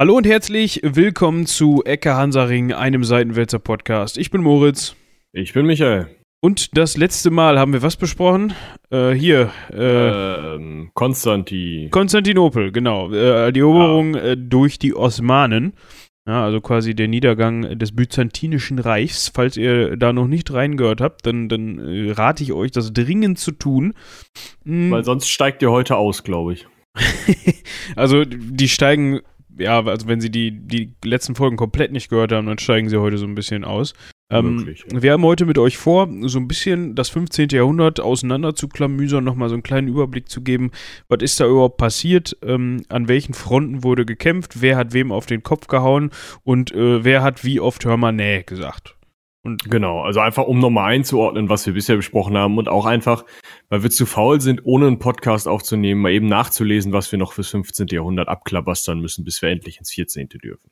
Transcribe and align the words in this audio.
Hallo 0.00 0.16
und 0.16 0.26
herzlich 0.26 0.80
willkommen 0.82 1.44
zu 1.44 1.82
Ecke 1.84 2.14
Hansaring, 2.14 2.72
einem 2.72 3.04
Seitenwälzer 3.04 3.58
Podcast. 3.58 4.16
Ich 4.16 4.30
bin 4.30 4.40
Moritz. 4.40 4.96
Ich 5.34 5.52
bin 5.52 5.66
Michael. 5.66 6.06
Und 6.40 6.74
das 6.78 6.96
letzte 6.96 7.30
Mal 7.30 7.58
haben 7.58 7.74
wir 7.74 7.82
was 7.82 7.96
besprochen? 7.96 8.54
Äh, 8.88 9.10
hier. 9.10 9.50
Äh, 9.70 10.54
ähm, 10.54 10.90
Konstantin. 10.94 11.90
Konstantinopel, 11.90 12.72
genau. 12.72 13.12
Äh, 13.12 13.52
die 13.52 13.60
Eroberung 13.60 14.16
ah. 14.16 14.36
durch 14.36 14.78
die 14.78 14.96
Osmanen. 14.96 15.74
Ja, 16.26 16.44
also 16.44 16.62
quasi 16.62 16.94
der 16.94 17.08
Niedergang 17.08 17.78
des 17.78 17.94
Byzantinischen 17.94 18.78
Reichs. 18.78 19.30
Falls 19.34 19.58
ihr 19.58 19.98
da 19.98 20.14
noch 20.14 20.28
nicht 20.28 20.50
reingehört 20.50 21.02
habt, 21.02 21.26
dann, 21.26 21.50
dann 21.50 21.78
äh, 21.78 22.12
rate 22.12 22.42
ich 22.42 22.54
euch, 22.54 22.70
das 22.70 22.94
dringend 22.94 23.38
zu 23.38 23.52
tun. 23.52 23.92
Hm. 24.64 24.92
Weil 24.92 25.04
sonst 25.04 25.28
steigt 25.28 25.60
ihr 25.60 25.70
heute 25.70 25.96
aus, 25.96 26.24
glaube 26.24 26.54
ich. 26.54 26.66
also 27.96 28.24
die 28.24 28.68
steigen, 28.70 29.20
ja, 29.60 29.84
also 29.84 30.08
wenn 30.08 30.20
sie 30.20 30.30
die, 30.30 30.52
die 30.52 30.92
letzten 31.04 31.34
Folgen 31.34 31.56
komplett 31.56 31.92
nicht 31.92 32.10
gehört 32.10 32.32
haben, 32.32 32.46
dann 32.46 32.58
steigen 32.58 32.88
sie 32.88 32.96
heute 32.96 33.18
so 33.18 33.26
ein 33.26 33.34
bisschen 33.34 33.64
aus. 33.64 33.94
Ähm, 34.30 34.74
ja. 34.90 35.02
Wir 35.02 35.12
haben 35.12 35.24
heute 35.24 35.44
mit 35.44 35.58
euch 35.58 35.76
vor, 35.76 36.08
so 36.22 36.38
ein 36.38 36.46
bisschen 36.46 36.94
das 36.94 37.08
15. 37.08 37.48
Jahrhundert 37.50 38.00
auseinander 38.00 38.54
zu 38.54 38.68
klamüsern, 38.68 39.24
nochmal 39.24 39.48
so 39.48 39.54
einen 39.54 39.64
kleinen 39.64 39.88
Überblick 39.88 40.28
zu 40.28 40.42
geben, 40.42 40.70
was 41.08 41.22
ist 41.22 41.40
da 41.40 41.46
überhaupt 41.46 41.78
passiert, 41.78 42.36
ähm, 42.42 42.84
an 42.88 43.08
welchen 43.08 43.34
Fronten 43.34 43.82
wurde 43.82 44.06
gekämpft, 44.06 44.62
wer 44.62 44.76
hat 44.76 44.92
wem 44.92 45.10
auf 45.10 45.26
den 45.26 45.42
Kopf 45.42 45.66
gehauen 45.66 46.10
und 46.44 46.72
äh, 46.72 47.04
wer 47.04 47.22
hat 47.22 47.44
wie 47.44 47.60
oft 47.60 47.84
Hör 47.84 47.96
mal 47.96 48.12
nee 48.12 48.42
gesagt. 48.44 48.94
Und 49.42 49.70
genau, 49.70 50.02
also 50.02 50.20
einfach 50.20 50.44
um 50.44 50.58
nochmal 50.58 50.92
einzuordnen, 50.92 51.48
was 51.48 51.64
wir 51.64 51.72
bisher 51.72 51.96
besprochen 51.96 52.36
haben 52.36 52.58
und 52.58 52.68
auch 52.68 52.84
einfach, 52.84 53.24
weil 53.70 53.82
wir 53.82 53.90
zu 53.90 54.04
faul 54.04 54.40
sind, 54.40 54.60
ohne 54.64 54.86
einen 54.86 54.98
Podcast 54.98 55.48
aufzunehmen, 55.48 56.02
mal 56.02 56.12
eben 56.12 56.28
nachzulesen, 56.28 56.92
was 56.92 57.10
wir 57.10 57.18
noch 57.18 57.32
fürs 57.32 57.48
15. 57.48 57.86
Jahrhundert 57.90 58.28
abklabastern 58.28 59.00
müssen, 59.00 59.24
bis 59.24 59.40
wir 59.40 59.48
endlich 59.48 59.78
ins 59.78 59.92
14. 59.92 60.28
dürfen. 60.28 60.70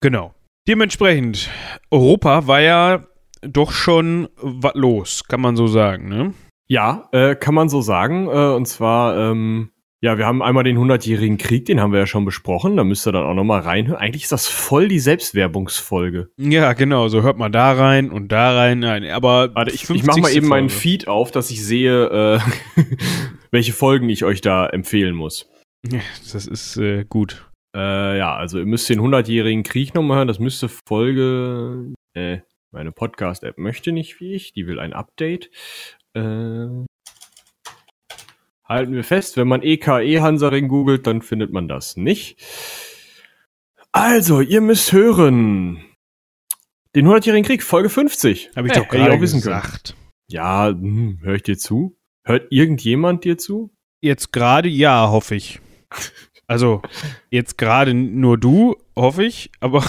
Genau. 0.00 0.34
Dementsprechend, 0.66 1.50
Europa 1.90 2.46
war 2.46 2.60
ja 2.60 3.06
doch 3.42 3.70
schon 3.70 4.28
was 4.36 4.74
los, 4.74 5.24
kann 5.24 5.40
man 5.40 5.54
so 5.54 5.66
sagen, 5.66 6.08
ne? 6.08 6.34
Ja, 6.68 7.08
äh, 7.12 7.36
kann 7.36 7.54
man 7.54 7.68
so 7.68 7.80
sagen. 7.80 8.26
Äh, 8.26 8.54
und 8.54 8.66
zwar, 8.66 9.16
ähm, 9.16 9.70
ja, 10.06 10.18
wir 10.18 10.24
haben 10.24 10.40
einmal 10.40 10.62
den 10.62 10.78
100-jährigen 10.78 11.36
Krieg, 11.36 11.64
den 11.64 11.80
haben 11.80 11.92
wir 11.92 11.98
ja 11.98 12.06
schon 12.06 12.24
besprochen. 12.24 12.76
Da 12.76 12.84
müsst 12.84 13.08
ihr 13.08 13.12
dann 13.12 13.24
auch 13.24 13.34
nochmal 13.34 13.62
reinhören. 13.62 13.98
Eigentlich 13.98 14.22
ist 14.22 14.30
das 14.30 14.46
voll 14.46 14.86
die 14.86 15.00
Selbstwerbungsfolge. 15.00 16.30
Ja, 16.38 16.74
genau. 16.74 17.08
So 17.08 17.22
hört 17.22 17.38
man 17.38 17.50
da 17.50 17.72
rein 17.72 18.12
und 18.12 18.30
da 18.30 18.56
rein. 18.56 18.78
Nein, 18.78 19.04
aber. 19.10 19.52
Warte, 19.56 19.72
ich, 19.72 19.90
ich 19.90 20.04
mach 20.04 20.16
mal 20.16 20.28
eben 20.28 20.46
Folge. 20.46 20.46
meinen 20.46 20.68
Feed 20.68 21.08
auf, 21.08 21.32
dass 21.32 21.50
ich 21.50 21.64
sehe, 21.64 22.38
äh, 22.76 22.82
welche 23.50 23.72
Folgen 23.72 24.08
ich 24.08 24.24
euch 24.24 24.40
da 24.40 24.68
empfehlen 24.68 25.16
muss. 25.16 25.50
Ja, 25.90 25.98
das 26.32 26.46
ist 26.46 26.76
äh, 26.76 27.04
gut. 27.04 27.50
Äh, 27.76 28.16
ja, 28.18 28.36
also 28.36 28.60
ihr 28.60 28.66
müsst 28.66 28.88
den 28.88 29.00
100-jährigen 29.00 29.64
Krieg 29.64 29.92
nochmal 29.92 30.18
hören. 30.18 30.28
Das 30.28 30.38
müsste 30.38 30.68
Folge. 30.68 31.94
Äh, 32.14 32.38
meine 32.70 32.92
Podcast-App 32.92 33.58
möchte 33.58 33.90
nicht 33.90 34.20
wie 34.20 34.34
ich. 34.34 34.52
Die 34.52 34.68
will 34.68 34.78
ein 34.78 34.92
Update. 34.92 35.50
Äh, 36.14 36.68
halten 38.68 38.92
wir 38.92 39.04
fest, 39.04 39.36
wenn 39.36 39.48
man 39.48 39.62
EKE 39.62 40.20
Hansaring 40.20 40.68
googelt, 40.68 41.06
dann 41.06 41.22
findet 41.22 41.52
man 41.52 41.68
das 41.68 41.96
nicht. 41.96 42.36
Also, 43.92 44.40
ihr 44.40 44.60
müsst 44.60 44.92
hören. 44.92 45.82
Den 46.94 47.06
100-jährigen 47.06 47.46
Krieg, 47.46 47.62
Folge 47.62 47.88
50. 47.88 48.50
Habe 48.56 48.68
ich 48.68 48.74
hey, 48.74 48.82
doch 48.82 48.88
gerade 48.88 49.18
gesagt. 49.18 49.94
Können. 49.94 50.10
Ja, 50.28 50.68
hm, 50.68 51.20
höre 51.22 51.34
ich 51.36 51.42
dir 51.42 51.58
zu? 51.58 51.96
Hört 52.24 52.48
irgendjemand 52.50 53.24
dir 53.24 53.38
zu? 53.38 53.70
Jetzt 54.00 54.32
gerade 54.32 54.68
ja, 54.68 55.08
hoffe 55.10 55.36
ich. 55.36 55.60
Also 56.48 56.82
jetzt 57.28 57.58
gerade 57.58 57.92
nur 57.92 58.38
du, 58.38 58.76
hoffe 58.94 59.24
ich, 59.24 59.50
aber 59.58 59.84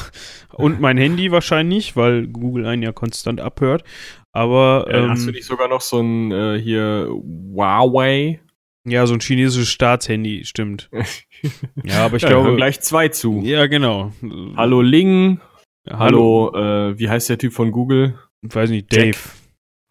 und 0.53 0.79
mein 0.79 0.97
Handy 0.97 1.31
wahrscheinlich, 1.31 1.95
weil 1.95 2.27
Google 2.27 2.65
einen 2.65 2.81
ja 2.81 2.91
konstant 2.91 3.39
abhört. 3.39 3.83
Aber 4.31 4.87
ja, 4.89 5.03
ähm, 5.03 5.09
hast 5.11 5.27
du 5.27 5.31
nicht 5.31 5.45
sogar 5.45 5.67
noch 5.67 5.81
so 5.81 5.99
ein 5.99 6.31
äh, 6.31 6.59
hier 6.59 7.09
Huawei? 7.09 8.39
Ja, 8.87 9.05
so 9.05 9.15
ein 9.15 9.19
chinesisches 9.19 9.69
Staatshandy, 9.69 10.45
stimmt. 10.45 10.89
ja, 11.83 12.05
aber 12.05 12.15
ich 12.15 12.23
ja, 12.23 12.29
glaube 12.29 12.55
gleich 12.55 12.79
zwei 12.79 13.09
zu. 13.09 13.41
Ja, 13.43 13.67
genau. 13.67 14.13
Hallo 14.55 14.81
Ling. 14.81 15.41
hallo, 15.89 16.51
hallo 16.53 16.91
äh, 16.91 16.99
wie 16.99 17.09
heißt 17.09 17.29
der 17.29 17.37
Typ 17.37 17.51
von 17.51 17.71
Google? 17.71 18.17
Ich 18.41 18.55
weiß 18.55 18.69
nicht, 18.69 18.95
Dave. 18.95 19.17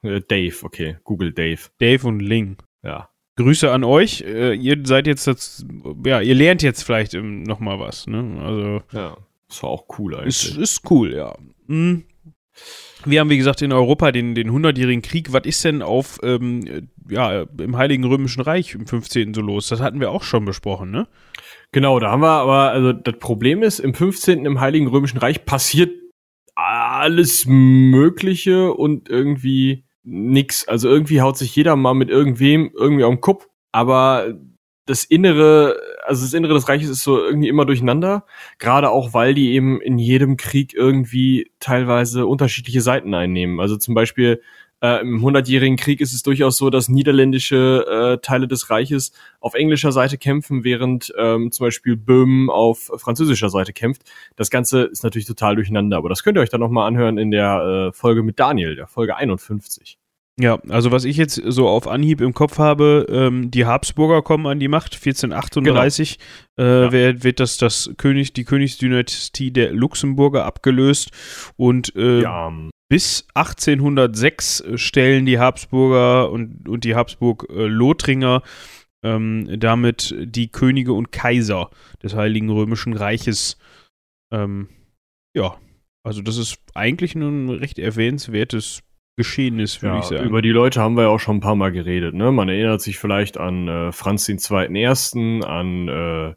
Äh, 0.02 0.22
Dave, 0.26 0.56
okay, 0.62 0.96
Google 1.04 1.32
Dave. 1.32 1.60
Dave 1.78 2.06
und 2.08 2.20
Ling. 2.20 2.56
Ja. 2.82 3.10
Grüße 3.36 3.70
an 3.70 3.84
euch. 3.84 4.22
Äh, 4.22 4.54
ihr 4.54 4.78
seid 4.84 5.06
jetzt, 5.06 5.26
das, 5.26 5.66
ja, 6.06 6.22
ihr 6.22 6.34
lernt 6.34 6.62
jetzt 6.62 6.82
vielleicht 6.82 7.12
ähm, 7.12 7.42
noch 7.42 7.60
mal 7.60 7.78
was. 7.78 8.06
Ne? 8.06 8.38
Also 8.40 8.82
ja, 8.98 9.18
das 9.48 9.62
war 9.62 9.70
auch 9.70 9.86
cool 9.98 10.14
eigentlich. 10.14 10.28
Ist, 10.28 10.56
ist 10.56 10.90
cool, 10.90 11.12
ja. 11.14 11.36
Mhm. 11.66 12.04
Wir 13.06 13.21
haben, 13.21 13.31
wie 13.31 13.39
gesagt, 13.39 13.62
in 13.62 13.72
Europa 13.72 14.12
den, 14.12 14.34
den 14.34 14.50
100-jährigen 14.50 15.03
Krieg. 15.03 15.33
Was 15.33 15.44
ist 15.44 15.65
denn 15.65 15.81
auf, 15.81 16.19
ähm, 16.22 16.89
ja, 17.09 17.43
im 17.59 17.77
Heiligen 17.77 18.05
Römischen 18.05 18.43
Reich 18.43 18.75
im 18.75 18.87
15. 18.87 19.33
so 19.33 19.41
los? 19.41 19.69
Das 19.69 19.81
hatten 19.81 20.00
wir 20.00 20.11
auch 20.11 20.22
schon 20.22 20.44
besprochen, 20.44 20.91
ne? 20.91 21.06
Genau, 21.72 22.00
da 22.00 22.11
haben 22.11 22.22
wir 22.22 22.28
aber, 22.28 22.71
also 22.71 22.93
das 22.93 23.19
Problem 23.19 23.62
ist, 23.62 23.78
im 23.78 23.94
15. 23.94 24.44
im 24.44 24.61
Heiligen 24.61 24.89
Römischen 24.89 25.19
Reich 25.19 25.44
passiert 25.44 25.91
alles 26.55 27.44
Mögliche 27.47 28.72
und 28.72 29.09
irgendwie 29.09 29.84
nix. 30.03 30.67
Also 30.67 30.88
irgendwie 30.88 31.21
haut 31.21 31.37
sich 31.37 31.55
jeder 31.55 31.77
mal 31.77 31.94
mit 31.94 32.09
irgendwem 32.09 32.71
irgendwie 32.75 33.05
den 33.05 33.21
Kopf, 33.21 33.47
aber 33.73 34.34
das 34.86 35.04
Innere, 35.04 35.76
also 36.06 36.24
das 36.24 36.32
Innere 36.32 36.54
des 36.54 36.69
Reiches 36.69 36.88
ist 36.88 37.02
so 37.02 37.19
irgendwie 37.19 37.48
immer 37.48 37.66
durcheinander, 37.66 38.24
gerade 38.58 38.91
auch, 38.91 39.12
weil 39.12 39.34
die 39.34 39.52
eben 39.52 39.80
in 39.80 39.98
jedem 39.98 40.36
Krieg 40.36 40.74
irgendwie 40.74 41.50
teilweise 41.60 42.26
unterschiedliche 42.26 42.80
Seiten 42.80 43.12
einnehmen. 43.12 43.60
Also 43.60 43.76
zum 43.76 43.94
Beispiel 43.94 44.41
äh, 44.80 45.00
im 45.00 45.22
Hundertjährigen 45.22 45.76
Krieg 45.76 46.00
ist 46.00 46.12
es 46.12 46.22
durchaus 46.22 46.56
so, 46.56 46.70
dass 46.70 46.88
niederländische 46.88 48.16
äh, 48.19 48.22
Teile 48.22 48.46
des 48.46 48.70
Reiches 48.70 49.12
auf 49.41 49.54
englischer 49.54 49.91
Seite 49.91 50.19
kämpfen, 50.19 50.64
während 50.64 51.12
ähm, 51.19 51.50
zum 51.50 51.66
Beispiel 51.66 51.96
Böhmen 51.96 52.50
auf 52.50 52.92
französischer 52.96 53.48
Seite 53.48 53.72
kämpft. 53.72 54.02
Das 54.36 54.50
Ganze 54.50 54.84
ist 54.84 55.02
natürlich 55.02 55.26
total 55.26 55.56
durcheinander, 55.56 55.96
aber 55.96 56.08
das 56.08 56.22
könnt 56.22 56.38
ihr 56.38 56.42
euch 56.42 56.50
dann 56.50 56.60
nochmal 56.60 56.86
anhören 56.86 57.19
in 57.19 57.30
der 57.30 57.88
äh, 57.88 57.92
Folge 57.92 58.22
mit 58.22 58.38
Daniel, 58.38 58.76
der 58.76 58.86
Folge 58.86 59.16
51. 59.16 59.98
Ja, 60.38 60.60
also 60.69 60.92
was 60.92 61.04
ich 61.04 61.16
jetzt 61.16 61.41
so 61.47 61.66
auf 61.66 61.88
Anhieb 61.88 62.20
im 62.20 62.34
Kopf 62.34 62.58
habe, 62.58 63.06
ähm, 63.08 63.50
die 63.50 63.64
Habsburger 63.64 64.20
kommen 64.20 64.47
an 64.47 64.60
die 64.60 64.69
Macht, 64.69 64.94
1438 64.94 66.19
genau. 66.56 66.69
äh, 66.69 66.84
ja. 66.84 66.92
wird, 66.92 67.24
wird 67.24 67.41
das, 67.41 67.56
das 67.56 67.91
König, 67.97 68.34
die 68.34 68.44
Königsdynastie 68.44 69.50
der 69.50 69.72
Luxemburger 69.72 70.44
abgelöst 70.44 71.10
und 71.56 71.96
äh, 71.96 72.20
ja. 72.20 72.52
bis 72.91 73.26
1806 73.32 74.64
stellen 74.75 75.25
die 75.25 75.38
Habsburger 75.38 76.30
und, 76.30 76.69
und 76.69 76.84
die 76.84 76.94
Habsburg-Lothringer 76.94 78.42
äh, 78.44 78.48
ähm, 79.06 79.48
damit 79.58 80.14
die 80.19 80.48
Könige 80.48 80.92
und 80.92 81.12
Kaiser 81.12 81.70
des 82.02 82.14
Heiligen 82.14 82.50
Römischen 82.50 82.92
Reiches. 82.92 83.56
Ähm, 84.32 84.69
ja, 85.34 85.56
also 86.02 86.22
das 86.22 86.36
ist 86.36 86.58
eigentlich 86.75 87.14
ein 87.14 87.48
recht 87.48 87.78
erwähnenswertes 87.78 88.82
geschehen 89.16 89.59
ist, 89.59 89.82
würde 89.82 89.97
ja, 89.97 90.00
ich 90.00 90.06
sagen. 90.06 90.28
Über 90.28 90.43
die 90.43 90.50
Leute 90.50 90.81
haben 90.81 90.97
wir 90.97 91.04
ja 91.04 91.09
auch 91.09 91.21
schon 91.21 91.38
ein 91.38 91.41
paar 91.41 91.56
Mal 91.56 91.72
geredet. 91.72 92.15
Ne? 92.15 92.31
Man 92.32 92.49
erinnert 92.49 92.81
sich 92.81 92.99
vielleicht 92.99 93.38
an 93.38 93.69
äh, 93.69 93.93
Franz 93.93 94.28
II. 94.28 94.37
I., 94.71 94.87
an 95.44 95.88
äh, 95.88 96.34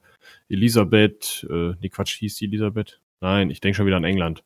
Elisabeth, 0.50 1.46
äh, 1.50 1.74
nee, 1.80 1.90
Quatsch, 1.90 2.18
hieß 2.18 2.38
die 2.38 2.46
Elisabeth? 2.46 3.02
Nein, 3.22 3.50
ich 3.50 3.60
denke 3.60 3.76
schon 3.76 3.86
wieder 3.86 3.98
an 3.98 4.06
England. 4.06 4.44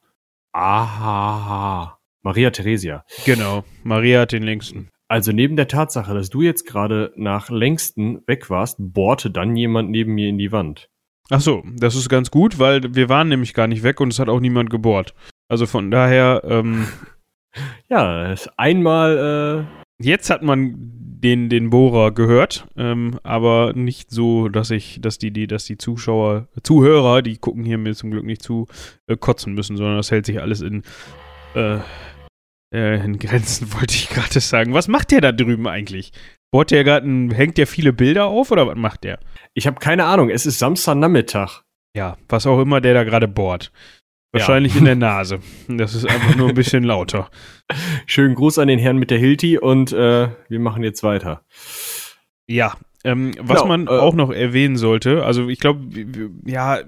Aha, 0.51 1.99
Maria 2.21 2.51
Theresia. 2.51 3.05
Genau, 3.25 3.63
Maria 3.83 4.21
hat 4.21 4.31
den 4.31 4.43
längsten. 4.43 4.89
Also 5.07 5.31
neben 5.31 5.55
der 5.55 5.67
Tatsache, 5.67 6.13
dass 6.13 6.29
du 6.29 6.41
jetzt 6.41 6.65
gerade 6.65 7.13
nach 7.15 7.49
längsten 7.49 8.25
weg 8.27 8.49
warst, 8.49 8.77
bohrte 8.79 9.29
dann 9.29 9.55
jemand 9.55 9.91
neben 9.91 10.13
mir 10.15 10.27
in 10.27 10.37
die 10.37 10.51
Wand. 10.51 10.89
Ach 11.29 11.41
so, 11.41 11.63
das 11.75 11.95
ist 11.95 12.09
ganz 12.09 12.31
gut, 12.31 12.59
weil 12.59 12.95
wir 12.95 13.09
waren 13.09 13.29
nämlich 13.29 13.53
gar 13.53 13.67
nicht 13.67 13.83
weg 13.83 14.01
und 14.01 14.11
es 14.11 14.19
hat 14.19 14.29
auch 14.29 14.39
niemand 14.39 14.69
gebohrt. 14.69 15.13
Also 15.47 15.65
von 15.65 15.91
daher 15.91 16.41
ähm, 16.45 16.87
ja, 17.89 18.35
einmal. 18.57 19.67
Äh 19.69 19.83
Jetzt 20.03 20.29
hat 20.29 20.41
man 20.41 20.75
den, 21.23 21.47
den 21.47 21.69
Bohrer 21.69 22.11
gehört, 22.11 22.67
ähm, 22.75 23.19
aber 23.23 23.71
nicht 23.73 24.11
so, 24.11 24.49
dass 24.49 24.69
ich, 24.69 24.99
dass 25.01 25.17
die, 25.17 25.31
die, 25.31 25.47
dass 25.47 25.63
die 25.63 25.77
Zuschauer, 25.77 26.49
Zuhörer, 26.61 27.21
die 27.21 27.37
gucken 27.37 27.63
hier 27.63 27.77
mir 27.77 27.95
zum 27.95 28.11
Glück 28.11 28.25
nicht 28.25 28.41
zu, 28.41 28.67
äh, 29.07 29.15
kotzen 29.15 29.53
müssen, 29.53 29.77
sondern 29.77 29.95
das 29.95 30.11
hält 30.11 30.25
sich 30.25 30.41
alles 30.41 30.59
in, 30.59 30.83
äh, 31.55 31.77
äh 32.75 33.05
in 33.05 33.17
Grenzen, 33.19 33.73
wollte 33.79 33.93
ich 33.93 34.09
gerade 34.09 34.41
sagen. 34.41 34.73
Was 34.73 34.89
macht 34.89 35.11
der 35.11 35.21
da 35.21 35.31
drüben 35.31 35.67
eigentlich? 35.67 36.11
Bohrt 36.51 36.71
der 36.71 36.83
gerade, 36.83 37.07
hängt 37.33 37.57
der 37.57 37.67
viele 37.67 37.93
Bilder 37.93 38.25
auf 38.25 38.51
oder 38.51 38.67
was 38.67 38.75
macht 38.75 39.05
der? 39.05 39.19
Ich 39.53 39.65
habe 39.65 39.79
keine 39.79 40.03
Ahnung. 40.05 40.29
Es 40.29 40.45
ist 40.45 40.59
Samstagnachmittag. 40.59 41.61
Ja, 41.95 42.17
was 42.27 42.45
auch 42.45 42.59
immer 42.59 42.81
der 42.81 42.95
da 42.95 43.03
gerade 43.05 43.29
bohrt. 43.29 43.71
Wahrscheinlich 44.33 44.73
ja. 44.73 44.79
in 44.79 44.85
der 44.85 44.95
Nase. 44.95 45.39
Das 45.67 45.93
ist 45.93 46.05
einfach 46.05 46.35
nur 46.35 46.49
ein 46.49 46.55
bisschen 46.55 46.83
lauter. 46.83 47.29
Schönen 48.07 48.33
Gruß 48.33 48.57
an 48.57 48.67
den 48.67 48.79
Herrn 48.79 48.97
mit 48.97 49.11
der 49.11 49.19
Hilti 49.19 49.59
und 49.59 49.93
äh, 49.93 50.27
wir 50.49 50.59
machen 50.59 50.83
jetzt 50.83 51.03
weiter. 51.03 51.43
Ja, 52.47 52.73
Ähm, 53.03 53.33
was 53.39 53.61
genau, 53.61 53.67
man 53.67 53.87
äh, 53.87 53.91
auch 53.91 54.15
noch 54.15 54.31
erwähnen 54.31 54.75
sollte, 54.75 55.23
also 55.23 55.49
ich 55.49 55.59
glaube, 55.59 55.81
ja, 56.45 56.79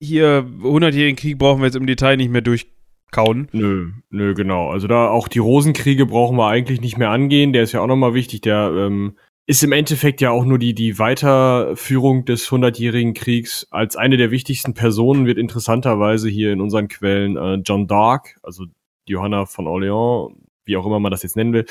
hier 0.00 0.46
100-jährigen 0.62 1.16
Krieg 1.16 1.38
brauchen 1.38 1.60
wir 1.60 1.66
jetzt 1.66 1.76
im 1.76 1.86
Detail 1.86 2.16
nicht 2.16 2.30
mehr 2.30 2.40
durchkauen. 2.40 3.48
Nö, 3.52 3.90
nö, 4.10 4.34
genau. 4.34 4.70
Also 4.70 4.86
da 4.86 5.08
auch 5.08 5.28
die 5.28 5.38
Rosenkriege 5.38 6.06
brauchen 6.06 6.38
wir 6.38 6.46
eigentlich 6.48 6.80
nicht 6.80 6.96
mehr 6.96 7.10
angehen. 7.10 7.52
Der 7.52 7.62
ist 7.62 7.72
ja 7.72 7.80
auch 7.80 7.86
nochmal 7.86 8.14
wichtig. 8.14 8.40
Der 8.42 8.72
ähm, 8.74 9.16
ist 9.46 9.62
im 9.62 9.72
Endeffekt 9.72 10.20
ja 10.20 10.30
auch 10.30 10.44
nur 10.44 10.58
die, 10.58 10.74
die 10.74 10.98
Weiterführung 10.98 12.24
des 12.24 12.50
Hundertjährigen 12.50 13.14
Kriegs. 13.14 13.66
Als 13.70 13.94
eine 13.94 14.16
der 14.16 14.32
wichtigsten 14.32 14.74
Personen 14.74 15.24
wird 15.24 15.38
interessanterweise 15.38 16.28
hier 16.28 16.52
in 16.52 16.60
unseren 16.60 16.88
Quellen 16.88 17.36
äh, 17.36 17.54
John 17.64 17.86
Dark, 17.86 18.38
also 18.42 18.64
Johanna 19.06 19.46
von 19.46 19.66
Orléans, 19.66 20.34
wie 20.64 20.76
auch 20.76 20.84
immer 20.84 20.98
man 20.98 21.12
das 21.12 21.22
jetzt 21.22 21.36
nennen 21.36 21.52
will, 21.52 21.64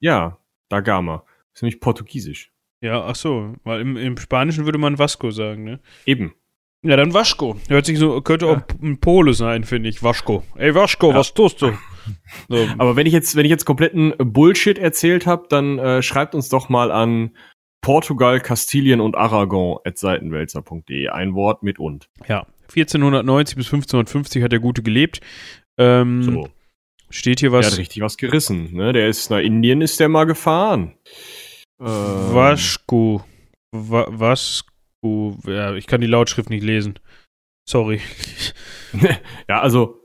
Ja, 0.00 0.38
da 0.68 0.80
Gama. 0.80 1.24
Ist 1.54 1.62
nämlich 1.62 1.80
portugiesisch. 1.80 2.50
Ja, 2.80 3.04
ach 3.04 3.16
so, 3.16 3.54
weil 3.64 3.80
im, 3.80 3.96
im 3.96 4.16
Spanischen 4.18 4.64
würde 4.64 4.78
man 4.78 4.98
Vasco 4.98 5.30
sagen, 5.30 5.64
ne? 5.64 5.80
Eben. 6.04 6.34
Ja, 6.82 6.96
dann 6.96 7.14
Waschko. 7.14 7.56
Hört 7.68 7.86
sich 7.86 7.98
so, 7.98 8.20
könnte 8.20 8.46
auch 8.46 8.60
ein 8.82 9.00
Pole 9.00 9.32
sein, 9.32 9.64
finde 9.64 9.88
ich. 9.88 10.02
Waschko. 10.02 10.44
Ey, 10.56 10.74
Waschko, 10.74 11.10
ja. 11.10 11.16
was 11.16 11.34
tust 11.34 11.62
du? 11.62 11.72
So. 12.48 12.68
Aber 12.78 12.94
wenn 12.94 13.04
ich 13.08 13.12
jetzt, 13.12 13.34
wenn 13.34 13.44
ich 13.44 13.50
jetzt 13.50 13.64
kompletten 13.64 14.14
Bullshit 14.18 14.78
erzählt 14.78 15.26
habe, 15.26 15.46
dann 15.48 15.80
äh, 15.80 16.02
schreibt 16.02 16.36
uns 16.36 16.48
doch 16.48 16.68
mal 16.68 16.92
an 16.92 17.32
Portugal, 17.80 18.38
Kastilien 18.38 19.00
und 19.00 19.16
Aragon 19.16 19.78
at 19.84 19.98
seitenwälzer.de. 19.98 21.08
Ein 21.08 21.34
Wort 21.34 21.64
mit 21.64 21.80
und. 21.80 22.08
Ja, 22.28 22.46
1490 22.68 23.56
bis 23.56 23.66
1550 23.66 24.40
hat 24.44 24.52
der 24.52 24.60
Gute 24.60 24.84
gelebt. 24.84 25.20
Ähm, 25.78 26.22
so. 26.22 26.48
Steht 27.16 27.40
hier 27.40 27.50
was? 27.50 27.64
Der 27.64 27.72
hat 27.72 27.78
richtig 27.78 28.02
was 28.02 28.18
gerissen. 28.18 28.74
Ne? 28.74 28.92
Der 28.92 29.08
ist 29.08 29.30
nach 29.30 29.38
Indien, 29.38 29.80
ist 29.80 29.98
der 30.00 30.10
mal 30.10 30.24
gefahren. 30.24 30.98
Ähm. 31.80 31.86
Waschku. 31.88 33.20
Wa 33.72 34.06
Waschku. 34.10 35.34
Ja, 35.46 35.74
ich 35.74 35.86
kann 35.86 36.02
die 36.02 36.06
Lautschrift 36.06 36.50
nicht 36.50 36.62
lesen. 36.62 36.98
Sorry. 37.66 38.02
ja, 39.48 39.60
also 39.62 39.98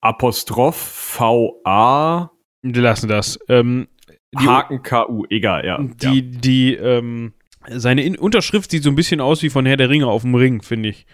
Apostroph 0.00 0.76
V-A. 0.76 2.30
Wir 2.62 2.82
lassen 2.82 3.08
das. 3.08 3.36
Ähm, 3.48 3.88
Haken 4.36 4.82
K-U, 4.84 5.24
egal, 5.30 5.66
ja. 5.66 5.78
Die, 5.78 6.20
ja. 6.20 6.38
die, 6.40 6.74
ähm, 6.74 7.32
seine 7.68 8.04
In 8.04 8.16
Unterschrift 8.16 8.70
sieht 8.70 8.84
so 8.84 8.90
ein 8.90 8.96
bisschen 8.96 9.20
aus 9.20 9.42
wie 9.42 9.50
von 9.50 9.66
Herr 9.66 9.76
der 9.76 9.90
Ringe 9.90 10.06
auf 10.06 10.22
dem 10.22 10.36
Ring, 10.36 10.62
finde 10.62 10.90
ich. 10.90 11.04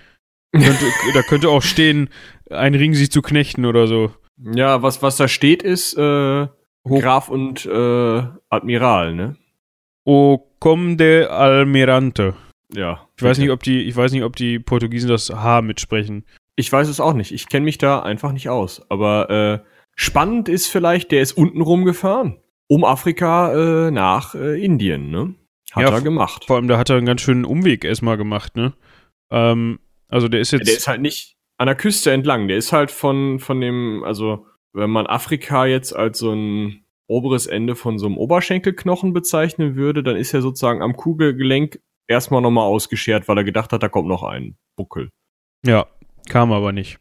Könnte, 0.53 0.85
da 1.15 1.23
könnte 1.23 1.49
auch 1.49 1.63
stehen, 1.63 2.11
ein 2.51 2.75
Ring 2.75 2.93
sich 2.93 3.11
zu 3.11 3.23
knechten 3.23 3.65
oder 3.65 3.87
so. 3.87 4.13
Ja, 4.43 4.83
was, 4.83 5.03
was 5.03 5.17
da 5.17 5.29
steht, 5.29 5.63
ist 5.63 5.97
äh, 5.97 6.49
Graf 6.85 7.29
und 7.29 7.67
äh, 7.67 8.23
Admiral, 8.49 9.15
ne? 9.15 9.37
O 10.05 10.39
Comde 10.61 11.31
Almirante. 11.31 12.35
Ja. 12.75 13.07
Ich 13.17 13.23
weiß 13.23 13.39
nicht, 13.39 13.51
ob 13.51 13.63
die, 13.63 13.83
ich 13.83 13.97
weiß 13.97 14.13
nicht, 14.13 14.23
ob 14.23 14.37
die 14.37 14.59
Portugiesen 14.59 15.09
das 15.09 15.31
H 15.31 15.63
mitsprechen. 15.63 16.25
Ich 16.57 16.71
weiß 16.73 16.89
es 16.89 17.01
auch 17.01 17.15
nicht. 17.15 17.33
Ich 17.33 17.49
kenne 17.49 17.65
mich 17.65 17.79
da 17.79 18.01
einfach 18.01 18.33
nicht 18.33 18.49
aus. 18.49 18.83
Aber 18.91 19.31
äh, 19.31 19.67
spannend 19.95 20.49
ist 20.49 20.67
vielleicht, 20.67 21.13
der 21.13 21.23
ist 21.23 21.33
unten 21.33 21.61
rumgefahren. 21.61 22.39
Um 22.69 22.85
Afrika 22.85 23.53
äh, 23.89 23.91
nach 23.91 24.35
äh, 24.35 24.63
Indien, 24.63 25.11
ne? 25.11 25.35
Hat 25.73 25.83
ja, 25.83 25.91
er 25.91 26.01
gemacht. 26.01 26.45
Vor 26.47 26.57
allem, 26.57 26.69
da 26.69 26.79
hat 26.79 26.91
er 26.91 26.97
einen 26.97 27.07
ganz 27.07 27.21
schönen 27.21 27.45
Umweg 27.45 27.85
erstmal 27.85 28.17
gemacht, 28.17 28.57
ne? 28.57 28.73
Ähm, 29.31 29.79
also 30.09 30.29
der 30.29 30.41
ist 30.41 30.53
jetzt. 30.53 30.61
Ja, 30.61 30.65
der 30.67 30.77
ist 30.77 30.89
halt 30.89 31.01
nicht, 31.01 31.37
an 31.61 31.67
der 31.67 31.77
Küste 31.77 32.11
entlang. 32.11 32.49
Der 32.49 32.57
ist 32.57 32.73
halt 32.73 32.91
von, 32.91 33.39
von 33.39 33.61
dem, 33.61 34.03
also 34.03 34.47
wenn 34.73 34.89
man 34.89 35.07
Afrika 35.07 35.67
jetzt 35.67 35.95
als 35.95 36.19
so 36.19 36.33
ein 36.33 36.85
oberes 37.07 37.47
Ende 37.47 37.77
von 37.77 37.99
so 37.99 38.07
einem 38.07 38.17
Oberschenkelknochen 38.17 39.13
bezeichnen 39.13 39.77
würde, 39.77 40.03
dann 40.03 40.17
ist 40.17 40.33
er 40.33 40.41
sozusagen 40.41 40.81
am 40.81 40.97
Kugelgelenk 40.97 41.81
erstmal 42.09 42.41
nochmal 42.41 42.65
ausgeschert, 42.65 43.29
weil 43.29 43.37
er 43.37 43.45
gedacht 43.45 43.73
hat, 43.73 43.83
da 43.83 43.89
kommt 43.91 44.09
noch 44.09 44.23
ein 44.23 44.57
Buckel. 44.75 45.11
Ja, 45.67 45.87
kam 46.31 46.51
aber 46.51 46.73
nicht. 46.73 46.99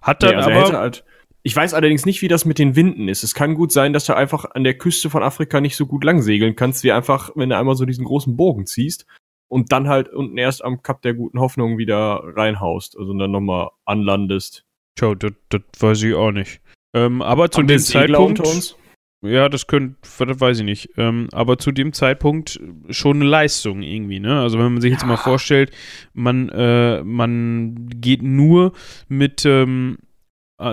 Hat 0.00 0.22
dann 0.22 0.30
nee, 0.30 0.36
also 0.36 0.50
aber 0.52 0.78
halt, 0.78 1.04
ich 1.42 1.54
weiß 1.54 1.74
allerdings 1.74 2.06
nicht, 2.06 2.22
wie 2.22 2.28
das 2.28 2.46
mit 2.46 2.58
den 2.58 2.76
Winden 2.76 3.08
ist. 3.08 3.24
Es 3.24 3.34
kann 3.34 3.54
gut 3.54 3.72
sein, 3.72 3.92
dass 3.92 4.06
du 4.06 4.16
einfach 4.16 4.46
an 4.52 4.64
der 4.64 4.78
Küste 4.78 5.10
von 5.10 5.22
Afrika 5.22 5.60
nicht 5.60 5.76
so 5.76 5.84
gut 5.84 6.02
lang 6.02 6.22
segeln 6.22 6.56
kannst, 6.56 6.82
wie 6.82 6.92
einfach, 6.92 7.32
wenn 7.34 7.50
du 7.50 7.58
einmal 7.58 7.76
so 7.76 7.84
diesen 7.84 8.06
großen 8.06 8.38
Bogen 8.38 8.64
ziehst 8.64 9.04
und 9.48 9.72
dann 9.72 9.88
halt 9.88 10.08
unten 10.08 10.38
erst 10.38 10.64
am 10.64 10.82
Kap 10.82 11.02
der 11.02 11.14
guten 11.14 11.40
Hoffnung 11.40 11.78
wieder 11.78 12.22
reinhaust, 12.24 12.96
also 12.98 13.16
dann 13.16 13.30
nochmal 13.30 13.70
anlandest. 13.84 14.64
Tja, 14.96 15.14
das, 15.14 15.32
das 15.48 15.62
weiß 15.78 16.02
ich 16.02 16.14
auch 16.14 16.32
nicht. 16.32 16.60
Ähm, 16.94 17.22
aber 17.22 17.50
zu 17.50 17.58
Haben 17.58 17.68
dem 17.68 17.78
Zeitpunkt. 17.78 18.76
Ja, 19.20 19.48
das 19.48 19.66
könnte, 19.66 19.96
das 20.26 20.40
weiß 20.40 20.60
ich 20.60 20.64
nicht. 20.64 20.90
Ähm, 20.96 21.28
aber 21.32 21.58
zu 21.58 21.72
dem 21.72 21.92
Zeitpunkt 21.92 22.60
schon 22.90 23.16
eine 23.16 23.28
Leistung 23.28 23.82
irgendwie, 23.82 24.20
ne? 24.20 24.40
Also 24.40 24.58
wenn 24.58 24.72
man 24.72 24.80
sich 24.80 24.92
ja. 24.92 24.96
jetzt 24.96 25.06
mal 25.06 25.16
vorstellt, 25.16 25.72
man, 26.12 26.48
äh, 26.50 27.02
man 27.02 27.88
geht 27.88 28.22
nur 28.22 28.74
mit, 29.08 29.44
ähm, 29.44 29.98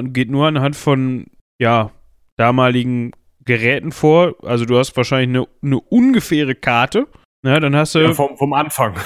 geht 0.03 0.29
nur 0.29 0.45
anhand 0.45 0.75
von, 0.75 1.25
ja, 1.59 1.91
damaligen 2.37 3.13
Geräten 3.45 3.91
vor. 3.91 4.35
Also 4.43 4.65
du 4.65 4.77
hast 4.77 4.95
wahrscheinlich 4.95 5.29
eine, 5.29 5.47
eine 5.63 5.79
ungefähre 5.79 6.53
Karte 6.53 7.07
ja, 7.45 7.59
dann 7.59 7.75
hast 7.75 7.95
du. 7.95 7.99
Ja, 7.99 8.13
vom, 8.13 8.37
vom 8.37 8.53
Anfang. 8.53 8.95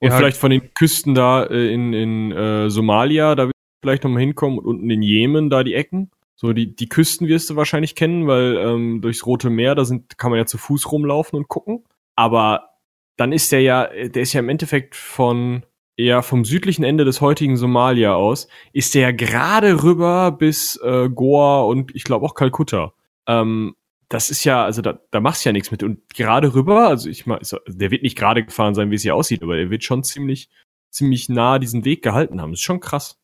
Und 0.00 0.10
ja, 0.10 0.16
vielleicht 0.16 0.36
von 0.36 0.50
den 0.50 0.72
Küsten 0.74 1.14
da 1.14 1.44
äh, 1.44 1.72
in, 1.72 1.92
in 1.92 2.32
äh, 2.32 2.70
Somalia, 2.70 3.34
da 3.34 3.46
wirst 3.46 3.54
du 3.54 3.86
vielleicht 3.86 4.04
nochmal 4.04 4.20
hinkommen 4.20 4.58
und 4.58 4.64
unten 4.64 4.90
in 4.90 5.02
Jemen, 5.02 5.50
da 5.50 5.64
die 5.64 5.74
Ecken. 5.74 6.12
So, 6.36 6.52
die, 6.52 6.76
die 6.76 6.88
Küsten 6.88 7.26
wirst 7.26 7.50
du 7.50 7.56
wahrscheinlich 7.56 7.96
kennen, 7.96 8.28
weil 8.28 8.56
ähm, 8.58 9.00
durchs 9.00 9.26
Rote 9.26 9.50
Meer, 9.50 9.74
da 9.74 9.84
sind, 9.84 10.16
kann 10.16 10.30
man 10.30 10.38
ja 10.38 10.46
zu 10.46 10.56
Fuß 10.56 10.92
rumlaufen 10.92 11.36
und 11.36 11.48
gucken. 11.48 11.84
Aber 12.14 12.68
dann 13.16 13.32
ist 13.32 13.50
der 13.50 13.60
ja, 13.60 13.88
der 13.88 14.22
ist 14.22 14.32
ja 14.34 14.38
im 14.38 14.48
Endeffekt 14.48 14.94
von 14.94 15.64
eher 15.96 16.22
vom 16.22 16.44
südlichen 16.44 16.84
Ende 16.84 17.04
des 17.04 17.20
heutigen 17.20 17.56
Somalia 17.56 18.14
aus, 18.14 18.46
ist 18.72 18.94
der 18.94 19.02
ja 19.02 19.10
gerade 19.10 19.82
rüber 19.82 20.30
bis 20.30 20.76
äh, 20.76 21.08
Goa 21.08 21.62
und 21.62 21.94
ich 21.94 22.04
glaube 22.04 22.24
auch 22.24 22.34
Kalkutta. 22.34 22.92
Ähm, 23.26 23.74
das 24.08 24.30
ist 24.30 24.44
ja, 24.44 24.64
also 24.64 24.80
da, 24.82 25.00
da 25.10 25.20
machst 25.20 25.44
du 25.44 25.48
ja 25.50 25.52
nichts 25.52 25.70
mit. 25.70 25.82
Und 25.82 26.08
gerade 26.14 26.54
rüber, 26.54 26.88
also 26.88 27.08
ich 27.08 27.26
mal, 27.26 27.40
der 27.66 27.90
wird 27.90 28.02
nicht 28.02 28.16
gerade 28.16 28.44
gefahren 28.44 28.74
sein, 28.74 28.90
wie 28.90 28.94
es 28.94 29.02
hier 29.02 29.14
aussieht, 29.14 29.42
aber 29.42 29.58
er 29.58 29.70
wird 29.70 29.84
schon 29.84 30.02
ziemlich, 30.02 30.48
ziemlich 30.90 31.28
nah 31.28 31.58
diesen 31.58 31.84
Weg 31.84 32.02
gehalten 32.02 32.40
haben. 32.40 32.52
Das 32.52 32.60
ist 32.60 32.64
schon 32.64 32.80
krass. 32.80 33.18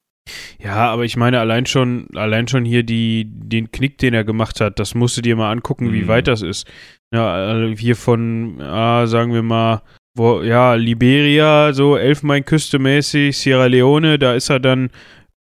Ja, 0.58 0.90
aber 0.90 1.04
ich 1.04 1.16
meine, 1.16 1.40
allein 1.40 1.66
schon, 1.66 2.08
allein 2.14 2.48
schon 2.48 2.64
hier 2.64 2.82
die, 2.82 3.26
den 3.26 3.70
Knick, 3.70 3.98
den 3.98 4.14
er 4.14 4.24
gemacht 4.24 4.60
hat, 4.60 4.78
das 4.78 4.94
musst 4.94 5.16
du 5.16 5.22
dir 5.22 5.36
mal 5.36 5.50
angucken, 5.50 5.92
wie 5.92 6.02
mhm. 6.02 6.08
weit 6.08 6.28
das 6.28 6.42
ist. 6.42 6.66
Ja, 7.12 7.32
also 7.32 7.74
hier 7.76 7.96
von, 7.96 8.60
ah, 8.60 9.06
sagen 9.06 9.32
wir 9.32 9.42
mal, 9.42 9.82
wo, 10.16 10.42
ja, 10.42 10.74
Liberia, 10.74 11.72
so 11.72 11.96
Elfmeinküste 11.96 12.78
mäßig, 12.78 13.36
Sierra 13.36 13.66
Leone, 13.66 14.18
da 14.18 14.34
ist 14.34 14.48
er 14.48 14.60
dann 14.60 14.90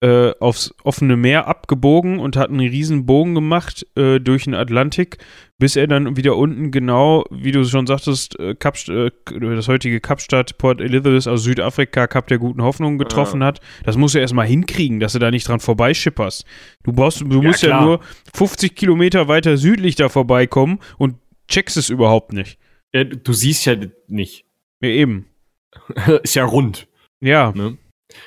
äh, 0.02 0.32
aufs 0.40 0.74
offene 0.84 1.16
Meer 1.16 1.46
abgebogen 1.46 2.18
und 2.18 2.36
hat 2.36 2.50
einen 2.50 2.60
riesen 2.60 3.06
Bogen 3.06 3.34
gemacht 3.34 3.86
äh, 3.96 4.20
durch 4.20 4.44
den 4.44 4.54
Atlantik, 4.54 5.16
bis 5.58 5.74
er 5.74 5.86
dann 5.86 6.18
wieder 6.18 6.36
unten 6.36 6.70
genau, 6.70 7.24
wie 7.30 7.50
du 7.50 7.64
schon 7.64 7.86
sagtest, 7.86 8.38
äh, 8.38 8.54
Kapst 8.54 8.90
äh, 8.90 9.10
das 9.24 9.68
heutige 9.68 10.00
Kapstadt, 10.00 10.58
Port 10.58 10.82
Elizabeth, 10.82 11.26
also 11.26 11.36
Südafrika, 11.36 12.06
Kap 12.08 12.26
der 12.26 12.38
guten 12.38 12.62
Hoffnung 12.62 12.98
getroffen 12.98 13.40
ja. 13.40 13.46
hat. 13.46 13.60
Das 13.84 13.96
musst 13.96 14.14
du 14.14 14.18
erstmal 14.18 14.46
hinkriegen, 14.46 15.00
dass 15.00 15.14
du 15.14 15.18
da 15.18 15.30
nicht 15.30 15.48
dran 15.48 15.60
vorbeischipperst. 15.60 16.44
Du 16.82 16.92
brauchst, 16.92 17.22
du 17.22 17.40
ja, 17.40 17.48
musst 17.48 17.60
klar. 17.60 17.80
ja 17.80 17.86
nur 17.86 18.00
50 18.34 18.74
Kilometer 18.74 19.28
weiter 19.28 19.56
südlich 19.56 19.94
da 19.94 20.10
vorbeikommen 20.10 20.78
und 20.98 21.16
checkst 21.48 21.78
es 21.78 21.88
überhaupt 21.88 22.34
nicht. 22.34 22.58
Ja, 22.92 23.04
du 23.04 23.32
siehst 23.32 23.64
ja 23.64 23.76
nicht. 24.08 24.44
Ja, 24.82 24.90
eben. 24.90 25.26
Ist 26.22 26.34
ja 26.34 26.44
rund. 26.44 26.86
Ja. 27.20 27.52
Ne? 27.54 27.78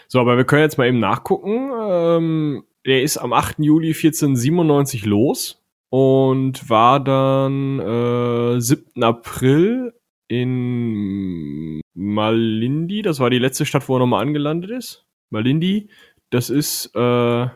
So, 0.08 0.20
aber 0.20 0.38
wir 0.38 0.46
können 0.46 0.64
jetzt 0.64 0.78
mal 0.78 0.88
eben 0.88 1.00
nachgucken. 1.00 1.72
Ähm, 1.76 2.64
der 2.86 3.04
ist 3.04 3.18
am 3.18 3.34
8. 3.34 3.60
Juli 3.60 3.90
1497 3.90 5.06
los 5.06 5.62
und 5.90 6.70
war 6.70 7.00
dann 7.00 7.80
äh, 7.80 8.62
7. 8.62 9.04
April 9.04 9.94
in 10.28 11.82
Malindi. 11.94 13.02
Das 13.02 13.20
war 13.20 13.30
die 13.30 13.40
letzte 13.40 13.66
Stadt, 13.66 13.88
wo 13.90 13.96
er 13.96 14.00
nochmal 14.00 14.22
angelandet 14.22 14.72
ist. 14.72 15.06
Malindi. 15.32 15.90
Das 16.30 16.50
ist 16.50 16.96
äh, 16.96 17.48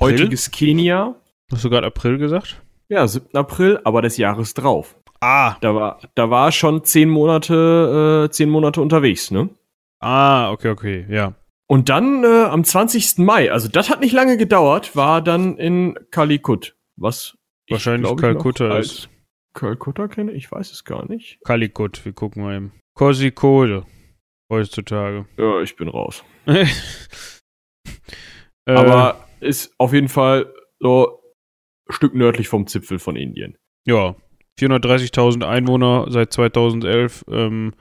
heutiges 0.00 0.50
Kenia. 0.50 1.16
Hast 1.50 1.64
du 1.64 1.70
gerade 1.70 1.86
April 1.86 2.18
gesagt? 2.18 2.62
Ja, 2.88 3.06
7. 3.06 3.34
April, 3.34 3.80
aber 3.84 4.02
des 4.02 4.16
Jahres 4.18 4.54
drauf. 4.54 4.96
Ah. 5.20 5.56
Da 5.60 5.74
war, 5.74 5.98
da 6.14 6.30
war 6.30 6.52
schon 6.52 6.84
zehn 6.84 7.08
Monate, 7.08 8.26
äh, 8.26 8.30
zehn 8.30 8.50
Monate 8.50 8.80
unterwegs, 8.80 9.30
ne? 9.30 9.48
Ah, 10.00 10.52
okay, 10.52 10.68
okay, 10.68 11.06
ja. 11.08 11.34
Und 11.70 11.90
dann 11.90 12.24
äh, 12.24 12.44
am 12.44 12.64
20. 12.64 13.18
Mai, 13.18 13.52
also 13.52 13.68
das 13.68 13.90
hat 13.90 14.00
nicht 14.00 14.12
lange 14.12 14.38
gedauert, 14.38 14.96
war 14.96 15.20
dann 15.20 15.58
in 15.58 15.98
Kalikut. 16.10 16.76
Was 16.96 17.36
wahrscheinlich 17.68 18.16
Kalkutta 18.16 18.78
ist. 18.78 19.10
Kalkutta 19.52 20.08
kenne 20.08 20.32
ich, 20.32 20.50
weiß 20.50 20.72
es 20.72 20.84
gar 20.84 21.06
nicht. 21.08 21.38
Kalikut, 21.44 22.04
wir 22.04 22.12
gucken 22.12 22.42
mal 22.42 22.56
eben. 22.56 22.72
Kosikode 22.94 23.84
heutzutage. 24.50 25.26
Ja, 25.36 25.60
ich 25.60 25.76
bin 25.76 25.88
raus. 25.88 26.24
äh, 26.46 26.66
Aber 28.66 29.28
ist 29.40 29.74
auf 29.78 29.92
jeden 29.92 30.08
Fall 30.08 30.52
so 30.80 31.22
ein 31.88 31.92
Stück 31.92 32.14
nördlich 32.14 32.48
vom 32.48 32.66
Zipfel 32.66 32.98
von 32.98 33.14
Indien. 33.14 33.58
Ja, 33.86 34.16
430.000 34.58 35.46
Einwohner 35.46 36.06
seit 36.08 36.32
2011. 36.32 37.26
Ähm, 37.28 37.74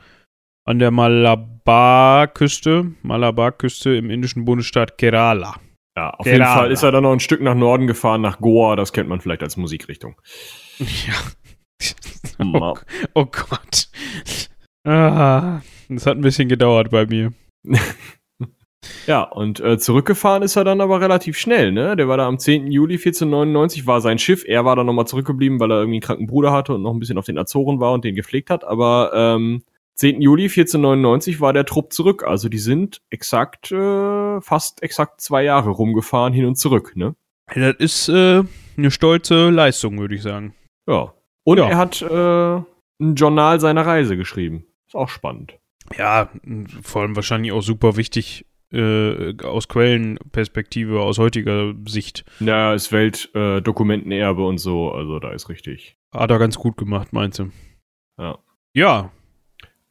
an 0.68 0.80
der 0.80 0.92
Malabar-Küste, 0.92 2.92
Malabar-Küste 3.02 3.96
im 3.96 4.10
indischen 4.10 4.44
Bundesstaat 4.44 4.98
Kerala. 4.98 5.56
Ja, 5.98 6.10
auf 6.12 6.26
Kerala. 6.26 6.44
jeden 6.44 6.60
Fall 6.60 6.72
ist 6.72 6.84
er 6.84 6.92
dann 6.92 7.04
noch 7.04 7.14
ein 7.14 7.22
Stück 7.22 7.42
nach 7.42 7.56
Norden 7.56 7.88
gefahren, 7.88 8.20
nach 8.20 8.40
Goa, 8.40 8.76
das 8.76 8.92
kennt 8.92 9.08
man 9.08 9.22
vielleicht 9.22 9.44
als 9.44 9.58
Musikrichtung. 9.58 10.16
Ja. 10.80 11.14
Oh, 12.40 12.76
oh 13.16 13.26
Gott. 13.26 13.88
Ah, 14.84 15.62
das 15.90 16.06
hat 16.06 16.18
ein 16.18 16.22
bisschen 16.22 16.50
gedauert 16.50 16.92
bei 16.92 17.08
mir. 17.08 17.34
ja, 19.08 19.24
und 19.24 19.60
äh, 19.60 19.80
zurückgefahren 19.80 20.44
ist 20.44 20.56
er 20.56 20.64
dann 20.64 20.82
aber 20.82 21.02
relativ 21.02 21.38
schnell, 21.38 21.72
ne? 21.72 21.96
Der 21.96 22.08
war 22.08 22.18
da 22.18 22.28
am 22.28 22.38
10. 22.38 22.72
Juli 22.72 22.96
1499, 22.96 23.88
war 23.88 24.02
sein 24.02 24.20
Schiff. 24.20 24.44
Er 24.46 24.66
war 24.66 24.76
dann 24.76 24.86
nochmal 24.86 25.08
zurückgeblieben, 25.08 25.60
weil 25.60 25.72
er 25.72 25.80
irgendwie 25.80 25.98
einen 25.98 26.02
kranken 26.02 26.28
Bruder 26.28 26.52
hatte 26.52 26.76
und 26.76 26.84
noch 26.84 26.94
ein 26.94 27.00
bisschen 27.00 27.18
auf 27.18 27.26
den 27.26 27.40
Azoren 27.40 27.80
war 27.80 27.94
und 27.94 28.04
den 28.04 28.16
gepflegt 28.16 28.52
hat. 28.52 28.64
Aber 28.64 29.12
ähm, 29.16 29.64
10. 29.98 30.22
Juli 30.22 30.44
1499 30.44 31.42
war 31.42 31.54
der 31.54 31.66
Trupp 31.66 31.92
zurück. 31.92 32.24
Also 32.24 32.50
die 32.50 32.60
sind 32.60 33.02
exakt, 33.10 33.72
äh, 33.72 34.42
fast 34.42 34.84
exakt 34.84 35.22
zwei 35.22 35.44
Jahre 35.44 35.72
rumgefahren, 35.72 36.34
hin 36.34 36.46
und 36.46 36.56
zurück, 36.56 36.96
ne? 36.96 37.16
Das 37.54 37.76
ist 37.80 38.10
äh, 38.10 38.44
eine 38.78 38.92
stolze 38.92 39.50
Leistung, 39.50 39.98
würde 40.00 40.16
ich 40.16 40.22
sagen. 40.22 40.54
Ja. 40.88 41.14
Und 41.44 41.58
ja. 41.58 41.70
er 41.70 41.78
hat 41.78 42.02
äh, 42.02 42.56
ein 43.00 43.16
Journal 43.16 43.60
seiner 43.60 43.86
Reise 43.86 44.18
geschrieben. 44.18 44.66
Ist 44.86 44.96
auch 44.96 45.10
spannend. 45.10 45.58
Ja, 45.98 46.30
vor 46.82 47.02
allem 47.02 47.16
wahrscheinlich 47.16 47.54
auch 47.54 47.62
super 47.62 47.96
wichtig 47.96 48.46
äh, 48.74 49.34
aus 49.44 49.68
Quellenperspektive, 49.68 51.02
aus 51.02 51.18
heutiger 51.18 51.74
Sicht. 51.88 52.26
Ja, 52.40 52.74
ist 52.74 52.92
Weltdokumentenerbe 52.92 54.42
äh, 54.42 54.46
und 54.46 54.58
so, 54.58 54.92
also 54.92 55.20
da 55.20 55.32
ist 55.32 55.50
richtig. 55.50 55.98
Hat 56.14 56.30
er 56.30 56.40
ganz 56.40 56.58
gut 56.58 56.78
gemacht, 56.78 57.14
meinst 57.14 57.40
du? 57.40 57.52
Ja. 58.20 58.40
Ja, 58.74 59.12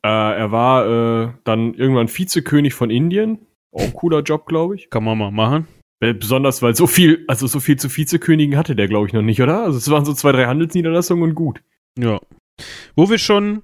äh, 0.07 0.39
er 0.39 0.53
war 0.53 0.87
äh, 0.87 1.33
dann 1.45 1.75
irgendwann 1.75 2.09
Vizekönig 2.09 2.75
von 2.75 2.91
Indien. 2.91 3.39
Auch 3.73 3.83
ein 3.83 3.93
cooler 3.93 4.21
Job, 4.21 4.47
glaube 4.47 4.77
ich. 4.77 4.89
Kann 4.91 5.05
man 5.05 5.19
mal 5.19 5.31
machen. 5.31 5.67
Besonders, 5.99 6.61
weil 6.63 6.77
so 6.77 6.87
viel, 6.87 7.25
also 7.27 7.47
so 7.47 7.59
viel 7.59 7.77
zu 7.77 7.95
Vizekönigen 7.95 8.57
hatte 8.57 8.77
der, 8.77 8.87
glaube 8.87 9.07
ich, 9.07 9.15
noch 9.15 9.23
nicht, 9.23 9.41
oder? 9.41 9.63
Also 9.63 9.79
es 9.79 9.91
waren 9.91 10.05
so 10.05 10.13
zwei, 10.13 10.31
drei 10.31 10.45
Handelsniederlassungen 10.45 11.25
und 11.25 11.35
gut. 11.35 11.63
Ja. 11.99 12.21
Wo 12.95 13.09
wir 13.09 13.19
schon 13.19 13.63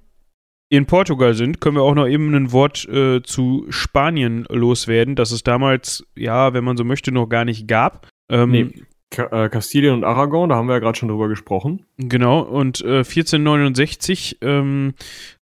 in 0.71 0.87
Portugal 0.87 1.35
sind, 1.35 1.61
können 1.61 1.77
wir 1.77 1.83
auch 1.83 1.95
noch 1.95 2.09
eben 2.09 2.35
ein 2.35 2.51
Wort 2.51 2.89
äh, 2.89 3.23
zu 3.23 3.67
Spanien 3.69 4.47
loswerden, 4.49 5.15
das 5.15 5.31
es 5.31 5.43
damals, 5.43 6.07
ja, 6.17 6.55
wenn 6.55 6.65
man 6.65 6.79
so 6.79 6.85
möchte, 6.85 7.13
noch 7.13 7.27
gar 7.27 7.45
nicht 7.45 7.69
gab. 7.69 8.09
Ähm, 8.31 8.51
nee. 8.51 8.71
Äh, 9.19 9.49
Kastilien 9.49 9.95
und 9.95 10.05
Aragon, 10.05 10.49
da 10.49 10.57
haben 10.57 10.67
wir 10.67 10.75
ja 10.75 10.79
gerade 10.79 10.99
schon 10.99 11.09
drüber 11.09 11.29
gesprochen. 11.29 11.85
Genau, 11.99 12.41
und 12.41 12.81
äh, 12.83 12.99
1469 12.99 14.39
ähm, 14.41 14.95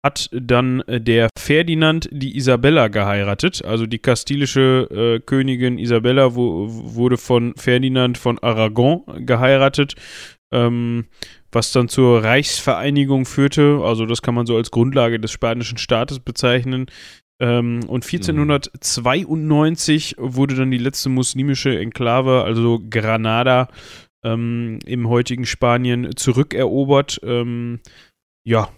hat 0.04 0.30
dann 0.32 0.80
äh, 0.82 1.00
der 1.00 1.28
Ferdinand 1.38 2.08
die 2.10 2.36
Isabella 2.36 2.88
geheiratet. 2.88 3.64
Also 3.64 3.86
die 3.86 3.98
kastilische 3.98 4.88
äh, 4.90 5.20
Königin 5.20 5.78
Isabella 5.78 6.34
wo, 6.34 6.66
wurde 6.68 7.16
von 7.16 7.54
Ferdinand 7.56 8.18
von 8.18 8.38
Aragon 8.38 9.04
geheiratet. 9.26 9.94
Ähm, 10.50 11.06
was 11.52 11.72
dann 11.72 11.88
zur 11.88 12.24
Reichsvereinigung 12.24 13.24
führte. 13.24 13.80
Also 13.82 14.06
das 14.06 14.22
kann 14.22 14.34
man 14.34 14.46
so 14.46 14.56
als 14.56 14.70
Grundlage 14.70 15.18
des 15.18 15.30
spanischen 15.30 15.78
Staates 15.78 16.20
bezeichnen. 16.20 16.86
Ähm, 17.40 17.80
und 17.86 18.04
1492 18.04 20.16
mhm. 20.18 20.36
wurde 20.36 20.56
dann 20.56 20.70
die 20.70 20.78
letzte 20.78 21.08
muslimische 21.08 21.78
Enklave, 21.78 22.44
also 22.44 22.80
Granada, 22.90 23.68
ähm, 24.24 24.80
im 24.84 25.08
heutigen 25.08 25.46
Spanien 25.46 26.16
zurückerobert. 26.16 27.20
Ähm, 27.22 27.80
ja, 28.44 28.68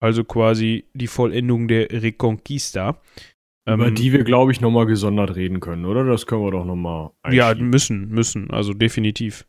also 0.00 0.24
quasi 0.24 0.86
die 0.94 1.06
Vollendung 1.06 1.68
der 1.68 1.90
Reconquista. 1.90 3.00
Über 3.66 3.88
ähm, 3.88 3.94
die 3.94 4.12
wir, 4.12 4.24
glaube 4.24 4.52
ich, 4.52 4.60
nochmal 4.60 4.86
gesondert 4.86 5.36
reden 5.36 5.60
können, 5.60 5.84
oder? 5.84 6.04
Das 6.04 6.26
können 6.26 6.42
wir 6.42 6.50
doch 6.50 6.64
nochmal. 6.64 7.10
Ja, 7.30 7.54
müssen, 7.54 8.08
müssen, 8.08 8.50
also 8.50 8.72
definitiv. 8.72 9.46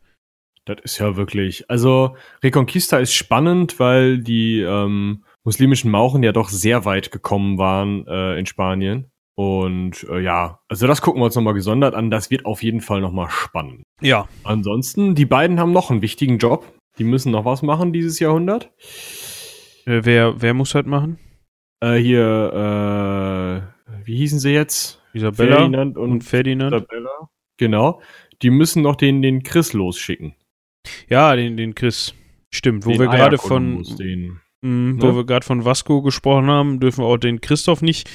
Das 0.64 0.76
ist 0.84 0.98
ja 0.98 1.16
wirklich. 1.16 1.68
Also, 1.68 2.14
Reconquista 2.42 2.98
ist 2.98 3.14
spannend, 3.14 3.80
weil 3.80 4.18
die 4.18 4.60
ähm, 4.60 5.24
muslimischen 5.44 5.90
Mauren 5.90 6.22
ja 6.22 6.32
doch 6.32 6.48
sehr 6.48 6.84
weit 6.84 7.10
gekommen 7.10 7.58
waren 7.58 8.06
äh, 8.06 8.38
in 8.38 8.46
Spanien. 8.46 9.10
Und 9.34 10.04
äh, 10.10 10.20
ja, 10.20 10.60
also 10.68 10.86
das 10.86 11.00
gucken 11.00 11.20
wir 11.20 11.24
uns 11.26 11.34
nochmal 11.34 11.54
gesondert 11.54 11.94
an. 11.94 12.10
Das 12.10 12.30
wird 12.30 12.44
auf 12.44 12.62
jeden 12.62 12.80
Fall 12.80 13.00
nochmal 13.00 13.30
spannend. 13.30 13.82
Ja. 14.00 14.28
Ansonsten, 14.44 15.14
die 15.14 15.24
beiden 15.24 15.58
haben 15.58 15.72
noch 15.72 15.90
einen 15.90 16.02
wichtigen 16.02 16.38
Job. 16.38 16.70
Die 16.98 17.04
müssen 17.04 17.32
noch 17.32 17.44
was 17.44 17.62
machen 17.62 17.92
dieses 17.92 18.18
Jahrhundert. 18.18 18.70
Äh, 19.86 20.00
wer, 20.04 20.40
wer 20.42 20.54
muss 20.54 20.72
das 20.72 20.84
machen? 20.84 21.18
Äh, 21.80 21.96
hier, 21.96 23.72
äh, 23.88 24.04
wie 24.04 24.16
hießen 24.16 24.38
sie 24.38 24.52
jetzt? 24.52 25.02
Isabella 25.14 25.56
Ferdinand 25.56 25.96
und, 25.96 26.10
und 26.12 26.20
Ferdinand. 26.22 26.74
Isabella. 26.74 27.30
Genau. 27.56 28.02
Die 28.42 28.50
müssen 28.50 28.82
noch 28.82 28.96
den, 28.96 29.22
den 29.22 29.42
Chris 29.42 29.72
losschicken. 29.72 30.34
Ja, 31.08 31.34
den, 31.34 31.56
den 31.56 31.74
Chris. 31.74 32.14
Stimmt, 32.50 32.84
wo 32.84 32.90
den 32.90 33.00
wir 33.00 33.06
gerade 33.08 33.38
von. 33.38 33.82
Den 33.98 34.41
Mhm, 34.62 34.96
ne? 34.96 35.02
Wo 35.02 35.16
wir 35.16 35.26
gerade 35.26 35.44
von 35.44 35.64
Vasco 35.64 36.02
gesprochen 36.02 36.46
haben, 36.46 36.80
dürfen 36.80 37.04
wir 37.04 37.08
auch 37.08 37.18
den 37.18 37.40
Christoph 37.40 37.82
nicht 37.82 38.08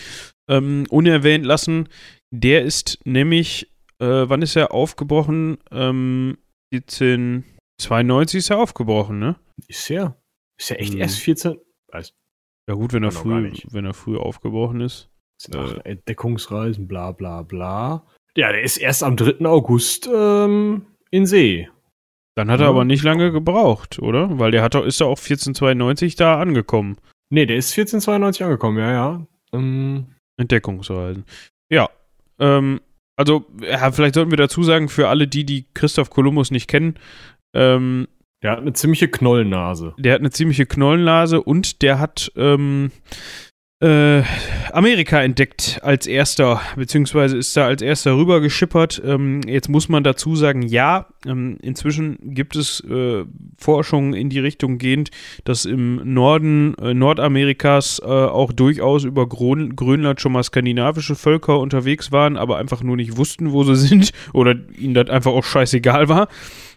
ähm, 0.48 0.86
unerwähnt 0.90 1.46
lassen. 1.46 1.90
Der 2.32 2.64
ist 2.64 3.00
nämlich, 3.06 3.72
äh, 4.00 4.06
wann 4.06 4.42
ist 4.42 4.56
er 4.56 4.74
aufgebrochen? 4.74 5.58
Ähm, 5.72 6.38
1492 6.74 8.40
ist 8.40 8.50
er 8.50 8.60
aufgebrochen, 8.60 9.20
ne? 9.20 9.36
Ist 9.68 9.90
er? 9.90 10.18
Ist 10.58 10.72
er 10.72 10.80
echt 10.80 10.94
mhm. 10.94 11.02
erst 11.02 11.20
14? 11.20 11.58
Weiß. 11.90 12.14
Ja 12.68 12.76
gut, 12.76 12.94
wenn 12.94 13.04
er 13.04 13.12
früh, 13.12 13.54
wenn 13.72 13.86
er 13.86 13.94
früh 13.94 14.18
aufgebrochen 14.18 14.82
ist. 14.82 15.10
Äh, 15.54 15.80
Entdeckungsreisen, 15.84 16.88
bla 16.88 17.12
bla 17.12 17.44
bla. 17.44 18.06
Ja, 18.36 18.52
der 18.52 18.62
ist 18.62 18.78
erst 18.78 19.04
am 19.04 19.16
3. 19.16 19.46
August 19.46 20.10
ähm, 20.14 20.86
in 21.12 21.26
See. 21.26 21.70
Dann 22.38 22.52
hat 22.52 22.60
er 22.60 22.68
aber 22.68 22.86
nicht 22.86 23.04
lange 23.04 23.32
gebraucht, 23.32 23.98
oder? 23.98 24.38
Weil 24.38 24.52
der 24.52 24.62
hat 24.62 24.76
ist 24.76 25.02
doch 25.02 25.08
auch 25.08 25.18
1492 25.18 26.16
da 26.16 26.40
angekommen. 26.40 26.98
Nee, 27.32 27.48
der 27.48 27.58
ist 27.58 27.72
1492 27.72 28.44
angekommen, 28.44 28.78
ja, 28.78 28.92
ja. 28.92 29.28
Ähm. 29.54 30.06
Entdeckungsreisen. 30.38 31.26
Ja. 31.72 31.90
Ähm, 32.38 32.80
also, 33.16 33.48
ja, 33.60 33.92
vielleicht 33.92 34.14
sollten 34.14 34.30
wir 34.30 34.38
dazu 34.38 34.62
sagen, 34.62 34.88
für 34.88 35.10
alle 35.10 35.28
die, 35.28 35.46
die 35.46 35.66
Christoph 35.74 36.12
Kolumbus 36.12 36.52
nicht 36.52 36.68
kennen, 36.68 37.00
ähm, 37.56 38.08
der 38.44 38.52
hat 38.52 38.60
eine 38.60 38.74
ziemliche 38.74 39.08
Knollennase. 39.08 39.96
Der 39.98 40.14
hat 40.14 40.20
eine 40.20 40.30
ziemliche 40.30 40.68
Knollennase 40.68 41.42
und 41.42 41.82
der 41.82 41.98
hat, 41.98 42.32
ähm, 42.36 42.92
äh, 43.80 44.24
Amerika 44.72 45.22
entdeckt 45.22 45.80
als 45.84 46.08
erster, 46.08 46.62
beziehungsweise 46.76 47.38
ist 47.38 47.56
da 47.56 47.68
als 47.68 47.84
erster 47.84 48.18
rüber 48.18 48.42
geschippert. 48.42 49.00
Ähm, 49.06 49.42
jetzt 49.48 49.70
muss 49.70 49.88
man 49.88 50.04
dazu 50.04 50.36
sagen, 50.36 50.64
ja, 50.64 51.08
ähm, 51.28 51.60
inzwischen 51.62 52.18
gibt 52.22 52.56
es 52.56 52.80
äh, 52.90 53.26
Forschungen 53.56 54.14
in 54.14 54.30
die 54.30 54.40
Richtung 54.40 54.80
gehend, 54.80 55.12
dass 55.44 55.66
im 55.66 56.02
Norden 56.12 56.74
äh, 56.80 56.96
Nordamerikas 56.96 58.00
äh, 58.04 58.06
auch 58.06 58.52
durchaus 58.52 59.04
über 59.04 59.30
Grön 59.30 59.76
Grönland 59.76 60.22
schon 60.22 60.32
mal 60.32 60.44
skandinavische 60.44 61.16
Völker 61.16 61.60
unterwegs 61.60 62.12
waren, 62.12 62.36
aber 62.36 62.58
einfach 62.58 62.82
nur 62.82 62.96
nicht 62.96 63.18
wussten, 63.18 63.52
wo 63.52 63.64
sie 63.64 63.76
sind 63.88 64.12
oder 64.34 64.56
ihnen 64.76 64.96
das 64.96 65.10
einfach 65.10 65.32
auch 65.32 65.44
scheißegal 65.44 66.10
war. 66.10 66.30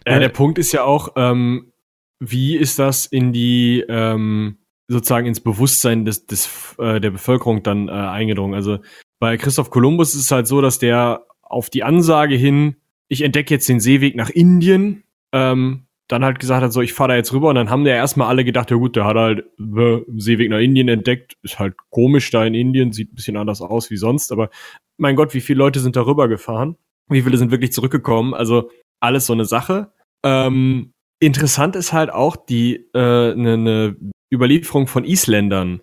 Der 0.05 0.29
Punkt 0.29 0.59
ist 0.59 0.71
ja 0.71 0.83
auch, 0.83 1.13
ähm, 1.15 1.71
wie 2.19 2.55
ist 2.57 2.77
das 2.77 3.07
in 3.07 3.33
die 3.33 3.83
ähm 3.89 4.57
sozusagen 4.91 5.27
ins 5.27 5.39
Bewusstsein 5.39 6.05
des, 6.05 6.25
des, 6.25 6.75
äh, 6.79 6.99
der 6.99 7.11
Bevölkerung 7.11 7.63
dann 7.63 7.87
äh, 7.87 7.91
eingedrungen. 7.91 8.53
Also 8.53 8.79
bei 9.19 9.37
Christoph 9.37 9.69
Kolumbus 9.69 10.15
ist 10.15 10.25
es 10.25 10.31
halt 10.31 10.47
so, 10.47 10.61
dass 10.61 10.79
der 10.79 11.25
auf 11.41 11.69
die 11.69 11.83
Ansage 11.83 12.35
hin, 12.35 12.75
ich 13.07 13.21
entdecke 13.21 13.53
jetzt 13.53 13.69
den 13.69 13.79
Seeweg 13.79 14.15
nach 14.15 14.29
Indien, 14.29 15.03
ähm, 15.31 15.85
dann 16.07 16.25
halt 16.25 16.39
gesagt 16.39 16.63
hat, 16.63 16.73
so, 16.73 16.81
ich 16.81 16.93
fahre 16.93 17.09
da 17.09 17.15
jetzt 17.15 17.31
rüber 17.31 17.49
und 17.49 17.55
dann 17.55 17.69
haben 17.69 17.85
ja 17.85 17.95
erstmal 17.95 18.27
alle 18.27 18.43
gedacht, 18.43 18.69
ja 18.69 18.77
gut, 18.77 18.95
der 18.95 19.05
hat 19.05 19.15
halt 19.15 19.45
äh, 19.59 20.01
Seeweg 20.17 20.49
nach 20.49 20.59
Indien 20.59 20.89
entdeckt, 20.89 21.37
ist 21.41 21.57
halt 21.57 21.75
komisch 21.89 22.29
da 22.31 22.45
in 22.45 22.53
Indien, 22.53 22.91
sieht 22.91 23.13
ein 23.13 23.15
bisschen 23.15 23.37
anders 23.37 23.61
aus 23.61 23.89
wie 23.89 23.97
sonst, 23.97 24.31
aber 24.31 24.49
mein 24.97 25.15
Gott, 25.15 25.33
wie 25.33 25.41
viele 25.41 25.59
Leute 25.59 25.79
sind 25.79 25.95
da 25.95 26.05
rüber 26.05 26.27
gefahren? 26.27 26.75
Wie 27.07 27.21
viele 27.21 27.37
sind 27.37 27.51
wirklich 27.51 27.71
zurückgekommen? 27.71 28.33
Also 28.33 28.69
alles 28.99 29.25
so 29.25 29.33
eine 29.33 29.45
Sache. 29.45 29.91
Ähm, 30.23 30.93
interessant 31.19 31.75
ist 31.75 31.93
halt 31.93 32.11
auch 32.11 32.35
die 32.35 32.87
äh, 32.93 33.35
ne, 33.35 33.57
ne 33.57 33.95
Überlieferung 34.31 34.87
von 34.87 35.03
Isländern 35.03 35.81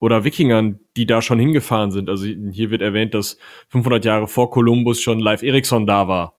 oder 0.00 0.24
Wikingern, 0.24 0.80
die 0.96 1.06
da 1.06 1.22
schon 1.22 1.38
hingefahren 1.38 1.90
sind. 1.90 2.08
Also 2.08 2.26
hier 2.26 2.70
wird 2.70 2.82
erwähnt, 2.82 3.14
dass 3.14 3.38
500 3.68 4.04
Jahre 4.04 4.28
vor 4.28 4.50
Kolumbus 4.50 5.00
schon 5.00 5.18
Live 5.18 5.42
Eriksson 5.42 5.86
da 5.86 6.08
war. 6.08 6.38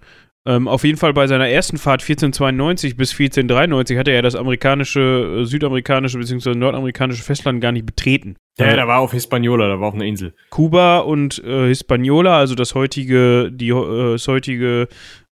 Ähm, 0.45 0.67
auf 0.67 0.83
jeden 0.83 0.99
Fall 0.99 1.11
bei 1.11 1.25
seiner 1.25 1.49
ersten 1.49 1.79
Fahrt 1.79 2.03
1492 2.03 2.95
bis 2.95 3.13
1493 3.13 3.97
hat 3.97 4.07
er 4.07 4.13
ja 4.13 4.21
das 4.21 4.35
amerikanische, 4.35 5.39
äh, 5.41 5.45
südamerikanische 5.45 6.19
bzw. 6.19 6.53
nordamerikanische 6.53 7.23
Festland 7.23 7.61
gar 7.61 7.71
nicht 7.71 7.87
betreten. 7.87 8.35
Ja, 8.59 8.75
da 8.75 8.87
war 8.87 8.99
auf 8.99 9.13
Hispaniola, 9.13 9.67
da 9.67 9.79
war 9.79 9.87
auf 9.87 9.95
einer 9.95 10.05
Insel. 10.05 10.35
Kuba 10.51 10.99
und 10.99 11.43
äh, 11.43 11.69
Hispaniola, 11.69 12.37
also 12.37 12.53
das 12.53 12.75
heutige, 12.75 13.51
die, 13.51 13.69
äh, 13.69 14.11
das 14.11 14.27
heutige 14.27 14.87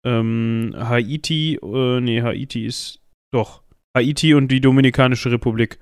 ähm, 0.04 0.76
Haiti, 0.78 1.56
äh, 1.56 2.02
nee, 2.02 2.22
Haiti 2.22 2.68
ist 2.68 3.00
doch 3.32 3.64
Haiti 3.98 4.36
und 4.36 4.50
die 4.50 4.62
Dominikanische 4.62 5.32
Republik. 5.32 5.80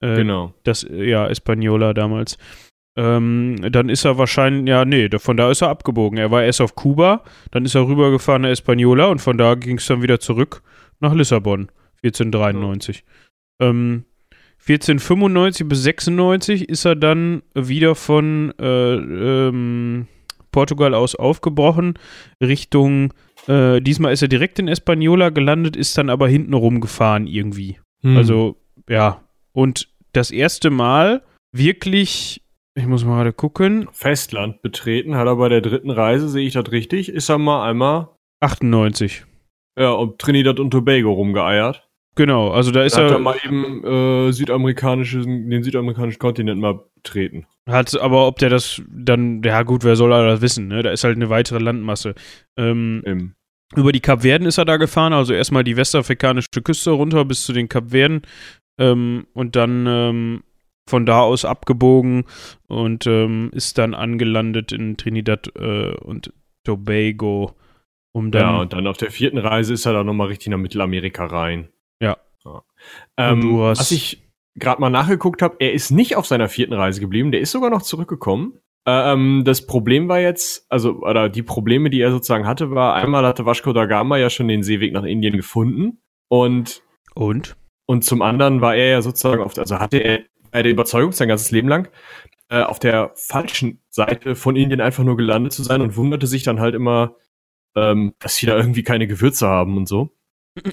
Äh, 0.00 0.14
genau. 0.14 0.54
Das, 0.62 0.86
ja, 0.88 1.26
Hispaniola 1.26 1.94
damals. 1.94 2.38
Ähm, 2.96 3.56
dann 3.72 3.88
ist 3.88 4.04
er 4.04 4.18
wahrscheinlich, 4.18 4.68
ja, 4.68 4.84
nee, 4.84 5.08
von 5.18 5.36
da 5.36 5.50
ist 5.50 5.62
er 5.62 5.68
abgebogen. 5.68 6.18
Er 6.18 6.30
war 6.30 6.44
erst 6.44 6.60
auf 6.60 6.74
Kuba, 6.74 7.24
dann 7.50 7.64
ist 7.64 7.74
er 7.74 7.88
rübergefahren 7.88 8.42
nach 8.42 8.50
Hispaniola 8.50 9.06
und 9.06 9.20
von 9.20 9.36
da 9.36 9.54
ging 9.54 9.78
es 9.78 9.86
dann 9.86 10.02
wieder 10.02 10.20
zurück 10.20 10.62
nach 11.00 11.12
Lissabon, 11.12 11.70
1493. 12.02 13.04
Ja. 13.60 13.68
Ähm, 13.68 14.04
1495 14.66 15.68
bis 15.68 15.82
96 15.82 16.68
ist 16.68 16.84
er 16.84 16.96
dann 16.96 17.42
wieder 17.54 17.94
von 17.94 18.54
äh, 18.58 18.94
ähm, 18.94 20.06
Portugal 20.52 20.94
aus 20.94 21.16
aufgebrochen, 21.16 21.98
Richtung, 22.40 23.12
äh, 23.48 23.80
diesmal 23.80 24.12
ist 24.12 24.22
er 24.22 24.28
direkt 24.28 24.58
in 24.58 24.68
Hispaniola 24.68 25.30
gelandet, 25.30 25.76
ist 25.76 25.98
dann 25.98 26.08
aber 26.08 26.28
hinten 26.28 26.54
rumgefahren 26.54 27.26
irgendwie. 27.26 27.78
Hm. 28.02 28.16
Also, 28.16 28.56
ja. 28.88 29.20
Und 29.52 29.88
das 30.12 30.30
erste 30.30 30.70
Mal 30.70 31.22
wirklich 31.52 32.43
ich 32.74 32.86
muss 32.86 33.04
mal 33.04 33.16
gerade 33.16 33.32
gucken. 33.32 33.88
Festland 33.92 34.62
betreten 34.62 35.16
hat 35.16 35.26
er 35.26 35.36
bei 35.36 35.48
der 35.48 35.60
dritten 35.60 35.90
Reise, 35.90 36.28
sehe 36.28 36.46
ich 36.46 36.54
das 36.54 36.70
richtig? 36.72 37.08
Ist 37.08 37.28
er 37.28 37.38
mal 37.38 37.68
einmal 37.68 38.08
98. 38.40 39.24
Ja, 39.78 39.90
um 39.90 40.16
Trinidad 40.18 40.60
und 40.60 40.70
Tobago 40.70 41.12
rumgeeiert. 41.12 41.88
Genau, 42.16 42.50
also 42.50 42.70
da 42.70 42.84
ist 42.84 42.96
da 42.96 43.02
er. 43.02 43.06
Hat 43.06 43.12
er 43.14 43.18
mal 43.18 43.36
eben 43.44 43.84
äh, 43.84 44.32
südamerikanischen, 44.32 45.50
den 45.50 45.62
südamerikanischen 45.64 46.20
Kontinent 46.20 46.60
mal 46.60 46.80
betreten. 46.94 47.46
Hat, 47.68 47.98
aber 47.98 48.26
ob 48.28 48.38
der 48.38 48.50
das 48.50 48.82
dann, 48.88 49.42
ja 49.42 49.62
gut, 49.62 49.82
wer 49.82 49.96
soll 49.96 50.10
das 50.10 50.40
wissen, 50.40 50.68
ne? 50.68 50.82
Da 50.82 50.90
ist 50.90 51.02
halt 51.02 51.16
eine 51.16 51.30
weitere 51.30 51.58
Landmasse. 51.58 52.14
Ähm, 52.56 53.34
über 53.74 53.90
die 53.90 54.00
Kapverden 54.00 54.46
ist 54.46 54.58
er 54.58 54.64
da 54.64 54.76
gefahren, 54.76 55.12
also 55.12 55.32
erstmal 55.32 55.64
die 55.64 55.76
westafrikanische 55.76 56.62
Küste 56.62 56.92
runter 56.92 57.24
bis 57.24 57.44
zu 57.44 57.52
den 57.52 57.68
Kapverden 57.68 58.22
ähm, 58.78 59.26
und 59.32 59.56
dann 59.56 59.86
ähm, 59.88 60.42
von 60.86 61.06
da 61.06 61.20
aus 61.20 61.44
abgebogen 61.44 62.24
und 62.68 63.06
ähm, 63.06 63.50
ist 63.52 63.78
dann 63.78 63.94
angelandet 63.94 64.72
in 64.72 64.96
Trinidad 64.96 65.52
äh, 65.56 65.94
und 65.96 66.32
Tobago. 66.64 67.54
Um 68.12 68.30
dann 68.30 68.42
ja, 68.42 68.60
und 68.60 68.72
dann 68.72 68.86
auf 68.86 68.96
der 68.96 69.10
vierten 69.10 69.38
Reise 69.38 69.74
ist 69.74 69.86
er 69.86 69.92
dann 69.92 70.06
nochmal 70.06 70.28
richtig 70.28 70.48
nach 70.48 70.58
Mittelamerika 70.58 71.26
rein. 71.26 71.68
Ja. 72.00 72.16
ja. 72.44 72.62
Ähm, 73.16 73.58
was 73.58 73.90
ich 73.90 74.22
gerade 74.54 74.80
mal 74.80 74.90
nachgeguckt 74.90 75.42
habe, 75.42 75.56
er 75.58 75.72
ist 75.72 75.90
nicht 75.90 76.16
auf 76.16 76.26
seiner 76.26 76.48
vierten 76.48 76.74
Reise 76.74 77.00
geblieben, 77.00 77.32
der 77.32 77.40
ist 77.40 77.50
sogar 77.50 77.70
noch 77.70 77.82
zurückgekommen. 77.82 78.60
Ähm, 78.86 79.42
das 79.44 79.66
Problem 79.66 80.08
war 80.08 80.20
jetzt, 80.20 80.66
also, 80.70 81.00
oder 81.00 81.28
die 81.28 81.42
Probleme, 81.42 81.90
die 81.90 82.00
er 82.00 82.10
sozusagen 82.10 82.46
hatte, 82.46 82.70
war, 82.70 82.94
einmal 82.94 83.26
hatte 83.26 83.46
Vasco 83.46 83.72
da 83.72 83.86
Gama 83.86 84.18
ja 84.18 84.30
schon 84.30 84.46
den 84.46 84.62
Seeweg 84.62 84.92
nach 84.92 85.04
Indien 85.04 85.36
gefunden 85.36 86.02
und 86.28 86.82
und? 87.14 87.56
Und 87.86 88.04
zum 88.04 88.22
anderen 88.22 88.60
war 88.60 88.74
er 88.74 88.88
ja 88.88 89.02
sozusagen 89.02 89.42
auf, 89.42 89.56
also 89.58 89.78
hatte 89.78 89.98
er 89.98 90.20
äh, 90.54 90.62
der 90.62 90.72
Überzeugung 90.72 91.12
sein 91.12 91.28
ganzes 91.28 91.50
Leben 91.50 91.68
lang, 91.68 91.88
äh, 92.48 92.62
auf 92.62 92.78
der 92.78 93.12
falschen 93.16 93.80
Seite 93.90 94.36
von 94.36 94.56
Indien 94.56 94.80
einfach 94.80 95.04
nur 95.04 95.16
gelandet 95.16 95.52
zu 95.52 95.62
sein 95.62 95.80
und 95.80 95.96
wunderte 95.96 96.26
sich 96.26 96.44
dann 96.44 96.60
halt 96.60 96.74
immer, 96.74 97.16
ähm, 97.74 98.14
dass 98.20 98.36
sie 98.36 98.46
da 98.46 98.56
irgendwie 98.56 98.84
keine 98.84 99.06
Gewürze 99.06 99.48
haben 99.48 99.76
und 99.76 99.88
so. 99.88 100.16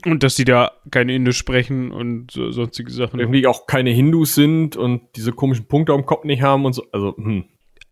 Und 0.06 0.22
dass 0.22 0.36
sie 0.36 0.46
da 0.46 0.74
keine 0.92 1.16
Indisch 1.16 1.38
sprechen 1.38 1.92
und 1.92 2.30
so, 2.30 2.52
sonstige 2.52 2.92
Sachen. 2.92 3.20
Irgendwie 3.20 3.48
auch 3.48 3.66
keine 3.66 3.90
Hindus 3.90 4.36
sind 4.36 4.78
und 4.78 5.02
diese 5.16 5.32
komischen 5.32 5.66
Punkte 5.66 5.94
am 5.94 6.06
Kopf 6.06 6.24
nicht 6.24 6.44
haben 6.44 6.66
und 6.66 6.74
so. 6.74 6.86
Also, 6.92 7.18
hm. 7.18 7.46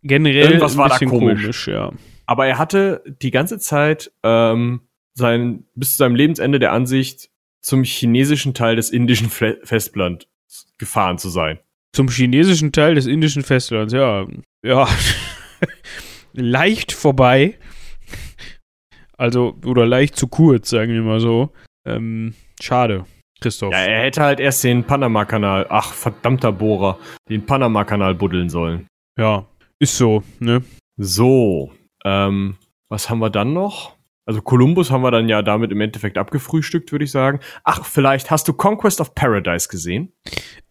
Generell 0.04 0.46
Irgendwas 0.46 0.78
war 0.78 0.90
da 0.90 0.98
komisch. 1.00 1.42
komisch. 1.42 1.68
ja. 1.68 1.92
Aber 2.28 2.46
er 2.46 2.60
hatte 2.60 3.04
die 3.22 3.32
ganze 3.32 3.58
Zeit 3.58 4.12
ähm, 4.22 4.82
sein, 5.16 5.66
bis 5.74 5.94
zu 5.94 5.98
seinem 5.98 6.16
Lebensende 6.16 6.60
der 6.60 6.72
Ansicht, 6.72 7.32
zum 7.62 7.84
chinesischen 7.84 8.54
Teil 8.54 8.76
des 8.76 8.92
indischen 8.92 9.30
Festlands 9.30 10.28
gefahren 10.78 11.18
zu 11.18 11.30
sein. 11.30 11.60
Zum 11.94 12.10
chinesischen 12.10 12.72
Teil 12.72 12.96
des 12.96 13.08
indischen 13.08 13.44
Festlands, 13.44 13.94
ja. 13.94 14.28
Ja. 14.64 14.88
leicht 16.34 16.92
vorbei. 16.92 17.58
Also, 19.18 19.56
oder 19.66 19.86
leicht 19.86 20.16
zu 20.16 20.28
kurz, 20.28 20.70
sagen 20.70 20.94
wir 20.94 21.02
mal 21.02 21.20
so. 21.20 21.52
Ähm, 21.86 22.36
Schade, 22.62 23.06
Christoph. 23.42 23.74
Ja, 23.74 23.80
er 23.80 24.04
hätte 24.04 24.22
halt 24.22 24.40
erst 24.40 24.64
den 24.64 24.84
Panama-Kanal, 24.84 25.68
ach 25.70 25.94
verdammter 25.94 26.52
Bohrer, 26.52 27.00
den 27.30 27.46
Panama-Kanal 27.46 28.16
buddeln 28.16 28.50
sollen. 28.50 28.88
Ja, 29.18 29.46
ist 29.80 29.98
so, 29.98 30.24
ne? 30.40 30.64
So, 30.98 31.72
ähm, 32.06 32.58
was 32.90 33.10
haben 33.10 33.20
wir 33.20 33.30
dann 33.30 33.54
noch? 33.54 33.99
Also 34.30 34.44
Columbus 34.44 34.92
haben 34.92 35.02
wir 35.02 35.10
dann 35.10 35.28
ja 35.28 35.42
damit 35.42 35.72
im 35.72 35.82
Endeffekt 35.82 36.16
abgefrühstückt, 36.16 36.92
würde 36.92 37.04
ich 37.04 37.10
sagen. 37.10 37.40
Ach, 37.64 37.84
vielleicht 37.84 38.30
hast 38.30 38.48
du 38.48 38.54
Conquest 38.54 39.02
of 39.02 39.16
Paradise 39.16 39.68
gesehen? 39.68 40.14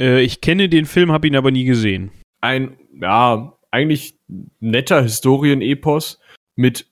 Äh, 0.01 0.23
ich 0.23 0.41
kenne 0.41 0.69
den 0.69 0.87
Film, 0.87 1.11
habe 1.11 1.27
ihn 1.27 1.35
aber 1.35 1.51
nie 1.51 1.65
gesehen. 1.65 2.13
Ein, 2.41 2.79
ja, 2.93 3.59
eigentlich 3.73 4.17
netter 4.61 5.03
Historienepos 5.03 6.21
mit 6.55 6.89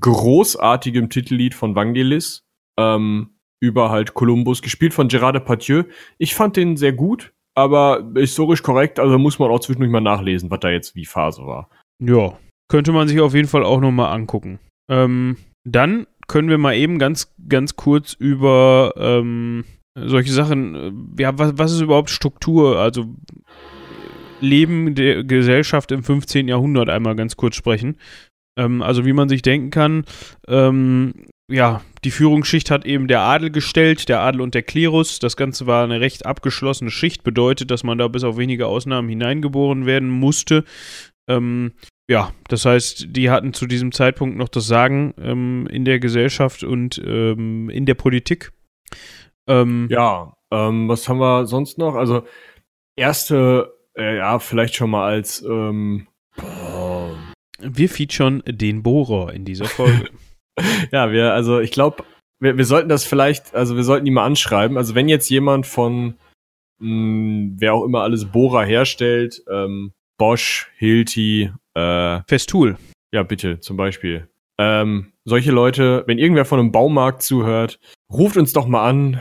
großartigem 0.00 1.10
Titellied 1.10 1.52
von 1.52 1.74
Vangelis 1.74 2.46
ähm, 2.80 3.36
über 3.60 3.90
halt 3.90 4.14
Columbus, 4.14 4.62
gespielt 4.62 4.94
von 4.94 5.08
Gerard 5.08 5.36
Depardieu. 5.36 5.82
Ich 6.16 6.34
fand 6.34 6.56
den 6.56 6.78
sehr 6.78 6.94
gut, 6.94 7.34
aber 7.54 8.10
historisch 8.14 8.62
korrekt, 8.62 8.98
also 8.98 9.18
muss 9.18 9.38
man 9.38 9.50
auch 9.50 9.60
zwischendurch 9.60 9.92
mal 9.92 10.00
nachlesen, 10.00 10.50
was 10.50 10.60
da 10.60 10.70
jetzt 10.70 10.96
wie 10.96 11.04
Phase 11.04 11.42
war. 11.42 11.68
Ja, 12.02 12.38
könnte 12.70 12.92
man 12.92 13.08
sich 13.08 13.20
auf 13.20 13.34
jeden 13.34 13.48
Fall 13.48 13.62
auch 13.62 13.82
nochmal 13.82 14.14
angucken. 14.14 14.58
Ähm, 14.90 15.36
dann 15.72 16.06
können 16.26 16.48
wir 16.48 16.58
mal 16.58 16.74
eben 16.74 16.98
ganz, 16.98 17.34
ganz 17.48 17.76
kurz 17.76 18.12
über 18.12 18.92
ähm, 18.96 19.64
solche 19.94 20.32
Sachen, 20.32 20.74
äh, 20.74 21.22
ja, 21.22 21.38
was, 21.38 21.56
was 21.56 21.72
ist 21.72 21.80
überhaupt 21.80 22.10
Struktur, 22.10 22.78
also 22.78 23.06
Leben 24.40 24.94
der 24.94 25.24
Gesellschaft 25.24 25.90
im 25.90 26.02
15. 26.02 26.48
Jahrhundert 26.48 26.88
einmal 26.88 27.16
ganz 27.16 27.36
kurz 27.36 27.56
sprechen. 27.56 27.96
Ähm, 28.56 28.82
also 28.82 29.04
wie 29.04 29.12
man 29.12 29.28
sich 29.28 29.42
denken 29.42 29.70
kann, 29.70 30.04
ähm, 30.46 31.14
ja, 31.50 31.80
die 32.04 32.10
Führungsschicht 32.10 32.70
hat 32.70 32.84
eben 32.84 33.08
der 33.08 33.20
Adel 33.20 33.50
gestellt, 33.50 34.08
der 34.08 34.20
Adel 34.20 34.42
und 34.42 34.54
der 34.54 34.62
Klerus. 34.62 35.18
Das 35.18 35.36
Ganze 35.36 35.66
war 35.66 35.82
eine 35.82 36.00
recht 36.00 36.26
abgeschlossene 36.26 36.90
Schicht, 36.90 37.24
bedeutet, 37.24 37.70
dass 37.70 37.84
man 37.84 37.96
da 37.96 38.06
bis 38.08 38.22
auf 38.22 38.36
wenige 38.36 38.66
Ausnahmen 38.66 39.08
hineingeboren 39.08 39.86
werden 39.86 40.10
musste. 40.10 40.64
Ähm, 41.26 41.72
ja, 42.10 42.32
das 42.48 42.64
heißt, 42.64 43.08
die 43.10 43.30
hatten 43.30 43.52
zu 43.52 43.66
diesem 43.66 43.92
Zeitpunkt 43.92 44.38
noch 44.38 44.48
das 44.48 44.66
Sagen 44.66 45.14
ähm, 45.18 45.68
in 45.70 45.84
der 45.84 46.00
Gesellschaft 46.00 46.64
und 46.64 47.00
ähm, 47.04 47.68
in 47.68 47.84
der 47.84 47.94
Politik. 47.94 48.52
Ähm, 49.46 49.88
ja, 49.90 50.32
ähm, 50.50 50.88
was 50.88 51.06
haben 51.08 51.20
wir 51.20 51.46
sonst 51.46 51.76
noch? 51.76 51.94
Also, 51.94 52.22
erste, 52.96 53.74
äh, 53.94 54.16
ja, 54.16 54.38
vielleicht 54.38 54.74
schon 54.74 54.90
mal 54.90 55.06
als. 55.06 55.42
Ähm, 55.42 56.08
wir 57.60 57.88
featuren 57.88 58.42
den 58.46 58.82
Bohrer 58.82 59.34
in 59.34 59.44
dieser 59.44 59.66
Folge. 59.66 60.08
ja, 60.92 61.10
wir, 61.12 61.34
also 61.34 61.60
ich 61.60 61.72
glaube, 61.72 62.04
wir, 62.40 62.56
wir 62.56 62.64
sollten 62.64 62.88
das 62.88 63.04
vielleicht, 63.04 63.54
also 63.54 63.76
wir 63.76 63.84
sollten 63.84 64.06
die 64.06 64.10
mal 64.10 64.24
anschreiben. 64.24 64.78
Also, 64.78 64.94
wenn 64.94 65.08
jetzt 65.08 65.28
jemand 65.28 65.66
von 65.66 66.14
mh, 66.78 66.88
hm, 66.88 67.56
wer 67.58 67.74
auch 67.74 67.84
immer 67.84 68.02
alles 68.02 68.24
Bohrer 68.32 68.64
herstellt, 68.64 69.42
ähm, 69.50 69.92
Bosch, 70.18 70.70
Hilti, 70.76 71.50
äh, 71.74 72.20
Festool. 72.26 72.76
Ja, 73.12 73.22
bitte, 73.22 73.60
zum 73.60 73.76
Beispiel. 73.76 74.28
Ähm, 74.58 75.12
solche 75.24 75.52
Leute, 75.52 76.04
wenn 76.06 76.18
irgendwer 76.18 76.44
von 76.44 76.58
einem 76.58 76.72
Baumarkt 76.72 77.22
zuhört, 77.22 77.78
ruft 78.12 78.36
uns 78.36 78.52
doch 78.52 78.66
mal 78.66 78.86
an. 78.86 79.20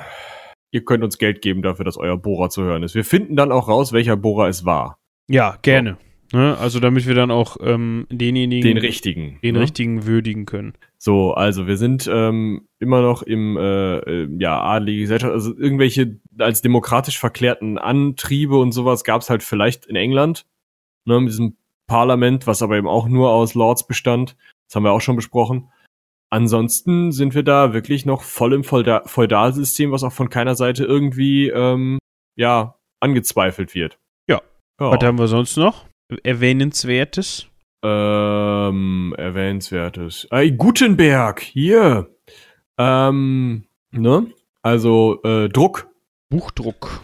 Ihr 0.71 0.83
könnt 0.83 1.03
uns 1.03 1.17
Geld 1.17 1.41
geben 1.41 1.61
dafür, 1.61 1.85
dass 1.85 1.97
euer 1.97 2.17
Bohrer 2.17 2.49
zu 2.49 2.63
hören 2.63 2.83
ist. 2.83 2.95
Wir 2.95 3.05
finden 3.05 3.35
dann 3.35 3.51
auch 3.51 3.69
raus, 3.69 3.93
welcher 3.93 4.17
Bohrer 4.17 4.49
es 4.49 4.65
war. 4.65 4.97
Ja, 5.29 5.57
gerne. 5.61 5.97
So. 6.31 6.37
Ne? 6.37 6.57
Also 6.57 6.79
damit 6.79 7.07
wir 7.07 7.15
dann 7.15 7.31
auch 7.31 7.57
ähm, 7.61 8.05
denjenigen, 8.09 8.61
den 8.61 8.77
richtigen, 8.77 9.39
den 9.41 9.55
ne? 9.55 9.61
richtigen 9.61 10.05
würdigen 10.05 10.45
können. 10.45 10.73
So, 10.97 11.33
also 11.33 11.67
wir 11.67 11.77
sind 11.77 12.09
ähm, 12.11 12.67
immer 12.79 13.01
noch 13.01 13.21
im 13.21 13.55
äh, 13.55 13.97
äh, 13.99 14.29
ja 14.37 14.61
adlige 14.61 15.01
Gesellschaft, 15.01 15.31
also 15.31 15.57
irgendwelche 15.57 16.19
als 16.37 16.61
demokratisch 16.61 17.17
verklärten 17.17 17.77
Antriebe 17.77 18.57
und 18.57 18.73
sowas 18.73 19.05
gab 19.05 19.21
es 19.21 19.29
halt 19.29 19.41
vielleicht 19.41 19.85
in 19.85 19.95
England, 19.95 20.45
ne, 21.07 21.19
mit 21.19 21.29
diesem 21.29 21.57
Parlament, 21.87 22.47
was 22.47 22.61
aber 22.61 22.77
eben 22.77 22.87
auch 22.87 23.07
nur 23.07 23.31
aus 23.31 23.53
Lords 23.53 23.87
bestand. 23.87 24.35
Das 24.67 24.75
haben 24.75 24.83
wir 24.83 24.91
auch 24.91 25.01
schon 25.01 25.15
besprochen. 25.15 25.71
Ansonsten 26.29 27.13
sind 27.13 27.35
wir 27.35 27.43
da 27.43 27.73
wirklich 27.73 28.05
noch 28.05 28.21
voll 28.21 28.53
im 28.53 28.63
Feudalsystem, 28.65 29.91
was 29.91 30.03
auch 30.03 30.11
von 30.11 30.29
keiner 30.29 30.55
Seite 30.55 30.83
irgendwie 30.83 31.47
ähm, 31.47 31.99
ja 32.35 32.75
angezweifelt 32.99 33.73
wird. 33.73 33.97
Ja. 34.27 34.41
ja. 34.79 34.91
Was 34.91 35.03
haben 35.03 35.19
wir 35.19 35.27
sonst 35.27 35.55
noch? 35.55 35.85
Erwähnenswertes? 36.23 37.47
Ähm, 37.83 39.15
erwähnenswertes. 39.17 40.27
Äh, 40.31 40.51
Gutenberg, 40.51 41.41
hier. 41.41 42.09
Ähm, 42.77 43.65
ne? 43.91 44.27
Also, 44.61 45.21
äh, 45.23 45.47
Druck. 45.47 45.89
Buchdruck. 46.29 47.03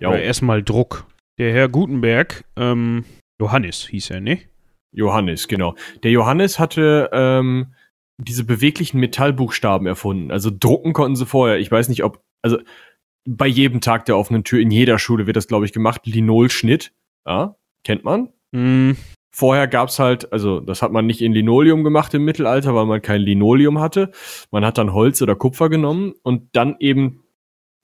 Ja. 0.00 0.14
Erstmal 0.14 0.62
Druck. 0.62 1.06
Der 1.38 1.52
Herr 1.52 1.68
Gutenberg, 1.68 2.44
ähm, 2.56 3.04
Johannes 3.40 3.88
hieß 3.88 4.10
er, 4.10 4.20
ne? 4.20 4.38
Johannes, 4.92 5.48
genau. 5.48 5.74
Der 6.04 6.12
Johannes 6.12 6.58
hatte 6.58 7.10
ähm, 7.12 7.74
diese 8.18 8.44
beweglichen 8.44 9.00
Metallbuchstaben 9.00 9.86
erfunden. 9.86 10.30
Also 10.30 10.50
drucken 10.56 10.92
konnten 10.92 11.16
sie 11.16 11.26
vorher. 11.26 11.58
Ich 11.58 11.70
weiß 11.70 11.88
nicht, 11.88 12.04
ob, 12.04 12.22
also 12.42 12.58
bei 13.26 13.46
jedem 13.46 13.80
Tag 13.80 14.04
der 14.04 14.16
offenen 14.16 14.44
Tür 14.44 14.60
in 14.60 14.70
jeder 14.70 14.98
Schule 14.98 15.26
wird 15.26 15.36
das, 15.36 15.48
glaube 15.48 15.64
ich, 15.64 15.72
gemacht. 15.72 16.02
Linolschnitt. 16.06 16.92
Ja, 17.26 17.56
kennt 17.82 18.04
man. 18.04 18.28
Mm. 18.52 18.92
Vorher 19.34 19.66
gab's 19.66 19.98
halt, 19.98 20.32
also 20.32 20.60
das 20.60 20.80
hat 20.80 20.92
man 20.92 21.06
nicht 21.06 21.20
in 21.20 21.32
Linoleum 21.32 21.82
gemacht 21.82 22.14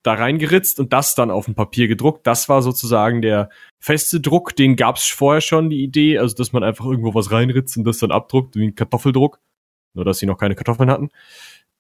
da 0.03 0.15
reingeritzt 0.15 0.81
und 0.81 0.93
das 0.93 1.15
dann 1.15 1.31
auf 1.31 1.45
dem 1.45 1.55
Papier 1.55 1.89
gedruckt. 1.89 2.27
Das 2.27 2.49
war 2.49 2.63
sozusagen 2.63 3.21
der 3.21 3.51
feste 3.79 4.21
Druck. 4.21 4.57
Den 4.57 4.77
gab 4.77 4.97
es 4.97 5.05
vorher 5.05 5.41
schon, 5.41 5.71
die 5.71 5.83
Idee, 5.83 6.19
also 6.19 6.35
dass 6.35 6.53
man 6.53 6.63
einfach 6.63 6.87
irgendwo 6.87 7.15
was 7.15 7.31
reinritzt 7.31 7.77
und 7.77 7.85
das 7.85 7.99
dann 7.99 8.11
abdruckt, 8.11 8.57
wie 8.57 8.69
ein 8.69 8.75
Kartoffeldruck. 8.75 9.41
Nur, 9.95 10.05
dass 10.05 10.19
sie 10.19 10.27
noch 10.27 10.39
keine 10.39 10.55
Kartoffeln 10.55 10.91
hatten. 10.91 11.11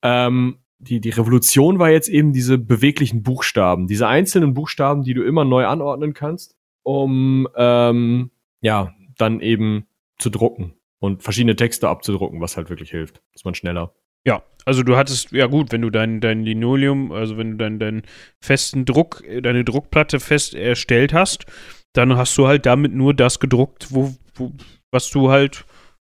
Ähm, 0.02 0.58
die, 0.78 1.00
die 1.00 1.10
Revolution 1.10 1.78
war 1.78 1.90
jetzt 1.90 2.08
eben 2.08 2.32
diese 2.32 2.58
beweglichen 2.58 3.22
Buchstaben, 3.22 3.86
diese 3.86 4.08
einzelnen 4.08 4.54
Buchstaben, 4.54 5.02
die 5.02 5.14
du 5.14 5.22
immer 5.22 5.44
neu 5.44 5.66
anordnen 5.66 6.14
kannst, 6.14 6.56
um 6.82 7.46
ähm, 7.54 8.30
ja 8.62 8.94
dann 9.16 9.40
eben 9.40 9.86
zu 10.18 10.30
drucken 10.30 10.74
und 10.98 11.22
verschiedene 11.22 11.56
Texte 11.56 11.88
abzudrucken, 11.88 12.40
was 12.40 12.56
halt 12.56 12.70
wirklich 12.70 12.90
hilft. 12.90 13.22
Ist 13.34 13.44
man 13.44 13.54
schneller. 13.54 13.94
Ja, 14.26 14.42
also 14.64 14.82
du 14.82 14.96
hattest, 14.96 15.32
ja 15.32 15.46
gut, 15.46 15.72
wenn 15.72 15.82
du 15.82 15.90
dein, 15.90 16.20
dein 16.20 16.44
Linoleum, 16.44 17.12
also 17.12 17.36
wenn 17.36 17.52
du 17.52 17.56
deinen 17.56 17.78
dein 17.78 18.02
festen 18.42 18.84
Druck, 18.84 19.22
deine 19.42 19.64
Druckplatte 19.64 20.20
fest 20.20 20.54
erstellt 20.54 21.12
hast, 21.12 21.46
dann 21.92 22.16
hast 22.16 22.36
du 22.38 22.46
halt 22.46 22.66
damit 22.66 22.92
nur 22.92 23.14
das 23.14 23.40
gedruckt, 23.40 23.88
wo, 23.90 24.14
wo 24.34 24.52
was 24.92 25.10
du 25.10 25.30
halt, 25.30 25.64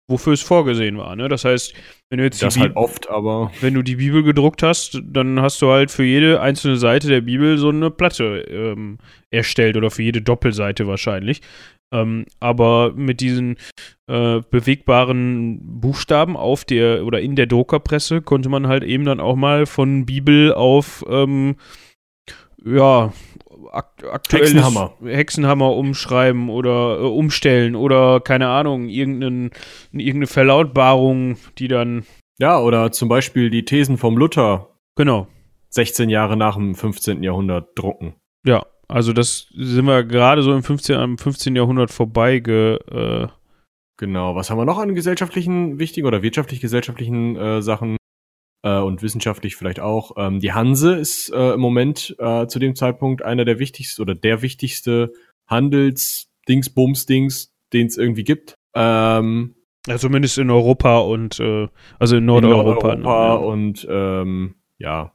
wofür 0.08 0.32
es 0.32 0.42
vorgesehen 0.42 0.98
war. 0.98 1.16
Ne? 1.16 1.28
Das 1.28 1.44
heißt, 1.44 1.74
wenn 2.10 2.18
du 2.18 2.24
jetzt 2.24 2.42
das 2.42 2.58
halt 2.58 2.76
oft, 2.76 3.08
aber 3.08 3.50
wenn 3.60 3.74
du 3.74 3.82
die 3.82 3.96
Bibel 3.96 4.22
gedruckt 4.22 4.62
hast, 4.62 5.00
dann 5.04 5.40
hast 5.40 5.62
du 5.62 5.70
halt 5.70 5.90
für 5.90 6.04
jede 6.04 6.40
einzelne 6.40 6.76
Seite 6.76 7.08
der 7.08 7.22
Bibel 7.22 7.58
so 7.58 7.70
eine 7.70 7.90
Platte 7.90 8.44
ähm, 8.48 8.98
erstellt 9.30 9.76
oder 9.76 9.90
für 9.90 10.02
jede 10.02 10.22
Doppelseite 10.22 10.86
wahrscheinlich. 10.86 11.40
Ähm, 11.92 12.26
aber 12.40 12.92
mit 12.94 13.20
diesen 13.20 13.56
äh, 14.08 14.40
bewegbaren 14.50 15.60
Buchstaben 15.80 16.36
auf 16.36 16.64
der 16.64 17.04
oder 17.04 17.20
in 17.20 17.36
der 17.36 17.46
Druckerpresse 17.46 18.22
konnte 18.22 18.48
man 18.48 18.66
halt 18.66 18.84
eben 18.84 19.04
dann 19.04 19.20
auch 19.20 19.36
mal 19.36 19.66
von 19.66 20.06
Bibel 20.06 20.52
auf 20.52 21.04
ähm, 21.08 21.56
ja 22.64 23.12
akt 23.74 24.04
aktuelles 24.04 24.54
Hexenhammer. 24.54 24.92
Hexenhammer 25.04 25.76
umschreiben 25.76 26.48
oder 26.48 26.98
äh, 27.00 27.04
umstellen 27.04 27.76
oder 27.76 28.20
keine 28.20 28.48
Ahnung, 28.48 28.88
irgendeine, 28.88 29.50
irgendeine 29.92 30.26
Verlautbarung, 30.26 31.36
die 31.58 31.68
dann. 31.68 32.04
Ja, 32.38 32.60
oder 32.60 32.90
zum 32.92 33.08
Beispiel 33.08 33.50
die 33.50 33.64
Thesen 33.64 33.96
vom 33.96 34.16
Luther. 34.16 34.70
Genau. 34.96 35.28
16 35.70 36.08
Jahre 36.08 36.36
nach 36.36 36.56
dem 36.56 36.74
15. 36.74 37.22
Jahrhundert 37.22 37.70
drucken. 37.76 38.14
Ja, 38.44 38.64
also 38.94 39.12
das 39.12 39.48
sind 39.52 39.86
wir 39.86 40.04
gerade 40.04 40.44
so 40.44 40.54
im 40.54 40.62
15, 40.62 40.96
am 40.96 41.18
15. 41.18 41.56
Jahrhundert 41.56 41.90
vorbei 41.90 42.36
äh 42.36 43.26
Genau, 43.96 44.36
was 44.36 44.50
haben 44.50 44.58
wir 44.58 44.64
noch 44.64 44.78
an 44.78 44.94
gesellschaftlichen 44.94 45.80
wichtigen 45.80 46.06
oder 46.06 46.22
wirtschaftlich-gesellschaftlichen 46.22 47.36
äh, 47.36 47.62
Sachen 47.62 47.96
äh, 48.62 48.78
und 48.78 49.02
wissenschaftlich 49.02 49.56
vielleicht 49.56 49.80
auch? 49.80 50.12
Ähm, 50.16 50.38
die 50.38 50.52
Hanse 50.52 50.94
ist 50.94 51.32
äh, 51.32 51.54
im 51.54 51.60
Moment 51.60 52.14
äh, 52.18 52.46
zu 52.46 52.60
dem 52.60 52.76
Zeitpunkt 52.76 53.22
einer 53.22 53.44
der 53.44 53.58
wichtigsten 53.58 54.02
oder 54.02 54.14
der 54.14 54.42
wichtigste 54.42 55.12
Handels-Dings-Bums-Dings, 55.48 57.52
den 57.72 57.86
es 57.86 57.96
irgendwie 57.96 58.24
gibt. 58.24 58.54
Ähm, 58.74 59.56
ja, 59.88 59.98
zumindest 59.98 60.38
in 60.38 60.50
Europa 60.50 60.98
und 60.98 61.40
äh, 61.40 61.66
also 61.98 62.16
in 62.16 62.26
Nordeuropa. 62.26 62.94
In 62.94 63.00
Nordeuropa 63.00 63.40
ne? 63.40 63.46
und 63.46 63.86
ähm, 63.90 64.54
ja. 64.78 65.12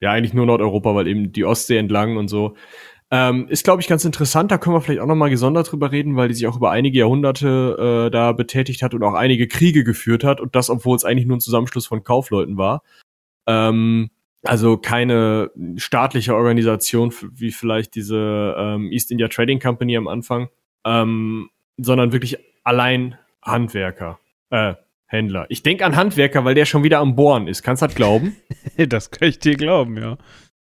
Ja, 0.00 0.12
eigentlich 0.12 0.34
nur 0.34 0.46
Nordeuropa, 0.46 0.94
weil 0.94 1.08
eben 1.08 1.32
die 1.32 1.44
Ostsee 1.44 1.76
entlang 1.76 2.16
und 2.16 2.28
so. 2.28 2.54
Ähm, 3.10 3.48
ist, 3.48 3.64
glaube 3.64 3.80
ich, 3.80 3.88
ganz 3.88 4.04
interessant. 4.04 4.50
Da 4.50 4.58
können 4.58 4.76
wir 4.76 4.80
vielleicht 4.80 5.00
auch 5.00 5.06
nochmal 5.06 5.30
gesondert 5.30 5.72
drüber 5.72 5.92
reden, 5.92 6.16
weil 6.16 6.28
die 6.28 6.34
sich 6.34 6.46
auch 6.46 6.56
über 6.56 6.70
einige 6.70 6.98
Jahrhunderte 6.98 8.06
äh, 8.06 8.10
da 8.10 8.32
betätigt 8.32 8.82
hat 8.82 8.92
und 8.94 9.02
auch 9.02 9.14
einige 9.14 9.48
Kriege 9.48 9.82
geführt 9.84 10.24
hat. 10.24 10.40
Und 10.40 10.54
das, 10.54 10.68
obwohl 10.68 10.96
es 10.96 11.04
eigentlich 11.04 11.26
nur 11.26 11.38
ein 11.38 11.40
Zusammenschluss 11.40 11.86
von 11.86 12.04
Kaufleuten 12.04 12.58
war. 12.58 12.82
Ähm, 13.46 14.10
Also 14.44 14.76
keine 14.76 15.50
staatliche 15.76 16.34
Organisation 16.34 17.12
wie 17.32 17.50
vielleicht 17.50 17.94
diese 17.94 18.54
ähm, 18.56 18.92
East 18.92 19.10
India 19.10 19.28
Trading 19.28 19.58
Company 19.58 19.96
am 19.96 20.06
Anfang, 20.06 20.48
ähm, 20.84 21.50
sondern 21.76 22.12
wirklich 22.12 22.38
allein 22.62 23.16
Handwerker, 23.42 24.20
äh, 24.50 24.74
Händler. 25.06 25.46
Ich 25.48 25.62
denke 25.62 25.84
an 25.86 25.96
Handwerker, 25.96 26.44
weil 26.44 26.54
der 26.54 26.66
schon 26.66 26.84
wieder 26.84 26.98
am 26.98 27.16
Bohren 27.16 27.48
ist. 27.48 27.62
Kannst 27.62 27.82
du 27.82 27.86
das 27.86 27.94
glauben? 27.96 28.36
das 28.88 29.10
kann 29.10 29.28
ich 29.28 29.38
dir 29.38 29.56
glauben, 29.56 29.96
ja. 29.96 30.18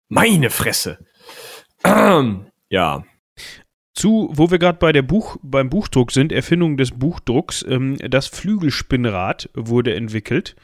Meine 0.08 0.50
Fresse. 0.50 0.98
Ja. 1.84 3.04
Zu, 3.94 4.30
wo 4.32 4.50
wir 4.50 4.58
gerade 4.58 4.78
bei 4.78 4.92
der 4.92 5.02
Buch, 5.02 5.36
beim 5.42 5.68
Buchdruck 5.68 6.12
sind, 6.12 6.32
Erfindung 6.32 6.76
des 6.76 6.92
Buchdrucks, 6.92 7.64
ähm, 7.68 7.98
das 7.98 8.26
Flügelspinnrad 8.26 9.50
wurde 9.54 9.94
entwickelt. 9.94 10.56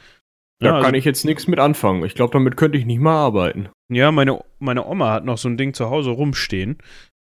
Da 0.59 0.67
ja, 0.67 0.71
kann 0.73 0.85
also, 0.85 0.97
ich 0.97 1.05
jetzt 1.05 1.25
nichts 1.25 1.47
mit 1.47 1.59
anfangen. 1.59 2.03
Ich 2.03 2.15
glaube, 2.15 2.33
damit 2.33 2.57
könnte 2.57 2.77
ich 2.77 2.85
nicht 2.85 2.99
mal 2.99 3.15
arbeiten. 3.15 3.69
Ja, 3.87 4.11
meine, 4.11 4.39
meine 4.59 4.85
Oma 4.85 5.11
hat 5.11 5.25
noch 5.25 5.37
so 5.37 5.47
ein 5.47 5.57
Ding 5.57 5.73
zu 5.73 5.89
Hause 5.89 6.09
rumstehen. 6.09 6.77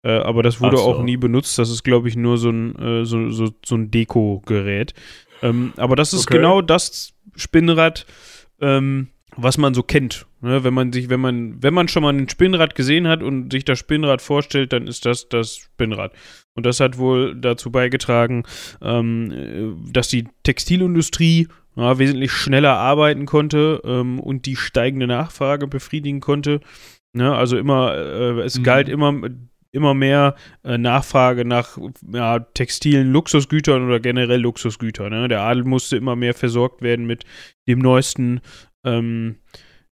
Äh, 0.05 0.11
aber 0.11 0.43
das 0.43 0.61
wurde 0.61 0.77
so. 0.77 0.83
auch 0.83 1.03
nie 1.03 1.17
benutzt. 1.17 1.57
Das 1.57 1.69
ist, 1.69 1.83
glaube 1.83 2.09
ich, 2.09 2.15
nur 2.15 2.37
so 2.37 2.49
ein, 2.49 2.75
äh, 2.75 3.05
so, 3.05 3.29
so, 3.29 3.49
so 3.65 3.75
ein 3.75 3.89
Deko-Gerät. 3.89 4.93
Ähm, 5.41 5.73
aber 5.77 5.95
das 5.95 6.13
ist 6.13 6.27
okay. 6.27 6.37
genau 6.37 6.61
das 6.61 7.13
Spinnrad, 7.35 8.05
ähm, 8.61 9.07
was 9.37 9.57
man 9.57 9.73
so 9.73 9.83
kennt. 9.83 10.25
Ne? 10.41 10.63
Wenn 10.63 10.73
man 10.73 10.91
sich, 10.91 11.09
wenn 11.09 11.19
man, 11.19 11.61
wenn 11.61 11.73
man 11.73 11.87
schon 11.87 12.03
mal 12.03 12.13
ein 12.13 12.29
Spinnrad 12.29 12.75
gesehen 12.75 13.07
hat 13.07 13.23
und 13.23 13.51
sich 13.51 13.65
das 13.65 13.79
Spinnrad 13.79 14.21
vorstellt, 14.21 14.73
dann 14.73 14.87
ist 14.87 15.05
das 15.05 15.29
das 15.29 15.55
Spinnrad. 15.57 16.13
Und 16.55 16.65
das 16.65 16.79
hat 16.79 16.97
wohl 16.97 17.35
dazu 17.35 17.71
beigetragen, 17.71 18.43
ähm, 18.81 19.89
dass 19.91 20.07
die 20.07 20.27
Textilindustrie 20.43 21.47
ja, 21.75 21.97
wesentlich 21.97 22.31
schneller 22.31 22.77
arbeiten 22.77 23.25
konnte 23.25 23.81
ähm, 23.83 24.19
und 24.19 24.45
die 24.45 24.55
steigende 24.55 25.07
Nachfrage 25.07 25.67
befriedigen 25.67 26.19
konnte. 26.19 26.59
Ne? 27.13 27.33
Also 27.33 27.57
immer, 27.57 27.95
äh, 27.95 28.41
es 28.41 28.59
mhm. 28.59 28.63
galt 28.63 28.89
immer 28.89 29.13
immer 29.73 29.95
mehr 29.95 30.35
äh, 30.63 30.77
Nachfrage 30.77 31.45
nach 31.45 31.77
ja, 32.13 32.39
textilen 32.39 33.11
Luxusgütern 33.11 33.85
oder 33.85 33.99
generell 33.99 34.39
Luxusgütern. 34.39 35.09
Ne? 35.09 35.27
Der 35.27 35.41
Adel 35.41 35.63
musste 35.63 35.97
immer 35.97 36.15
mehr 36.15 36.35
versorgt 36.35 36.83
werden 36.83 37.05
mit 37.07 37.25
dem 37.67 37.79
neuesten 37.79 38.41
ähm, 38.83 39.37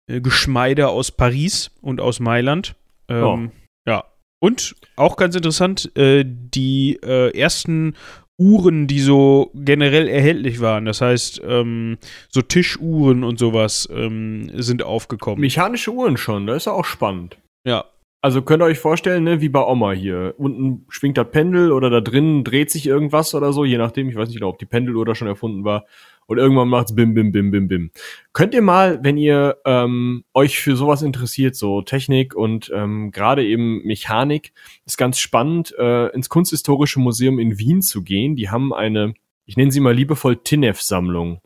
äh, 0.06 0.20
Geschmeide 0.20 0.88
aus 0.88 1.10
Paris 1.10 1.70
und 1.80 2.00
aus 2.00 2.20
Mailand. 2.20 2.74
Ähm, 3.08 3.24
oh. 3.24 3.60
Ja. 3.86 4.04
Und 4.40 4.74
auch 4.96 5.16
ganz 5.16 5.36
interessant, 5.36 5.94
äh, 5.96 6.24
die 6.26 6.98
äh, 7.02 7.36
ersten 7.38 7.94
Uhren, 8.38 8.86
die 8.86 9.00
so 9.00 9.50
generell 9.54 10.08
erhältlich 10.08 10.60
waren. 10.60 10.86
Das 10.86 11.02
heißt, 11.02 11.42
ähm, 11.44 11.98
so 12.30 12.40
Tischuhren 12.40 13.22
und 13.22 13.38
sowas 13.38 13.86
ähm, 13.92 14.50
sind 14.54 14.82
aufgekommen. 14.82 15.40
Mechanische 15.40 15.92
Uhren 15.92 16.16
schon, 16.16 16.46
das 16.46 16.58
ist 16.58 16.64
ja 16.64 16.72
auch 16.72 16.86
spannend. 16.86 17.36
Ja. 17.66 17.84
Also 18.22 18.42
könnt 18.42 18.62
ihr 18.62 18.66
euch 18.66 18.78
vorstellen, 18.78 19.24
ne, 19.24 19.40
wie 19.40 19.48
bei 19.48 19.64
Oma 19.64 19.92
hier. 19.92 20.34
Unten 20.36 20.84
schwingt 20.90 21.16
das 21.16 21.30
Pendel 21.30 21.72
oder 21.72 21.88
da 21.88 22.02
drinnen 22.02 22.44
dreht 22.44 22.70
sich 22.70 22.86
irgendwas 22.86 23.34
oder 23.34 23.52
so, 23.54 23.64
je 23.64 23.78
nachdem. 23.78 24.10
Ich 24.10 24.16
weiß 24.16 24.28
nicht, 24.28 24.42
ob 24.42 24.58
die 24.58 24.66
Pendeluhr 24.66 25.06
da 25.06 25.14
schon 25.14 25.28
erfunden 25.28 25.64
war. 25.64 25.86
Und 26.26 26.36
irgendwann 26.36 26.68
macht's 26.68 26.94
bim, 26.94 27.14
bim, 27.14 27.32
bim, 27.32 27.50
bim, 27.50 27.66
bim. 27.66 27.90
Könnt 28.34 28.52
ihr 28.52 28.60
mal, 28.62 29.02
wenn 29.02 29.16
ihr 29.16 29.56
ähm, 29.64 30.24
euch 30.34 30.58
für 30.58 30.76
sowas 30.76 31.00
interessiert, 31.00 31.56
so 31.56 31.80
Technik 31.80 32.34
und 32.34 32.70
ähm, 32.74 33.10
gerade 33.10 33.44
eben 33.44 33.82
Mechanik, 33.84 34.52
ist 34.84 34.98
ganz 34.98 35.18
spannend, 35.18 35.74
äh, 35.78 36.08
ins 36.08 36.28
Kunsthistorische 36.28 37.00
Museum 37.00 37.38
in 37.38 37.58
Wien 37.58 37.80
zu 37.80 38.04
gehen. 38.04 38.36
Die 38.36 38.50
haben 38.50 38.74
eine, 38.74 39.14
ich 39.46 39.56
nenne 39.56 39.72
sie 39.72 39.80
mal 39.80 39.94
liebevoll 39.94 40.36
Tinef-Sammlung. 40.36 41.40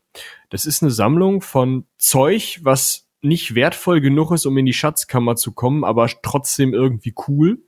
Das 0.49 0.65
ist 0.65 0.83
eine 0.83 0.91
Sammlung 0.91 1.41
von 1.41 1.85
Zeug, 1.97 2.59
was 2.61 3.04
nicht 3.25 3.55
wertvoll 3.55 4.01
genug 4.01 4.31
ist, 4.31 4.45
um 4.45 4.57
in 4.57 4.65
die 4.65 4.73
Schatzkammer 4.73 5.35
zu 5.35 5.53
kommen, 5.53 5.83
aber 5.83 6.07
trotzdem 6.21 6.73
irgendwie 6.73 7.13
cool, 7.27 7.59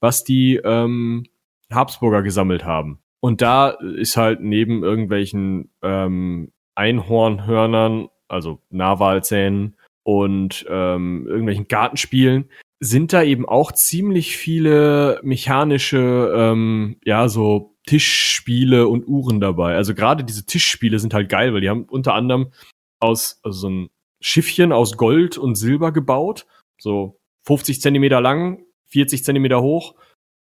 was 0.00 0.24
die 0.24 0.56
ähm, 0.56 1.26
Habsburger 1.70 2.22
gesammelt 2.22 2.64
haben. 2.64 3.00
Und 3.20 3.42
da 3.42 3.68
ist 3.68 4.16
halt 4.16 4.40
neben 4.40 4.82
irgendwelchen 4.82 5.70
ähm, 5.82 6.52
Einhornhörnern, 6.74 8.08
also 8.28 8.60
Narwalzähnen 8.70 9.76
und 10.02 10.64
ähm, 10.68 11.26
irgendwelchen 11.28 11.68
Gartenspielen, 11.68 12.48
sind 12.80 13.12
da 13.12 13.22
eben 13.22 13.46
auch 13.46 13.72
ziemlich 13.72 14.38
viele 14.38 15.20
mechanische, 15.22 16.32
ähm, 16.34 16.96
ja, 17.04 17.28
so 17.28 17.76
Tischspiele 17.86 18.88
und 18.88 19.06
Uhren 19.06 19.40
dabei. 19.40 19.76
Also 19.76 19.94
gerade 19.94 20.24
diese 20.24 20.46
Tischspiele 20.46 20.98
sind 20.98 21.12
halt 21.12 21.28
geil, 21.28 21.52
weil 21.52 21.60
die 21.60 21.68
haben 21.68 21.84
unter 21.84 22.14
anderem 22.14 22.52
aus 23.00 23.40
also 23.42 23.58
so 23.58 23.68
ein 23.68 23.90
Schiffchen 24.20 24.72
aus 24.72 24.96
Gold 24.96 25.38
und 25.38 25.54
Silber 25.54 25.92
gebaut, 25.92 26.46
so 26.78 27.18
50 27.42 27.80
Zentimeter 27.80 28.20
lang, 28.20 28.64
40 28.86 29.24
Zentimeter 29.24 29.62
hoch, 29.62 29.94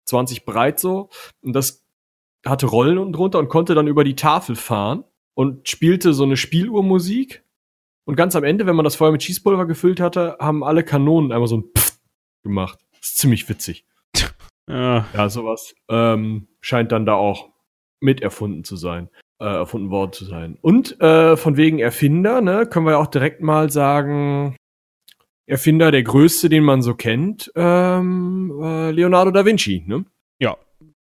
20 0.05 0.45
breit 0.45 0.79
so. 0.79 1.09
Und 1.41 1.53
das 1.53 1.83
hatte 2.45 2.67
Rollen 2.67 2.97
unten 2.97 3.13
drunter 3.13 3.39
und 3.39 3.49
konnte 3.49 3.75
dann 3.75 3.88
über 3.88 4.03
die 4.03 4.15
Tafel 4.15 4.55
fahren 4.55 5.03
und 5.33 5.67
spielte 5.67 6.13
so 6.13 6.23
eine 6.23 6.38
Spieluhrmusik. 6.38 7.43
Und 8.05 8.15
ganz 8.15 8.35
am 8.35 8.43
Ende, 8.43 8.65
wenn 8.67 8.75
man 8.75 8.83
das 8.83 8.95
vorher 8.95 9.11
mit 9.11 9.23
Schießpulver 9.23 9.65
gefüllt 9.65 9.99
hatte, 9.99 10.38
haben 10.39 10.63
alle 10.63 10.83
Kanonen 10.83 11.31
einmal 11.31 11.47
so 11.47 11.57
ein 11.57 11.63
Pfft 11.75 11.99
gemacht. 12.43 12.79
Das 12.99 13.09
ist 13.09 13.17
ziemlich 13.17 13.49
witzig. 13.49 13.85
Ja, 14.67 15.07
ja 15.13 15.29
sowas 15.29 15.75
ähm, 15.89 16.47
scheint 16.61 16.91
dann 16.91 17.05
da 17.05 17.13
auch 17.13 17.49
mit 17.99 18.21
erfunden 18.21 18.63
zu 18.63 18.75
sein, 18.75 19.09
äh, 19.39 19.45
erfunden 19.45 19.89
worden 19.89 20.13
zu 20.13 20.25
sein. 20.25 20.57
Und 20.61 20.99
äh, 21.01 21.37
von 21.37 21.57
wegen 21.57 21.79
Erfinder, 21.79 22.41
ne, 22.41 22.65
können 22.65 22.85
wir 22.85 22.99
auch 22.99 23.07
direkt 23.07 23.41
mal 23.41 23.69
sagen, 23.69 24.55
Erfinder 25.47 25.91
der 25.91 26.03
größte, 26.03 26.49
den 26.49 26.63
man 26.63 26.81
so 26.81 26.95
kennt, 26.95 27.51
ähm, 27.55 28.59
äh, 28.61 28.91
Leonardo 28.91 29.31
da 29.31 29.45
Vinci, 29.45 29.83
ne? 29.85 30.05
Ja, 30.39 30.57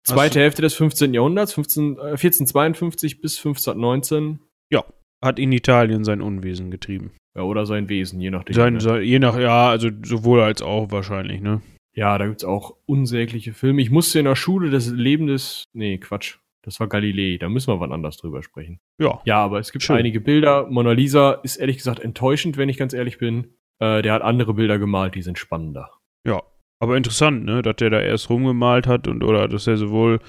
Zweite 0.04 0.40
Hälfte 0.40 0.62
des 0.62 0.74
15. 0.74 1.14
Jahrhunderts, 1.14 1.52
15, 1.54 1.96
äh, 1.96 2.16
1452 2.16 3.20
bis 3.20 3.38
1519. 3.38 4.40
Ja, 4.70 4.84
hat 5.22 5.38
in 5.38 5.52
Italien 5.52 6.04
sein 6.04 6.20
Unwesen 6.20 6.70
getrieben. 6.70 7.12
Ja, 7.36 7.42
oder 7.42 7.66
sein 7.66 7.88
Wesen, 7.88 8.20
je 8.20 8.30
nachdem. 8.30 8.54
Sein, 8.54 8.74
ne? 8.74 8.80
sein, 8.80 9.02
je 9.02 9.18
nach, 9.18 9.38
ja, 9.38 9.70
also 9.70 9.90
sowohl 10.02 10.40
als 10.40 10.60
auch 10.60 10.90
wahrscheinlich, 10.90 11.40
ne? 11.40 11.62
Ja, 11.94 12.18
da 12.18 12.26
gibt's 12.26 12.44
auch 12.44 12.76
unsägliche 12.86 13.52
Filme. 13.52 13.82
Ich 13.82 13.90
musste 13.90 14.18
in 14.18 14.24
der 14.24 14.34
Schule 14.34 14.70
das 14.70 14.88
Leben 14.88 15.26
des, 15.26 15.64
nee, 15.72 15.98
Quatsch. 15.98 16.38
Das 16.62 16.78
war 16.78 16.88
Galilei, 16.88 17.38
da 17.38 17.48
müssen 17.48 17.72
wir 17.72 17.80
wann 17.80 17.92
anders 17.92 18.16
drüber 18.16 18.42
sprechen. 18.42 18.80
Ja. 18.98 19.20
Ja, 19.24 19.38
aber 19.38 19.58
es 19.58 19.72
gibt 19.72 19.82
Schön. 19.82 19.96
einige 19.96 20.20
Bilder. 20.20 20.68
Mona 20.70 20.92
Lisa 20.92 21.32
ist 21.42 21.56
ehrlich 21.56 21.76
gesagt 21.76 22.00
enttäuschend, 22.00 22.56
wenn 22.56 22.68
ich 22.68 22.76
ganz 22.76 22.92
ehrlich 22.92 23.18
bin. 23.18 23.54
Äh, 23.80 24.02
der 24.02 24.12
hat 24.12 24.22
andere 24.22 24.54
Bilder 24.54 24.78
gemalt, 24.78 25.14
die 25.14 25.22
sind 25.22 25.38
spannender. 25.38 25.90
Ja, 26.26 26.40
aber 26.80 26.96
interessant, 26.96 27.44
ne, 27.44 27.62
dass 27.62 27.76
der 27.76 27.90
da 27.90 28.00
erst 28.00 28.30
rumgemalt 28.30 28.86
hat 28.86 29.06
und 29.06 29.22
oder 29.22 29.48
dass 29.48 29.66
er 29.66 29.76
sowohl, 29.76 30.20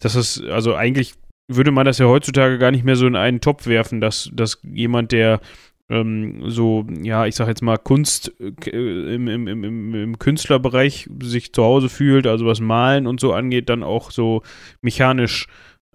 dass 0.00 0.14
das, 0.14 0.42
also 0.42 0.74
eigentlich 0.74 1.14
würde 1.48 1.70
man 1.70 1.84
das 1.84 1.98
ja 1.98 2.06
heutzutage 2.06 2.58
gar 2.58 2.70
nicht 2.70 2.84
mehr 2.84 2.96
so 2.96 3.06
in 3.06 3.16
einen 3.16 3.40
Topf 3.40 3.66
werfen, 3.66 4.00
dass, 4.00 4.30
dass 4.32 4.60
jemand, 4.64 5.12
der 5.12 5.40
ähm, 5.88 6.48
so, 6.50 6.84
ja, 7.02 7.26
ich 7.26 7.36
sag 7.36 7.48
jetzt 7.48 7.62
mal, 7.62 7.76
Kunst 7.76 8.32
äh, 8.40 9.14
im, 9.14 9.28
im, 9.28 9.46
im, 9.46 9.94
im 9.94 10.18
Künstlerbereich 10.18 11.08
sich 11.22 11.52
zu 11.52 11.62
Hause 11.62 11.88
fühlt, 11.88 12.26
also 12.26 12.46
was 12.46 12.60
Malen 12.60 13.06
und 13.06 13.20
so 13.20 13.32
angeht, 13.32 13.68
dann 13.68 13.82
auch 13.82 14.10
so 14.10 14.42
mechanisch 14.82 15.46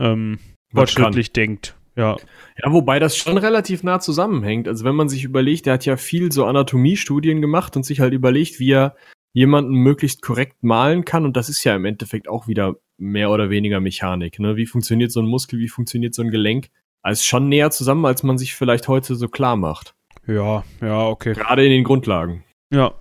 ähm, 0.01 0.39
fortschrittlich 0.73 1.31
denkt. 1.31 1.75
Ja. 1.95 2.17
Ja, 2.63 2.71
wobei 2.71 2.99
das 2.99 3.17
schon 3.17 3.37
relativ 3.37 3.83
nah 3.83 3.99
zusammenhängt. 3.99 4.67
Also 4.67 4.85
wenn 4.85 4.95
man 4.95 5.09
sich 5.09 5.23
überlegt, 5.23 5.65
der 5.65 5.73
hat 5.73 5.85
ja 5.85 5.97
viel 5.97 6.31
so 6.31 6.45
Anatomiestudien 6.45 7.41
gemacht 7.41 7.75
und 7.75 7.85
sich 7.85 7.99
halt 7.99 8.13
überlegt, 8.13 8.59
wie 8.59 8.71
er 8.71 8.95
jemanden 9.33 9.73
möglichst 9.75 10.21
korrekt 10.21 10.63
malen 10.63 11.05
kann. 11.05 11.25
Und 11.25 11.37
das 11.37 11.49
ist 11.49 11.63
ja 11.63 11.75
im 11.75 11.85
Endeffekt 11.85 12.27
auch 12.27 12.47
wieder 12.47 12.75
mehr 12.97 13.29
oder 13.29 13.49
weniger 13.49 13.79
Mechanik. 13.79 14.39
Ne? 14.39 14.55
Wie 14.55 14.65
funktioniert 14.65 15.11
so 15.11 15.21
ein 15.21 15.27
Muskel, 15.27 15.59
wie 15.59 15.69
funktioniert 15.69 16.13
so 16.13 16.21
ein 16.21 16.31
Gelenk? 16.31 16.69
Also 17.01 17.23
schon 17.23 17.49
näher 17.49 17.71
zusammen, 17.71 18.05
als 18.05 18.23
man 18.23 18.37
sich 18.37 18.53
vielleicht 18.53 18.87
heute 18.87 19.15
so 19.15 19.27
klar 19.27 19.55
macht. 19.55 19.95
Ja, 20.27 20.63
ja, 20.81 21.07
okay. 21.07 21.33
Gerade 21.33 21.65
in 21.65 21.71
den 21.71 21.83
Grundlagen. 21.83 22.43
Ja. 22.71 22.93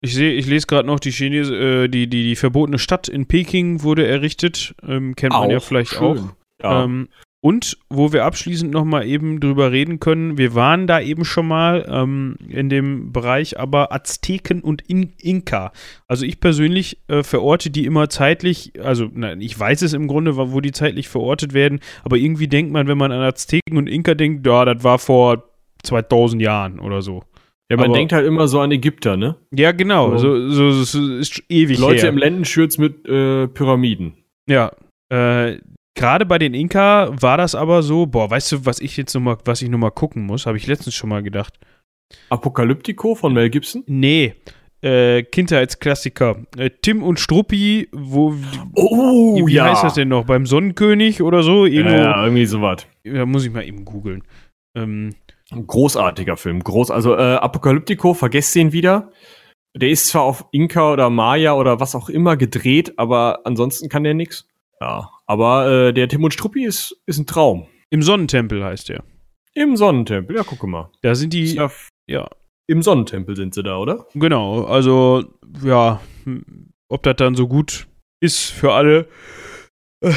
Ich 0.00 0.14
sehe, 0.14 0.32
ich 0.32 0.46
lese 0.46 0.66
gerade 0.66 0.86
noch, 0.86 1.00
die, 1.00 1.10
Chines 1.10 1.50
äh, 1.50 1.88
die, 1.88 2.08
die, 2.08 2.22
die 2.22 2.36
verbotene 2.36 2.78
Stadt 2.78 3.08
in 3.08 3.26
Peking 3.26 3.82
wurde 3.82 4.06
errichtet. 4.06 4.76
Ähm, 4.86 5.16
kennt 5.16 5.32
man 5.32 5.48
auch 5.48 5.50
ja 5.50 5.60
vielleicht 5.60 5.92
schön. 5.92 6.18
auch. 6.18 6.34
Ja. 6.62 6.84
Ähm, 6.84 7.08
und 7.40 7.78
wo 7.88 8.12
wir 8.12 8.24
abschließend 8.24 8.72
nochmal 8.72 9.06
eben 9.06 9.38
drüber 9.38 9.70
reden 9.70 10.00
können, 10.00 10.38
wir 10.38 10.56
waren 10.56 10.88
da 10.88 11.00
eben 11.00 11.24
schon 11.24 11.46
mal 11.46 11.86
ähm, 11.88 12.36
in 12.48 12.68
dem 12.68 13.12
Bereich, 13.12 13.60
aber 13.60 13.92
Azteken 13.92 14.60
und 14.60 14.82
In 14.82 15.12
Inka. 15.20 15.72
Also 16.08 16.26
ich 16.26 16.40
persönlich 16.40 16.98
äh, 17.06 17.22
verorte 17.22 17.70
die 17.70 17.84
immer 17.84 18.08
zeitlich, 18.08 18.72
also 18.82 19.08
nein, 19.12 19.40
ich 19.40 19.58
weiß 19.58 19.82
es 19.82 19.92
im 19.92 20.08
Grunde, 20.08 20.36
wo 20.36 20.60
die 20.60 20.72
zeitlich 20.72 21.08
verortet 21.08 21.54
werden, 21.54 21.78
aber 22.02 22.16
irgendwie 22.16 22.48
denkt 22.48 22.72
man, 22.72 22.88
wenn 22.88 22.98
man 22.98 23.12
an 23.12 23.22
Azteken 23.22 23.78
und 23.78 23.86
Inka 23.86 24.14
denkt, 24.14 24.44
ja, 24.44 24.64
das 24.64 24.82
war 24.82 24.98
vor 24.98 25.44
2000 25.84 26.42
Jahren 26.42 26.80
oder 26.80 27.02
so. 27.02 27.22
Ja, 27.70 27.76
man 27.76 27.86
aber, 27.86 27.94
denkt 27.94 28.12
halt 28.12 28.26
immer 28.26 28.48
so 28.48 28.60
an 28.60 28.72
Ägypter, 28.72 29.16
ne? 29.16 29.36
Ja, 29.54 29.72
genau. 29.72 30.16
So, 30.16 30.50
so, 30.50 30.72
so, 30.72 30.82
so 30.82 31.16
ist 31.18 31.42
ewig 31.48 31.78
Leute 31.78 32.02
her. 32.02 32.08
im 32.08 32.16
Lendenschürz 32.16 32.78
mit 32.78 33.06
äh, 33.06 33.46
Pyramiden. 33.46 34.14
Ja. 34.48 34.72
Äh, 35.10 35.58
Gerade 35.98 36.26
bei 36.26 36.38
den 36.38 36.54
Inka 36.54 37.10
war 37.20 37.36
das 37.36 37.56
aber 37.56 37.82
so, 37.82 38.06
boah, 38.06 38.30
weißt 38.30 38.52
du, 38.52 38.66
was 38.66 38.78
ich 38.78 38.96
jetzt 38.96 39.14
noch 39.14 39.20
mal, 39.20 39.36
was 39.44 39.62
ich 39.62 39.68
noch 39.68 39.78
mal 39.78 39.90
gucken 39.90 40.24
muss, 40.26 40.46
habe 40.46 40.56
ich 40.56 40.68
letztens 40.68 40.94
schon 40.94 41.10
mal 41.10 41.24
gedacht. 41.24 41.58
Apokalyptico 42.30 43.16
von 43.16 43.32
Mel 43.32 43.50
Gibson? 43.50 43.82
Nee. 43.88 44.36
Äh, 44.80 45.24
Kindheitsklassiker. 45.24 46.44
Äh, 46.56 46.70
Tim 46.82 47.02
und 47.02 47.18
Struppi, 47.18 47.88
wo. 47.90 48.32
Oh, 48.76 49.44
wie 49.44 49.54
ja. 49.54 49.64
heißt 49.64 49.82
das 49.82 49.94
denn 49.94 50.06
noch? 50.06 50.24
Beim 50.24 50.46
Sonnenkönig 50.46 51.20
oder 51.20 51.42
so? 51.42 51.66
Irgendwo. 51.66 51.96
Ja, 51.96 52.02
ja, 52.02 52.22
irgendwie 52.22 52.46
sowas. 52.46 52.86
Da 53.02 53.26
muss 53.26 53.44
ich 53.44 53.52
mal 53.52 53.64
eben 53.64 53.84
googeln. 53.84 54.22
Ähm, 54.76 55.16
Ein 55.50 55.66
großartiger 55.66 56.36
Film. 56.36 56.62
Groß, 56.62 56.92
also 56.92 57.16
äh, 57.16 57.34
Apokalyptico, 57.34 58.14
vergesst 58.14 58.54
den 58.54 58.72
wieder. 58.72 59.10
Der 59.74 59.88
ist 59.88 60.06
zwar 60.06 60.22
auf 60.22 60.46
Inka 60.52 60.92
oder 60.92 61.10
Maya 61.10 61.54
oder 61.54 61.80
was 61.80 61.96
auch 61.96 62.08
immer 62.08 62.36
gedreht, 62.36 62.96
aber 62.98 63.40
ansonsten 63.42 63.88
kann 63.88 64.04
der 64.04 64.14
nix. 64.14 64.46
Ja, 64.80 65.10
aber 65.28 65.70
äh, 65.88 65.92
der 65.92 66.08
Tim 66.08 66.24
und 66.24 66.32
Struppi 66.34 66.64
ist, 66.64 66.96
ist 67.06 67.18
ein 67.18 67.26
Traum. 67.26 67.66
Im 67.90 68.02
Sonnentempel 68.02 68.64
heißt 68.64 68.88
der. 68.88 69.04
Im 69.54 69.76
Sonnentempel, 69.76 70.36
ja, 70.36 70.42
gucke 70.42 70.66
mal. 70.66 70.90
Da 71.02 71.14
sind 71.14 71.32
die. 71.32 71.54
Ja, 71.54 71.70
Ja, 72.08 72.28
Im 72.66 72.82
Sonnentempel 72.82 73.36
sind 73.36 73.54
sie 73.54 73.62
da, 73.62 73.78
oder? 73.78 74.06
genau. 74.14 74.64
Also, 74.64 75.24
ja, 75.64 76.00
hm, 76.24 76.70
ob 76.88 77.02
das 77.02 77.16
dann 77.16 77.34
so 77.34 77.46
gut 77.48 77.86
ist 78.20 78.50
für 78.50 78.72
alle, 78.72 79.08
äh, 80.00 80.12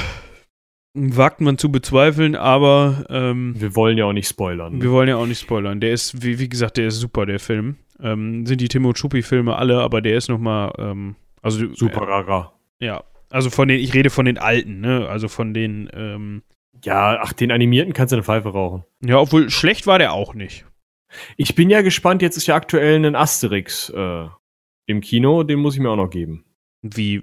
wagt 0.93 1.39
man 1.41 1.57
zu 1.57 1.71
bezweifeln, 1.71 2.35
aber 2.35 3.05
ähm, 3.09 3.55
Wir 3.57 3.75
wollen 3.75 3.97
ja 3.97 4.05
auch 4.05 4.13
nicht 4.13 4.27
spoilern. 4.27 4.77
ne? 4.77 4.83
wir 4.83 4.91
wollen 4.91 5.07
ja 5.07 5.15
auch 5.17 5.25
nicht 5.27 5.39
spoilern. 5.39 5.79
Der 5.79 5.91
ist, 5.93 6.23
wie, 6.23 6.39
wie 6.39 6.49
gesagt, 6.49 6.77
der 6.77 6.87
ist 6.87 6.99
super, 6.99 7.25
der 7.25 7.39
Film. 7.39 7.77
Ähm, 8.01 8.45
sind 8.45 8.59
die 8.61 8.67
Tim 8.67 8.85
und 8.85 8.97
Schuppi-Filme 8.97 9.55
alle, 9.55 9.79
aber 9.81 10.01
der 10.01 10.17
ist 10.17 10.27
nochmal, 10.29 10.73
ähm, 10.77 11.15
also 11.41 11.73
Super 11.73 12.01
rara. 12.07 12.53
Äh, 12.79 12.87
ja. 12.87 13.03
Also 13.31 13.49
von 13.49 13.67
den, 13.67 13.79
ich 13.79 13.93
rede 13.93 14.09
von 14.09 14.25
den 14.25 14.37
alten, 14.37 14.79
ne? 14.81 15.07
Also 15.07 15.27
von 15.27 15.53
den, 15.53 15.89
ähm, 15.93 16.43
Ja, 16.83 17.19
ach, 17.21 17.33
den 17.33 17.51
animierten 17.51 17.93
kannst 17.93 18.11
du 18.11 18.15
eine 18.17 18.23
Pfeife 18.23 18.49
rauchen. 18.49 18.83
ja, 19.03 19.17
obwohl 19.19 19.49
schlecht 19.49 19.87
war 19.87 19.99
der 19.99 20.13
auch 20.13 20.33
nicht. 20.33 20.65
Ich 21.37 21.55
bin 21.55 21.69
ja 21.69 21.81
gespannt, 21.81 22.21
jetzt 22.21 22.37
ist 22.37 22.47
ja 22.47 22.55
aktuell 22.55 23.03
ein 23.05 23.15
Asterix 23.15 23.89
äh, 23.89 24.27
im 24.85 25.01
Kino, 25.01 25.43
den 25.43 25.59
muss 25.59 25.73
ich 25.75 25.79
mir 25.81 25.89
auch 25.89 25.95
noch 25.97 26.09
geben. 26.09 26.45
Wie 26.81 27.21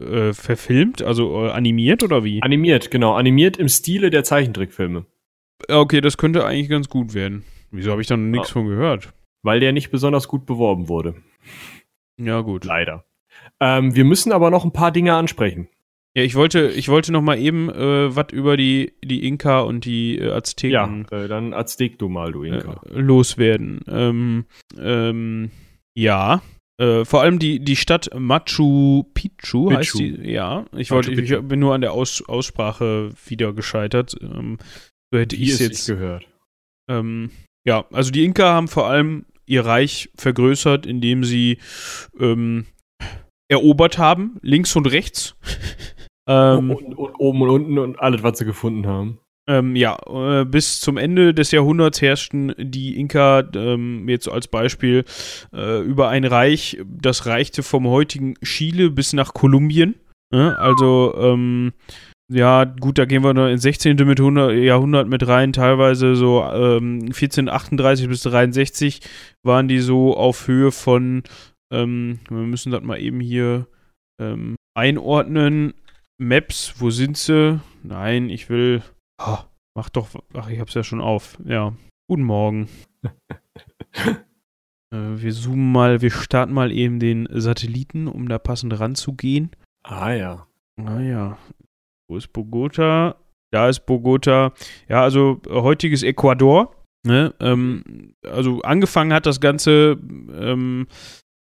äh, 0.00 0.32
verfilmt, 0.32 1.02
also 1.02 1.46
äh, 1.46 1.50
animiert 1.50 2.02
oder 2.02 2.24
wie? 2.24 2.42
Animiert, 2.42 2.90
genau, 2.90 3.14
animiert 3.14 3.56
im 3.56 3.68
Stile 3.68 4.10
der 4.10 4.24
Zeichentrickfilme. 4.24 5.06
Ja, 5.68 5.78
Okay, 5.80 6.00
das 6.00 6.16
könnte 6.16 6.44
eigentlich 6.44 6.68
ganz 6.68 6.88
gut 6.88 7.14
werden. 7.14 7.44
Wieso 7.70 7.92
habe 7.92 8.00
ich 8.00 8.08
da 8.08 8.16
nichts 8.16 8.48
Ja. 8.48 8.52
von 8.54 8.66
gehört? 8.66 9.12
Weil 9.42 9.60
der 9.60 9.72
nicht 9.72 9.90
besonders 9.90 10.26
gut 10.26 10.44
beworben 10.46 10.88
wurde. 10.88 11.14
Ja, 12.18 12.40
gut. 12.40 12.64
Leider. 12.64 13.04
Ähm, 13.60 13.94
wir 13.94 14.04
müssen 14.04 14.32
aber 14.32 14.50
noch 14.50 14.64
ein 14.64 14.72
paar 14.72 14.90
Dinge 14.92 15.14
ansprechen. 15.14 15.68
Ja, 16.16 16.24
ich 16.24 16.34
wollte, 16.34 16.68
ich 16.70 16.88
wollte 16.88 17.12
noch 17.12 17.22
mal 17.22 17.38
eben 17.38 17.68
äh, 17.70 18.14
was 18.16 18.32
über 18.32 18.56
die, 18.56 18.94
die 19.04 19.26
Inka 19.28 19.60
und 19.60 19.84
die 19.84 20.18
äh, 20.18 20.32
Azteken 20.32 21.06
Ja, 21.10 21.16
äh, 21.24 21.28
dann 21.28 21.54
Aztek 21.54 21.98
du 21.98 22.08
mal, 22.08 22.32
du 22.32 22.42
Inka. 22.42 22.80
äh, 22.90 22.98
loswerden. 22.98 23.80
Ähm, 23.86 24.44
ähm, 24.76 25.50
ja. 25.94 26.42
Äh, 26.78 27.04
vor 27.04 27.20
allem 27.20 27.38
die, 27.38 27.60
die 27.60 27.76
Stadt 27.76 28.10
Machu 28.18 29.04
Picchu, 29.14 29.70
heißt 29.70 29.92
Picchu. 29.92 30.16
die. 30.22 30.30
Ja, 30.32 30.64
ich, 30.76 30.90
wollte, 30.90 31.12
ich 31.12 31.18
Picchu. 31.28 31.42
bin 31.42 31.60
nur 31.60 31.74
an 31.74 31.82
der 31.82 31.92
Aus, 31.92 32.24
Aussprache 32.26 33.12
wieder 33.26 33.52
gescheitert. 33.52 34.16
Ähm, 34.20 34.58
so 35.12 35.18
hätte 35.18 35.36
ich 35.36 35.50
es 35.50 35.58
jetzt. 35.60 35.86
gehört. 35.86 36.26
Ähm, 36.88 37.30
ja, 37.64 37.84
also 37.92 38.10
die 38.10 38.24
Inka 38.24 38.52
haben 38.52 38.66
vor 38.68 38.88
allem 38.88 39.26
ihr 39.46 39.64
Reich 39.64 40.10
vergrößert, 40.16 40.86
indem 40.86 41.22
sie 41.22 41.58
ähm, 42.18 42.66
erobert 43.50 43.98
haben, 43.98 44.38
links 44.42 44.74
und 44.76 44.86
rechts. 44.86 45.36
ähm, 46.28 46.70
und, 46.70 46.94
und, 46.94 47.14
oben 47.18 47.42
und 47.42 47.50
unten 47.50 47.78
und 47.78 48.00
alles, 48.00 48.22
was 48.22 48.38
sie 48.38 48.44
gefunden 48.44 48.86
haben. 48.86 49.18
ähm, 49.48 49.74
ja, 49.74 49.98
äh, 50.06 50.44
bis 50.44 50.80
zum 50.80 50.96
Ende 50.96 51.34
des 51.34 51.50
Jahrhunderts 51.50 52.00
herrschten 52.00 52.54
die 52.56 52.98
Inka, 52.98 53.42
ähm, 53.54 54.08
jetzt 54.08 54.28
als 54.28 54.46
Beispiel, 54.48 55.04
äh, 55.52 55.80
über 55.82 56.08
ein 56.08 56.24
Reich, 56.24 56.78
das 56.86 57.26
reichte 57.26 57.62
vom 57.62 57.88
heutigen 57.88 58.34
Chile 58.44 58.90
bis 58.90 59.12
nach 59.12 59.34
Kolumbien. 59.34 59.96
Ne? 60.32 60.56
Also, 60.58 61.14
ähm, 61.18 61.72
ja, 62.32 62.62
gut, 62.62 62.96
da 62.96 63.06
gehen 63.06 63.24
wir 63.24 63.34
noch 63.34 63.48
ins 63.48 63.62
16. 63.62 63.96
Mit 64.06 64.20
100 64.20 64.52
Jahrhundert 64.52 65.08
mit 65.08 65.26
rein. 65.26 65.52
Teilweise 65.52 66.14
so 66.14 66.44
ähm, 66.44 67.00
1438 67.06 68.06
bis 68.06 68.22
63 68.22 69.00
waren 69.42 69.66
die 69.66 69.80
so 69.80 70.16
auf 70.16 70.46
Höhe 70.46 70.70
von, 70.70 71.24
ähm, 71.72 72.20
wir 72.28 72.38
müssen 72.38 72.72
das 72.72 72.82
mal 72.82 73.00
eben 73.00 73.20
hier 73.20 73.66
ähm, 74.20 74.56
einordnen. 74.74 75.74
Maps, 76.18 76.74
wo 76.78 76.90
sind 76.90 77.16
sie? 77.16 77.60
Nein, 77.82 78.28
ich 78.28 78.48
will. 78.50 78.82
Ah, 79.18 79.44
mach 79.74 79.88
doch. 79.88 80.08
Ach, 80.34 80.48
ich 80.48 80.60
hab's 80.60 80.74
ja 80.74 80.84
schon 80.84 81.00
auf. 81.00 81.38
Ja. 81.44 81.74
Guten 82.08 82.24
Morgen. 82.24 82.68
äh, 83.94 84.12
wir 84.92 85.32
zoomen 85.32 85.72
mal, 85.72 86.02
wir 86.02 86.10
starten 86.10 86.52
mal 86.52 86.72
eben 86.72 86.98
den 86.98 87.28
Satelliten, 87.30 88.08
um 88.08 88.28
da 88.28 88.38
passend 88.38 88.78
ranzugehen. 88.78 89.50
Ah 89.82 90.12
ja. 90.12 90.46
Naja. 90.76 91.38
Wo 92.08 92.16
ist 92.16 92.32
Bogota? 92.32 93.16
Da 93.52 93.68
ist 93.68 93.86
Bogota. 93.86 94.52
Ja, 94.88 95.02
also 95.02 95.40
heutiges 95.48 96.02
Ecuador. 96.02 96.74
Ne? 97.06 97.34
Ähm, 97.40 98.14
also 98.26 98.60
angefangen 98.62 99.12
hat 99.12 99.26
das 99.26 99.40
Ganze, 99.40 99.98
ähm, 100.32 100.86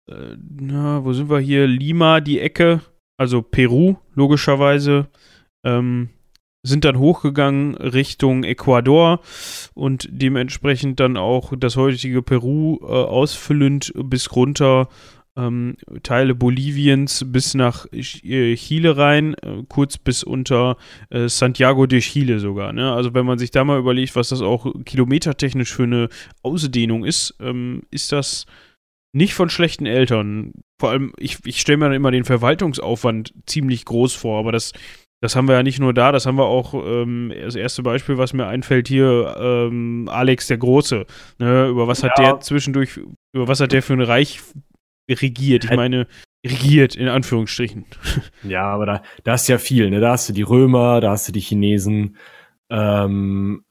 äh, 0.10 0.38
na, 0.60 1.04
wo 1.04 1.14
sind 1.14 1.30
wir 1.30 1.40
hier? 1.40 1.68
Lima, 1.68 2.20
die 2.20 2.40
Ecke, 2.40 2.82
also 3.18 3.42
Peru, 3.42 3.96
logischerweise. 4.16 5.08
Ähm, 5.64 6.10
sind 6.66 6.86
dann 6.86 6.98
hochgegangen 6.98 7.76
Richtung 7.76 8.46
Ecuador 8.46 9.20
und 9.74 10.08
dementsprechend 10.10 11.02
dann 11.02 11.18
auch 11.18 11.52
das 11.58 11.76
heutige 11.76 12.22
Peru 12.22 12.80
äh, 12.82 12.86
ausfüllend 12.86 13.92
bis 13.98 14.34
runter 14.34 14.88
ähm, 15.36 15.76
Teile 16.04 16.36
Boliviens 16.36 17.26
bis 17.28 17.54
nach 17.54 17.86
Ch- 17.88 18.24
äh, 18.24 18.56
Chile 18.56 18.96
rein, 18.96 19.34
äh, 19.42 19.64
kurz 19.68 19.98
bis 19.98 20.24
unter 20.24 20.78
äh, 21.10 21.28
Santiago 21.28 21.86
de 21.86 22.00
Chile 22.00 22.40
sogar. 22.40 22.72
Ne? 22.72 22.94
Also 22.94 23.14
wenn 23.14 23.26
man 23.26 23.40
sich 23.40 23.52
da 23.52 23.66
mal 23.66 23.80
überlegt, 23.80 24.16
was 24.16 24.30
das 24.30 24.42
auch 24.42 24.72
kilometertechnisch 24.86 25.74
für 25.74 25.84
eine 25.84 26.08
Ausdehnung 26.44 27.04
ist, 27.04 27.36
ähm, 27.42 27.82
ist 27.92 28.14
das 28.14 28.46
nicht 29.14 29.34
von 29.36 29.50
schlechten 29.50 29.86
Eltern. 29.86 30.54
Vor 30.80 30.90
allem, 30.90 31.14
ich, 31.18 31.38
ich 31.46 31.62
stelle 31.62 31.78
mir 31.78 31.86
dann 31.86 31.94
immer 31.94 32.12
den 32.12 32.26
Verwaltungsaufwand 32.26 33.34
ziemlich 33.46 33.86
groß 33.86 34.14
vor, 34.14 34.40
aber 34.40 34.52
das, 34.52 34.74
das 35.22 35.36
haben 35.36 35.48
wir 35.48 35.56
ja 35.56 35.64
nicht 35.64 35.80
nur 35.80 35.94
da, 35.94 36.12
das 36.12 36.26
haben 36.26 36.38
wir 36.38 36.46
auch, 36.46 36.74
ähm, 36.74 37.32
das 37.42 37.56
erste 37.56 37.84
Beispiel, 37.84 38.18
was 38.18 38.34
mir 38.34 38.48
einfällt 38.48 38.88
hier, 38.88 39.36
ähm, 39.40 40.10
Alex 40.12 40.48
der 40.48 40.58
Große. 40.58 41.06
Ne? 41.38 41.68
Über 41.68 41.88
was 41.88 42.04
hat 42.04 42.18
Ja. 42.18 42.26
der 42.34 42.40
zwischendurch, 42.42 42.98
über 43.34 43.48
was 43.48 43.60
hat 43.60 43.72
der 43.72 43.84
für 43.84 43.94
ein 43.94 44.02
Reich 44.02 44.42
regiert? 45.10 45.66
Ich 45.66 45.72
meine, 45.72 46.08
regiert 46.46 46.96
in 46.96 47.08
Anführungsstrichen. 47.08 47.86
Ja, 48.44 48.64
aber 48.66 48.86
da, 48.86 49.04
da 49.24 49.34
hast 49.34 49.48
du 49.48 49.54
ja 49.54 49.60
viel, 49.60 49.90
ne? 49.90 50.00
Da 50.02 50.12
hast 50.12 50.28
du 50.28 50.34
die 50.34 50.42
Römer, 50.42 51.00
da 51.00 51.12
hast 51.12 51.28
du 51.28 51.32
die 51.32 51.40
Chinesen. 51.40 52.18
Ähm, 52.70 53.64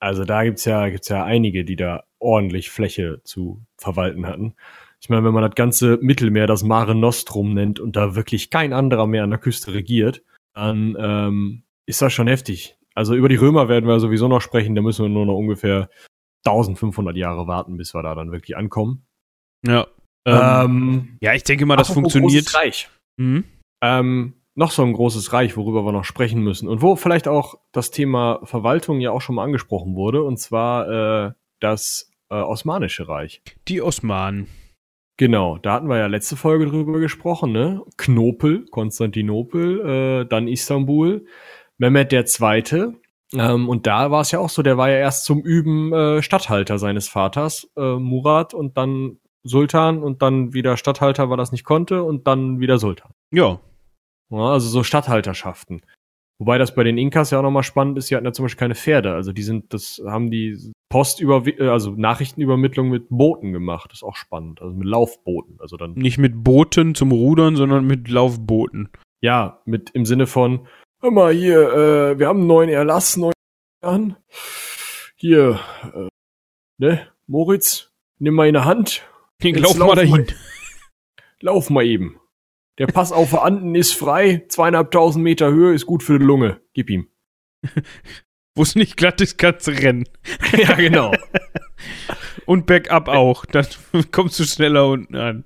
also 0.00 0.24
da 0.24 0.44
gibt's 0.44 0.64
ja, 0.66 0.88
gibt's 0.88 1.08
ja 1.08 1.24
einige, 1.24 1.64
die 1.64 1.76
da 1.76 2.02
ordentlich 2.20 2.70
Fläche 2.70 3.20
zu 3.24 3.62
verwalten 3.76 4.26
hatten. 4.26 4.54
Ich 5.00 5.08
meine, 5.08 5.24
wenn 5.24 5.32
man 5.32 5.42
das 5.42 5.54
ganze 5.54 5.98
Mittelmeer 6.02 6.46
das 6.46 6.62
Mare 6.62 6.94
Nostrum 6.94 7.54
nennt 7.54 7.80
und 7.80 7.96
da 7.96 8.14
wirklich 8.14 8.50
kein 8.50 8.72
anderer 8.72 9.06
mehr 9.06 9.24
an 9.24 9.30
der 9.30 9.38
Küste 9.38 9.72
regiert, 9.72 10.22
dann 10.54 10.96
ähm, 10.98 11.62
ist 11.86 12.02
das 12.02 12.12
schon 12.12 12.28
heftig. 12.28 12.76
Also 12.94 13.14
über 13.14 13.28
die 13.28 13.36
Römer 13.36 13.68
werden 13.68 13.88
wir 13.88 13.98
sowieso 13.98 14.28
noch 14.28 14.42
sprechen, 14.42 14.74
da 14.74 14.82
müssen 14.82 15.04
wir 15.04 15.08
nur 15.08 15.26
noch 15.26 15.36
ungefähr 15.36 15.88
1500 16.46 17.16
Jahre 17.16 17.46
warten, 17.46 17.76
bis 17.76 17.94
wir 17.94 18.02
da 18.02 18.14
dann 18.14 18.32
wirklich 18.32 18.56
ankommen. 18.56 19.06
Ja. 19.66 19.86
Ähm, 20.26 21.16
ja, 21.20 21.34
ich 21.34 21.44
denke 21.44 21.64
mal, 21.64 21.76
das 21.76 21.92
funktioniert. 21.92 22.46
großes 22.46 22.54
Reich. 22.54 22.90
Mhm. 23.16 23.44
Ähm, 23.82 24.34
noch 24.54 24.70
so 24.70 24.82
ein 24.82 24.92
großes 24.92 25.32
Reich, 25.32 25.56
worüber 25.56 25.84
wir 25.84 25.92
noch 25.92 26.04
sprechen 26.04 26.42
müssen 26.42 26.68
und 26.68 26.82
wo 26.82 26.96
vielleicht 26.96 27.28
auch 27.28 27.54
das 27.72 27.90
Thema 27.90 28.40
Verwaltung 28.44 29.00
ja 29.00 29.10
auch 29.10 29.22
schon 29.22 29.36
mal 29.36 29.44
angesprochen 29.44 29.94
wurde, 29.94 30.22
und 30.22 30.38
zwar 30.38 31.28
äh, 31.28 31.32
das 31.60 32.09
äh, 32.30 32.34
Osmanische 32.34 33.08
Reich. 33.08 33.42
Die 33.68 33.82
Osmanen. 33.82 34.46
Genau, 35.16 35.58
da 35.58 35.74
hatten 35.74 35.88
wir 35.88 35.98
ja 35.98 36.06
letzte 36.06 36.36
Folge 36.36 36.64
drüber 36.66 36.98
gesprochen, 36.98 37.52
ne? 37.52 37.82
Knopel, 37.98 38.64
Konstantinopel, 38.70 40.22
äh, 40.22 40.26
dann 40.26 40.48
Istanbul, 40.48 41.26
Mehmed 41.76 42.10
der 42.10 42.24
Zweite. 42.24 42.94
Ähm, 43.34 43.68
und 43.68 43.86
da 43.86 44.10
war 44.10 44.22
es 44.22 44.30
ja 44.30 44.38
auch 44.38 44.48
so, 44.48 44.62
der 44.62 44.78
war 44.78 44.88
ja 44.88 44.96
erst 44.96 45.26
zum 45.26 45.42
Üben 45.42 45.92
äh, 45.92 46.22
Statthalter 46.22 46.78
seines 46.78 47.08
Vaters, 47.08 47.70
äh, 47.76 47.96
Murat, 47.96 48.54
und 48.54 48.78
dann 48.78 49.18
Sultan 49.42 50.02
und 50.02 50.22
dann 50.22 50.54
wieder 50.54 50.76
Statthalter, 50.76 51.28
weil 51.28 51.36
das 51.36 51.52
nicht 51.52 51.64
konnte, 51.64 52.02
und 52.02 52.26
dann 52.26 52.58
wieder 52.58 52.78
Sultan. 52.78 53.12
Ja. 53.30 53.60
Ja, 54.30 54.38
also 54.38 54.68
so 54.68 54.82
Statthalterschaften. 54.82 55.82
Wobei 56.38 56.56
das 56.56 56.74
bei 56.74 56.84
den 56.84 56.96
Inkas 56.96 57.30
ja 57.30 57.38
auch 57.38 57.42
nochmal 57.42 57.62
spannend 57.62 57.98
ist, 57.98 58.10
die 58.10 58.16
hatten 58.16 58.24
ja 58.24 58.32
zum 58.32 58.46
Beispiel 58.46 58.60
keine 58.60 58.74
Pferde. 58.74 59.12
Also 59.12 59.32
die 59.32 59.42
sind, 59.42 59.74
das 59.74 60.00
haben 60.06 60.30
die 60.30 60.72
Postüber, 60.90 61.44
also 61.70 61.92
Nachrichtenübermittlung 61.92 62.88
mit 62.88 63.06
Booten 63.08 63.52
gemacht. 63.52 63.90
Das 63.90 64.00
ist 64.00 64.02
auch 64.02 64.16
spannend. 64.16 64.60
Also 64.60 64.74
mit 64.74 64.86
Laufbooten. 64.86 65.58
Also 65.60 65.76
dann, 65.76 65.94
Nicht 65.94 66.18
mit 66.18 66.44
Booten 66.44 66.94
zum 66.94 67.12
Rudern, 67.12 67.56
sondern 67.56 67.86
mit 67.86 68.08
Laufbooten. 68.08 68.90
ja, 69.22 69.62
mit 69.64 69.90
im 69.90 70.04
Sinne 70.04 70.26
von, 70.26 70.66
hör 71.00 71.12
mal 71.12 71.32
hier, 71.32 71.72
äh, 71.72 72.18
wir 72.18 72.26
haben 72.26 72.40
einen 72.40 72.48
neuen 72.48 72.68
Erlass, 72.68 73.16
neuen 73.16 73.32
an. 73.82 74.16
Hier, 75.14 75.60
äh, 75.94 76.08
ne, 76.78 77.06
Moritz, 77.26 77.92
nimm 78.18 78.34
mal 78.34 78.48
in 78.48 78.54
der 78.54 78.64
Hand. 78.64 79.08
Lauf, 79.42 79.78
lauf 79.78 79.88
mal 79.88 79.94
dahin. 79.94 80.10
Mal, 80.10 80.26
lauf 81.40 81.70
mal 81.70 81.86
eben. 81.86 82.20
Der 82.78 82.86
Pass 82.88 83.12
auf 83.12 83.40
Anden 83.40 83.74
ist 83.74 83.92
frei, 83.92 84.44
zweieinhalbtausend 84.48 85.22
Meter 85.22 85.50
Höhe 85.50 85.72
ist 85.72 85.86
gut 85.86 86.02
für 86.02 86.18
die 86.18 86.24
Lunge. 86.24 86.60
Gib 86.72 86.90
ihm. 86.90 87.08
Wo 88.56 88.62
es 88.62 88.74
nicht 88.74 88.96
glatt 88.96 89.20
ist, 89.20 89.38
kannst 89.38 89.66
du 89.66 89.72
rennen. 89.72 90.04
ja, 90.56 90.74
genau. 90.74 91.12
Und 92.46 92.66
Backup 92.66 93.08
auch. 93.08 93.44
Dann 93.46 93.66
kommst 94.12 94.38
du 94.40 94.44
schneller 94.44 94.88
unten 94.88 95.16
an. 95.16 95.44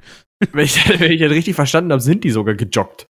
Wenn 0.52 0.64
ich, 0.64 0.88
wenn 1.00 1.12
ich 1.12 1.20
das 1.20 1.30
richtig 1.30 1.54
verstanden 1.54 1.92
habe, 1.92 2.00
sind 2.00 2.24
die 2.24 2.30
sogar 2.30 2.54
gejoggt. 2.54 3.06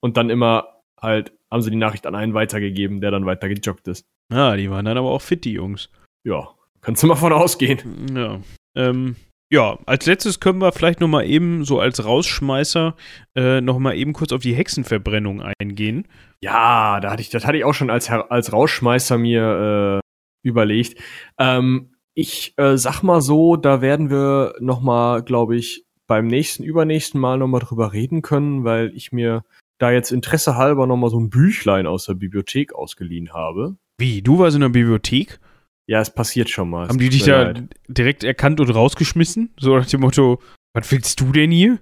Und 0.00 0.16
dann 0.16 0.30
immer 0.30 0.82
halt, 1.00 1.32
haben 1.50 1.62
sie 1.62 1.70
die 1.70 1.76
Nachricht 1.76 2.06
an 2.06 2.14
einen 2.14 2.34
weitergegeben, 2.34 3.00
der 3.00 3.10
dann 3.10 3.26
weiter 3.26 3.48
gejoggt 3.48 3.88
ist. 3.88 4.06
Ah, 4.32 4.56
die 4.56 4.70
waren 4.70 4.84
dann 4.84 4.98
aber 4.98 5.10
auch 5.10 5.22
fit, 5.22 5.44
die 5.44 5.52
Jungs. 5.52 5.88
Ja, 6.24 6.48
kannst 6.80 7.02
du 7.02 7.06
mal 7.06 7.16
von 7.16 7.32
ausgehen. 7.32 8.14
Ja. 8.14 8.40
Ähm, 8.76 9.16
ja, 9.50 9.78
als 9.86 10.04
letztes 10.04 10.40
können 10.40 10.58
wir 10.58 10.72
vielleicht 10.72 11.00
noch 11.00 11.08
mal 11.08 11.24
eben 11.24 11.64
so 11.64 11.80
als 11.80 12.04
Rausschmeißer 12.04 12.94
äh, 13.34 13.62
noch 13.62 13.78
mal 13.78 13.96
eben 13.96 14.12
kurz 14.12 14.32
auf 14.32 14.42
die 14.42 14.54
Hexenverbrennung 14.54 15.42
eingehen. 15.58 16.06
Ja, 16.42 17.00
da 17.00 17.10
hatte 17.10 17.22
ich, 17.22 17.30
das 17.30 17.44
hatte 17.44 17.58
ich 17.58 17.64
auch 17.64 17.74
schon 17.74 17.90
als, 17.90 18.10
als 18.10 18.52
Rausschmeißer 18.52 19.18
mir 19.18 20.00
äh, 20.00 20.48
überlegt. 20.48 21.00
Ähm, 21.38 21.94
ich 22.14 22.54
äh, 22.56 22.76
sag 22.76 23.02
mal 23.02 23.20
so, 23.20 23.56
da 23.56 23.80
werden 23.80 24.10
wir 24.10 24.54
noch 24.60 24.80
mal, 24.80 25.22
glaube 25.22 25.56
ich, 25.56 25.84
beim 26.06 26.26
nächsten, 26.26 26.64
übernächsten 26.64 27.20
Mal 27.20 27.38
noch 27.38 27.48
mal 27.48 27.60
drüber 27.60 27.92
reden 27.92 28.22
können, 28.22 28.64
weil 28.64 28.92
ich 28.94 29.12
mir 29.12 29.44
da 29.78 29.90
jetzt 29.90 30.10
Interesse 30.10 30.56
halber 30.56 30.86
noch 30.86 30.96
mal 30.96 31.10
so 31.10 31.20
ein 31.20 31.30
Büchlein 31.30 31.86
aus 31.86 32.06
der 32.06 32.14
Bibliothek 32.14 32.74
ausgeliehen 32.74 33.32
habe. 33.32 33.76
Wie? 33.98 34.22
Du 34.22 34.38
warst 34.38 34.56
in 34.56 34.62
der 34.62 34.68
Bibliothek? 34.68 35.38
Ja, 35.86 36.00
es 36.00 36.12
passiert 36.12 36.50
schon 36.50 36.70
mal. 36.70 36.88
Haben 36.88 36.98
die 36.98 37.08
dich 37.08 37.24
da 37.24 37.42
leid. 37.42 37.64
direkt 37.88 38.24
erkannt 38.24 38.60
und 38.60 38.70
rausgeschmissen? 38.70 39.54
So 39.58 39.76
nach 39.76 39.86
dem 39.86 40.00
Motto, 40.00 40.40
was 40.74 40.90
willst 40.90 41.20
du 41.20 41.32
denn 41.32 41.50
hier? 41.50 41.78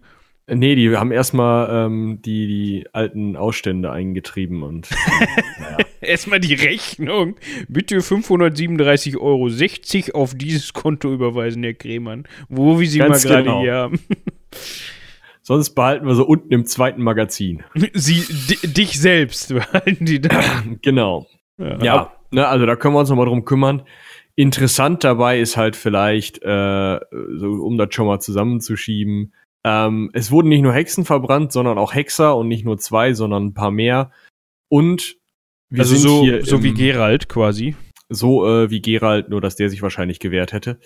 Nee, 0.48 0.76
die 0.76 0.96
haben 0.96 1.10
erstmal 1.10 1.86
ähm, 1.86 2.20
die, 2.24 2.46
die 2.46 2.86
alten 2.92 3.34
Ausstände 3.36 3.90
eingetrieben 3.90 4.62
und 4.62 4.88
naja. 5.58 5.78
erstmal 6.00 6.38
die 6.38 6.54
Rechnung. 6.54 7.34
Bitte 7.68 7.98
537,60 7.98 9.20
Euro 10.14 10.22
auf 10.22 10.34
dieses 10.34 10.72
Konto 10.72 11.12
überweisen, 11.12 11.64
Herr 11.64 11.74
Kremann. 11.74 12.28
Wo 12.48 12.78
wir 12.78 12.88
sie 12.88 12.98
Ganz 12.98 13.24
mal 13.24 13.28
gerade 13.30 13.44
genau. 13.44 13.60
hier 13.60 13.74
haben. 13.74 13.98
Sonst 15.42 15.70
behalten 15.70 16.06
wir 16.06 16.14
so 16.14 16.24
unten 16.24 16.52
im 16.52 16.64
zweiten 16.64 17.02
Magazin. 17.02 17.64
Sie, 17.92 18.22
dich 18.66 19.00
selbst 19.00 19.52
behalten 19.52 20.04
die 20.04 20.20
da. 20.20 20.62
genau. 20.82 21.26
Ja, 21.58 21.82
ja 21.82 22.12
ne, 22.30 22.46
also 22.46 22.66
da 22.66 22.76
können 22.76 22.94
wir 22.94 23.00
uns 23.00 23.10
nochmal 23.10 23.26
drum 23.26 23.44
kümmern. 23.44 23.82
Interessant 24.36 25.02
dabei 25.02 25.40
ist 25.40 25.56
halt 25.56 25.74
vielleicht, 25.76 26.42
äh, 26.42 27.00
so, 27.36 27.46
um 27.46 27.78
das 27.78 27.94
schon 27.94 28.06
mal 28.06 28.20
zusammenzuschieben, 28.20 29.32
ähm, 29.66 30.10
es 30.12 30.30
wurden 30.30 30.48
nicht 30.48 30.62
nur 30.62 30.72
Hexen 30.72 31.04
verbrannt, 31.04 31.50
sondern 31.50 31.76
auch 31.76 31.92
Hexer 31.92 32.36
und 32.36 32.46
nicht 32.46 32.64
nur 32.64 32.78
zwei, 32.78 33.14
sondern 33.14 33.46
ein 33.46 33.54
paar 33.54 33.72
mehr. 33.72 34.12
Und 34.68 35.16
wir 35.70 35.80
also 35.80 35.96
sind 35.96 36.02
so, 36.02 36.22
hier 36.22 36.44
so 36.44 36.58
im, 36.58 36.62
wie 36.62 36.72
Gerald 36.72 37.28
quasi. 37.28 37.74
So 38.08 38.46
äh, 38.46 38.70
wie 38.70 38.80
Gerald, 38.80 39.28
nur 39.28 39.40
dass 39.40 39.56
der 39.56 39.68
sich 39.68 39.82
wahrscheinlich 39.82 40.20
gewehrt 40.20 40.52
hätte. 40.52 40.78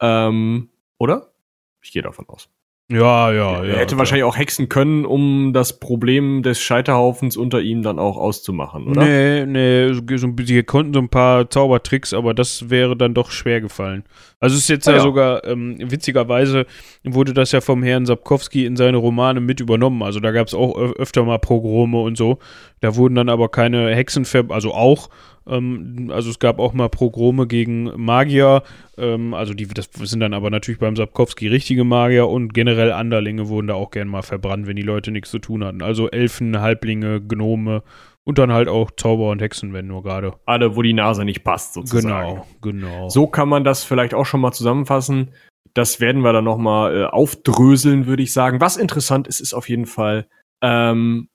Ähm, 0.00 0.70
oder? 0.98 1.32
Ich 1.80 1.92
gehe 1.92 2.02
davon 2.02 2.28
aus. 2.28 2.50
Ja, 2.88 3.32
ja, 3.32 3.64
ja. 3.64 3.64
Er 3.64 3.78
hätte 3.78 3.86
klar. 3.86 3.98
wahrscheinlich 3.98 4.22
auch 4.22 4.36
hexen 4.36 4.68
können, 4.68 5.04
um 5.04 5.52
das 5.52 5.80
Problem 5.80 6.44
des 6.44 6.60
Scheiterhaufens 6.60 7.36
unter 7.36 7.60
ihm 7.60 7.82
dann 7.82 7.98
auch 7.98 8.16
auszumachen, 8.16 8.86
oder? 8.86 9.04
Nee, 9.04 9.44
nee, 9.44 9.92
so, 9.92 10.32
sie 10.44 10.62
konnten 10.62 10.94
so 10.94 11.00
ein 11.00 11.08
paar 11.08 11.50
Zaubertricks, 11.50 12.14
aber 12.14 12.32
das 12.32 12.70
wäre 12.70 12.96
dann 12.96 13.12
doch 13.12 13.32
schwer 13.32 13.60
gefallen. 13.60 14.04
Also 14.38 14.54
es 14.54 14.62
ist 14.62 14.68
jetzt 14.68 14.86
ah, 14.86 14.92
ja, 14.92 14.96
ja, 14.98 15.02
sogar, 15.02 15.44
ähm, 15.46 15.78
witzigerweise 15.80 16.66
wurde 17.02 17.34
das 17.34 17.50
ja 17.50 17.60
vom 17.60 17.82
Herrn 17.82 18.06
Sapkowski 18.06 18.64
in 18.66 18.76
seine 18.76 18.98
Romane 18.98 19.40
mit 19.40 19.58
übernommen. 19.58 20.04
Also 20.04 20.20
da 20.20 20.30
gab 20.30 20.46
es 20.46 20.54
auch 20.54 20.76
öfter 20.78 21.24
mal 21.24 21.38
Pogrome 21.38 22.00
und 22.02 22.16
so. 22.16 22.38
Da 22.82 22.94
wurden 22.94 23.16
dann 23.16 23.28
aber 23.28 23.48
keine 23.48 23.96
Hexen, 23.96 24.24
also 24.50 24.74
auch, 24.74 25.08
ähm, 25.46 26.10
also 26.12 26.30
es 26.30 26.38
gab 26.38 26.58
auch 26.58 26.72
mal 26.72 26.88
Progrome 26.88 27.46
gegen 27.46 27.84
Magier, 27.96 28.62
ähm, 28.98 29.34
also 29.34 29.54
die, 29.54 29.66
das 29.66 29.88
sind 29.92 30.20
dann 30.20 30.34
aber 30.34 30.50
natürlich 30.50 30.80
beim 30.80 30.96
Sapkowski 30.96 31.48
richtige 31.48 31.84
Magier 31.84 32.28
und 32.28 32.52
generell 32.54 32.92
Anderlinge 32.92 33.48
wurden 33.48 33.68
da 33.68 33.74
auch 33.74 33.90
gern 33.90 34.08
mal 34.08 34.22
verbrannt, 34.22 34.66
wenn 34.66 34.76
die 34.76 34.82
Leute 34.82 35.10
nichts 35.10 35.30
zu 35.30 35.38
tun 35.38 35.64
hatten. 35.64 35.82
Also 35.82 36.10
Elfen, 36.10 36.60
Halblinge, 36.60 37.20
Gnome 37.20 37.82
und 38.24 38.38
dann 38.38 38.52
halt 38.52 38.68
auch 38.68 38.90
Zauber 38.96 39.30
und 39.30 39.40
Hexen, 39.40 39.72
wenn 39.72 39.86
nur 39.86 40.02
gerade. 40.02 40.34
Alle, 40.46 40.74
wo 40.74 40.82
die 40.82 40.92
Nase 40.92 41.24
nicht 41.24 41.44
passt, 41.44 41.74
sozusagen. 41.74 42.42
Genau, 42.60 42.80
genau. 42.88 43.08
So 43.08 43.28
kann 43.28 43.48
man 43.48 43.62
das 43.62 43.84
vielleicht 43.84 44.14
auch 44.14 44.26
schon 44.26 44.40
mal 44.40 44.52
zusammenfassen. 44.52 45.30
Das 45.74 46.00
werden 46.00 46.22
wir 46.22 46.32
dann 46.32 46.44
noch 46.44 46.58
mal 46.58 46.96
äh, 46.96 47.04
aufdröseln, 47.04 48.06
würde 48.06 48.22
ich 48.24 48.32
sagen. 48.32 48.60
Was 48.60 48.76
interessant 48.76 49.28
ist, 49.28 49.40
ist 49.40 49.54
auf 49.54 49.68
jeden 49.68 49.86
Fall 49.86 50.26
ähm, 50.60 51.28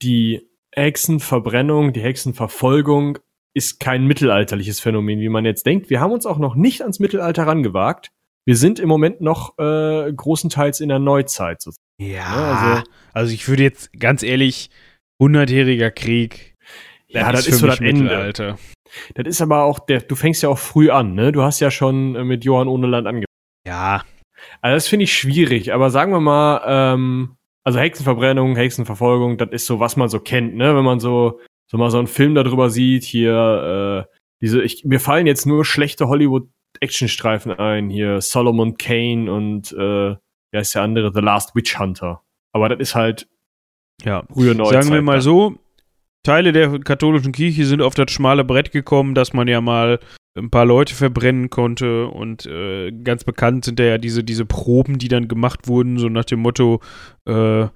die 0.00 0.48
Hexenverbrennung, 0.74 1.92
die 1.92 2.00
Hexenverfolgung 2.00 3.18
ist 3.54 3.80
kein 3.80 4.06
mittelalterliches 4.06 4.80
Phänomen, 4.80 5.20
wie 5.20 5.28
man 5.28 5.44
jetzt 5.44 5.66
denkt. 5.66 5.90
Wir 5.90 6.00
haben 6.00 6.12
uns 6.12 6.26
auch 6.26 6.38
noch 6.38 6.54
nicht 6.54 6.82
ans 6.82 6.98
Mittelalter 6.98 7.46
rangewagt. 7.46 8.10
Wir 8.44 8.56
sind 8.56 8.80
im 8.80 8.88
Moment 8.88 9.20
noch 9.20 9.58
äh, 9.58 10.12
großenteils 10.12 10.80
in 10.80 10.88
der 10.88 10.98
Neuzeit. 10.98 11.62
Sozusagen. 11.62 11.86
Ja, 11.98 12.24
also, 12.24 12.90
also 13.12 13.34
ich 13.34 13.48
würde 13.48 13.62
jetzt 13.62 13.92
ganz 13.98 14.22
ehrlich, 14.22 14.70
hundertjähriger 15.20 15.90
Krieg. 15.90 16.56
Ja, 17.08 17.30
das, 17.30 17.46
ist 17.46 17.58
so 17.58 17.66
das 17.66 17.80
Ende. 17.80 18.32
Das 19.14 19.26
ist 19.26 19.40
aber 19.40 19.64
auch 19.64 19.78
der, 19.78 20.00
du 20.00 20.14
fängst 20.14 20.42
ja 20.42 20.48
auch 20.48 20.58
früh 20.58 20.90
an, 20.90 21.14
ne? 21.14 21.30
Du 21.30 21.42
hast 21.42 21.60
ja 21.60 21.70
schon 21.70 22.16
äh, 22.16 22.24
mit 22.24 22.44
Johann 22.44 22.68
ohne 22.68 22.86
Land 22.86 23.06
angefangen. 23.06 23.26
Ja. 23.66 24.02
Also 24.60 24.76
das 24.76 24.88
finde 24.88 25.04
ich 25.04 25.14
schwierig, 25.14 25.72
aber 25.72 25.90
sagen 25.90 26.12
wir 26.12 26.20
mal, 26.20 26.62
ähm, 26.66 27.36
also 27.64 27.78
Hexenverbrennung, 27.78 28.56
Hexenverfolgung, 28.56 29.38
das 29.38 29.50
ist 29.52 29.66
so, 29.66 29.78
was 29.78 29.96
man 29.96 30.08
so 30.08 30.18
kennt, 30.18 30.56
ne? 30.56 30.74
Wenn 30.74 30.84
man 30.84 31.00
so 31.00 31.40
so 31.72 31.78
mal 31.78 31.90
so 31.90 31.98
einen 31.98 32.06
Film 32.06 32.34
darüber 32.34 32.68
sieht, 32.68 33.02
hier, 33.02 34.06
äh, 34.06 34.14
diese, 34.42 34.62
ich, 34.62 34.84
mir 34.84 35.00
fallen 35.00 35.26
jetzt 35.26 35.46
nur 35.46 35.64
schlechte 35.64 36.06
Hollywood-Actionstreifen 36.06 37.50
ein, 37.50 37.88
hier 37.88 38.20
Solomon 38.20 38.76
Kane 38.76 39.32
und 39.32 39.72
äh, 39.72 40.14
wer 40.52 40.60
ist 40.60 40.74
der 40.74 40.82
andere, 40.82 41.12
The 41.14 41.20
Last 41.20 41.56
Witch 41.56 41.78
Hunter. 41.78 42.20
Aber 42.52 42.68
das 42.68 42.78
ist 42.78 42.94
halt 42.94 43.26
ja. 44.04 44.22
frühe 44.30 44.54
Neuzeit. 44.54 44.84
Sagen 44.84 44.94
wir 44.94 45.00
mal 45.00 45.22
so, 45.22 45.54
Teile 46.22 46.52
der 46.52 46.78
katholischen 46.80 47.32
Kirche 47.32 47.64
sind 47.64 47.80
auf 47.80 47.94
das 47.94 48.10
schmale 48.10 48.44
Brett 48.44 48.70
gekommen, 48.70 49.14
dass 49.14 49.32
man 49.32 49.48
ja 49.48 49.62
mal 49.62 49.98
ein 50.36 50.50
paar 50.50 50.66
Leute 50.66 50.94
verbrennen 50.94 51.48
konnte 51.48 52.06
und 52.06 52.44
äh, 52.44 52.92
ganz 52.92 53.24
bekannt 53.24 53.64
sind 53.64 53.80
ja 53.80 53.96
diese, 53.96 54.22
diese 54.22 54.44
Proben, 54.44 54.98
die 54.98 55.08
dann 55.08 55.26
gemacht 55.26 55.68
wurden, 55.68 55.98
so 55.98 56.10
nach 56.10 56.24
dem 56.26 56.40
Motto, 56.40 56.80
äh, 57.26 57.62
äh, 57.62 57.68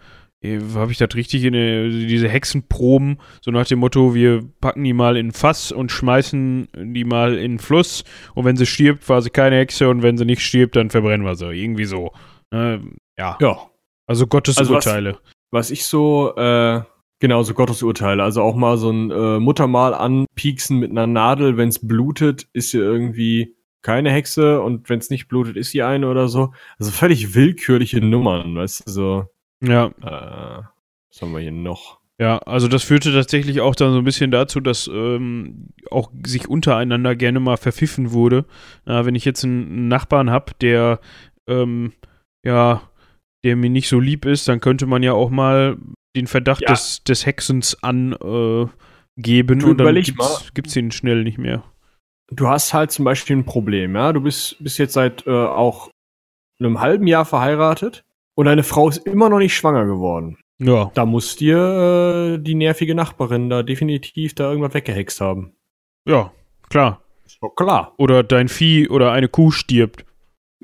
habe 0.75 0.93
ich 0.93 0.99
das 0.99 1.15
richtig 1.15 1.45
in 1.45 1.55
eine, 1.55 1.91
diese 1.91 2.29
Hexenproben, 2.29 3.19
so 3.41 3.51
nach 3.51 3.67
dem 3.67 3.79
Motto, 3.79 4.15
wir 4.15 4.43
packen 4.61 4.85
die 4.85 4.93
mal 4.93 5.17
in 5.17 5.33
Fass 5.33 5.73
und 5.73 5.91
schmeißen 5.91 6.69
die 6.77 7.05
mal 7.05 7.35
in 7.35 7.53
den 7.53 7.59
Fluss 7.59 8.05
und 8.35 8.45
wenn 8.45 8.57
sie 8.57 8.67
stirbt, 8.67 9.09
war 9.09 9.23
sie 9.23 9.31
keine 9.31 9.57
Hexe 9.57 9.89
und 9.89 10.03
wenn 10.03 10.17
sie 10.17 10.25
nicht 10.25 10.43
stirbt, 10.43 10.77
dann 10.77 10.91
verbrennen 10.91 11.27
wir 11.27 11.37
sie. 11.37 11.53
Irgendwie 11.53 11.85
so. 11.85 12.13
Äh, 12.53 12.79
ja. 13.19 13.39
Ja. 13.41 13.59
Also 14.07 14.27
Gottesurteile. 14.27 15.11
Also 15.11 15.21
was, 15.51 15.69
was, 15.69 15.71
ich 15.71 15.87
so, 15.87 16.35
äh, 16.37 16.83
genau, 17.19 17.43
so 17.43 17.55
Gottesurteile. 17.55 18.23
Also 18.23 18.43
auch 18.43 18.55
mal 18.55 18.79
so 18.79 18.91
ein 18.91 19.11
äh, 19.11 19.41
Muttermal 19.41 19.95
anpieksen 19.95 20.79
mit 20.79 20.91
einer 20.91 21.07
Nadel, 21.07 21.57
wenn 21.57 21.69
es 21.69 21.87
blutet, 21.87 22.49
ist 22.53 22.71
sie 22.71 22.79
irgendwie 22.79 23.57
keine 23.83 24.11
Hexe 24.11 24.61
und 24.63 24.89
wenn 24.89 24.99
es 24.99 25.11
nicht 25.11 25.29
blutet, 25.29 25.57
ist 25.57 25.71
sie 25.71 25.83
eine 25.83 26.09
oder 26.09 26.29
so. 26.29 26.53
Also 26.79 26.91
völlig 26.91 27.35
willkürliche 27.35 28.01
Nummern, 28.01 28.57
weißt 28.57 28.87
du, 28.87 28.91
so. 28.91 29.25
Ja. 29.63 29.87
Äh, 29.87 30.63
was 31.09 31.23
haben 31.23 31.33
wir 31.33 31.41
hier 31.41 31.53
noch? 31.53 32.01
Ja, 32.19 32.39
also 32.39 32.67
das 32.67 32.83
führte 32.83 33.13
tatsächlich 33.13 33.61
auch 33.61 33.75
dann 33.75 33.93
so 33.93 33.99
ein 33.99 34.05
bisschen 34.05 34.31
dazu, 34.31 34.61
dass 34.61 34.89
ähm, 34.89 35.69
auch 35.91 36.11
sich 36.25 36.49
untereinander 36.49 37.15
gerne 37.15 37.41
mal 37.41 37.59
verpfiffen 37.59 38.13
wurde. 38.13 38.47
Äh, 38.87 39.05
wenn 39.05 39.15
ich 39.15 39.27
jetzt 39.27 39.45
einen 39.45 39.89
Nachbarn 39.89 40.31
habe, 40.31 40.53
der 40.61 41.01
ähm, 41.47 41.93
ja, 42.45 42.83
der 43.45 43.57
mir 43.57 43.71
nicht 43.71 43.89
so 43.89 44.01
lieb 44.01 44.25
ist, 44.25 44.49
dann 44.49 44.61
könnte 44.61 44.87
man 44.87 45.03
ja 45.03 45.13
auch 45.13 45.31
mal 45.31 45.77
den 46.17 46.27
Verdacht 46.27 46.63
ja. 46.63 46.69
des, 46.69 47.05
des 47.05 47.27
Hexens 47.27 47.83
angeben 47.83 48.71
äh, 49.61 49.65
und 49.65 49.79
dann 49.79 49.95
gibt's, 49.95 50.51
gibt's 50.55 50.75
ihn 50.75 50.91
schnell 50.91 51.23
nicht 51.23 51.39
mehr. 51.39 51.63
Du 52.33 52.49
hast 52.49 52.73
halt 52.73 52.91
zum 52.91 53.05
Beispiel 53.05 53.37
ein 53.37 53.45
Problem, 53.45 53.95
ja. 53.95 54.13
Du 54.13 54.23
bist, 54.23 54.57
bist 54.59 54.79
jetzt 54.79 54.95
seit 54.95 55.27
äh, 55.27 55.31
auch 55.31 55.91
einem 56.59 56.81
halben 56.81 57.07
Jahr 57.07 57.27
verheiratet 57.27 58.06
und 58.37 58.47
deine 58.47 58.63
Frau 58.63 58.89
ist 58.89 58.99
immer 58.99 59.29
noch 59.29 59.39
nicht 59.39 59.55
schwanger 59.55 59.87
geworden. 59.87 60.39
Ja. 60.59 60.91
Da 60.95 61.05
muss 61.05 61.37
dir 61.37 62.37
äh, 62.37 62.39
die 62.39 62.55
nervige 62.55 62.95
Nachbarin 62.95 63.51
da 63.51 63.63
definitiv 63.63 64.35
da 64.35 64.51
irgendwas 64.51 64.75
weggehext 64.75 65.21
haben. 65.21 65.53
Ja, 66.07 66.33
klar. 66.69 67.03
Ist 67.25 67.39
doch 67.43 67.55
klar. 67.57 67.95
Oder 67.99 68.23
dein 68.23 68.49
Vieh 68.49 68.89
oder 68.89 69.13
eine 69.13 69.29
Kuh 69.29 69.51
stirbt. 69.51 70.05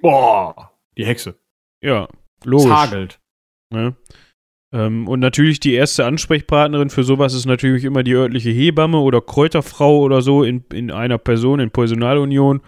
Boah, 0.01 0.71
die 0.97 1.05
Hexe. 1.05 1.35
Ja, 1.83 2.09
logisch. 2.45 2.67
Es 2.67 2.73
hagelt. 2.73 3.21
Ja. 3.73 3.95
Ähm, 4.73 5.09
und 5.09 5.21
natürlich 5.21 5.61
die 5.61 5.75
erste 5.75 6.05
Ansprechpartnerin 6.05 6.91
für 6.91 7.05
sowas 7.05 7.35
ist 7.35 7.47
natürlich 7.47 7.85
immer 7.85 8.03
die 8.03 8.15
örtliche 8.15 8.51
Hebamme 8.51 8.99
oder 8.99 9.21
Kräuterfrau 9.21 9.99
oder 10.01 10.23
so 10.23 10.45
in, 10.45 10.65
in 10.73 10.91
einer 10.91 11.19
Person, 11.19 11.61
in 11.61 11.71
Personalunion. 11.71 12.61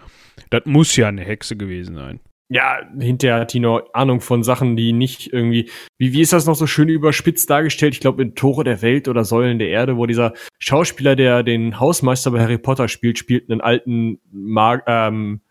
Das 0.49 0.63
muss 0.65 0.95
ja 0.95 1.07
eine 1.07 1.23
Hexe 1.23 1.55
gewesen 1.55 1.95
sein. 1.95 2.19
Ja, 2.47 2.79
hinterher 2.99 3.39
hat 3.39 3.53
die 3.53 3.59
noch 3.59 3.81
Ahnung 3.93 4.21
von 4.21 4.43
Sachen, 4.43 4.75
die 4.75 4.93
nicht 4.93 5.33
irgendwie. 5.33 5.69
Wie, 5.97 6.13
wie 6.13 6.21
ist 6.21 6.31
das 6.31 6.45
noch 6.45 6.55
so 6.55 6.67
schön 6.67 6.89
überspitzt 6.89 7.49
dargestellt? 7.49 7.95
Ich 7.95 8.01
glaube, 8.01 8.21
in 8.21 8.35
Tore 8.35 8.63
der 8.63 8.83
Welt 8.83 9.07
oder 9.07 9.25
Säulen 9.25 9.57
der 9.57 9.69
Erde, 9.69 9.97
wo 9.97 10.05
dieser 10.05 10.33
Schauspieler, 10.59 11.15
der 11.15 11.41
den 11.41 11.79
Hausmeister 11.79 12.31
bei 12.31 12.41
Harry 12.41 12.59
Potter 12.59 12.87
spielt, 12.87 13.17
spielt 13.17 13.49
einen 13.49 13.61
alten 13.61 14.19
Mag 14.31 14.83
ähm, 14.85 15.41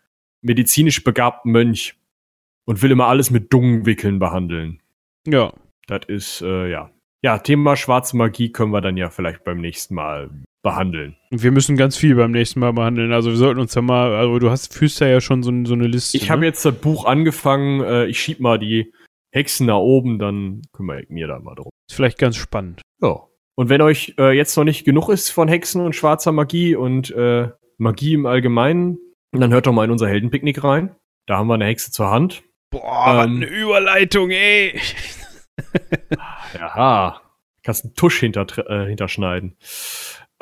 medizinisch 0.41 1.03
begabten 1.03 1.51
Mönch 1.51 1.95
und 2.63 2.81
will 2.81 2.91
immer 2.91 3.07
alles 3.07 3.29
mit 3.29 3.51
Dungenwickeln 3.51 4.19
behandeln. 4.19 4.81
Ja. 5.27 5.53
Das 5.87 6.01
ist, 6.07 6.41
äh, 6.41 6.69
ja. 6.69 6.91
Ja, 7.21 7.39
Thema 7.39 7.75
schwarze 7.75 8.15
Magie 8.17 8.51
können 8.51 8.71
wir 8.71 8.81
dann 8.81 8.97
ja 8.97 9.09
vielleicht 9.09 9.43
beim 9.43 9.59
nächsten 9.59 9.95
Mal 9.95 10.29
behandeln. 10.65 11.15
Wir 11.29 11.51
müssen 11.51 11.77
ganz 11.77 11.95
viel 11.95 12.15
beim 12.15 12.31
nächsten 12.31 12.59
Mal 12.59 12.73
behandeln. 12.73 13.13
Also 13.13 13.29
wir 13.29 13.37
sollten 13.37 13.61
uns 13.61 13.75
ja 13.75 13.83
mal, 13.83 14.15
also 14.15 14.39
du 14.39 14.49
hast, 14.49 14.73
führst 14.73 14.99
ja 14.99 15.21
schon 15.21 15.43
so, 15.43 15.51
so 15.63 15.75
eine 15.75 15.85
Liste. 15.85 16.17
Ich 16.17 16.23
ne? 16.23 16.29
habe 16.29 16.45
jetzt 16.45 16.65
das 16.65 16.73
Buch 16.73 17.05
angefangen, 17.05 17.81
äh, 17.81 18.07
ich 18.07 18.19
schieb 18.19 18.39
mal 18.39 18.57
die 18.57 18.91
Hexen 19.31 19.67
nach 19.67 19.77
oben, 19.77 20.17
dann 20.17 20.63
kümmere 20.73 21.03
ich 21.03 21.09
mir 21.09 21.27
da 21.27 21.37
mal 21.37 21.53
drum. 21.53 21.69
Ist 21.87 21.95
vielleicht 21.95 22.17
ganz 22.17 22.35
spannend. 22.35 22.81
Ja. 22.99 23.21
Und 23.53 23.69
wenn 23.69 23.81
euch 23.81 24.15
äh, 24.17 24.35
jetzt 24.35 24.57
noch 24.57 24.63
nicht 24.63 24.85
genug 24.85 25.09
ist 25.09 25.29
von 25.29 25.47
Hexen 25.47 25.81
und 25.81 25.95
schwarzer 25.95 26.31
Magie 26.31 26.75
und 26.75 27.11
äh, 27.11 27.49
Magie 27.77 28.15
im 28.15 28.25
Allgemeinen, 28.25 28.97
dann 29.33 29.53
hört 29.53 29.67
doch 29.67 29.71
mal 29.71 29.85
in 29.85 29.91
unser 29.91 30.07
Heldenpicknick 30.07 30.63
rein. 30.63 30.95
Da 31.27 31.37
haben 31.37 31.47
wir 31.47 31.53
eine 31.53 31.65
Hexe 31.65 31.91
zur 31.91 32.09
Hand. 32.09 32.43
Boah, 32.71 33.23
ähm, 33.23 33.35
eine 33.35 33.45
Überleitung, 33.45 34.31
ey. 34.31 34.79
ja, 36.55 37.21
kannst 37.61 37.85
einen 37.85 37.93
Tusch 37.93 38.19
hinter, 38.19 38.47
äh, 38.67 38.87
hinterschneiden. 38.87 39.57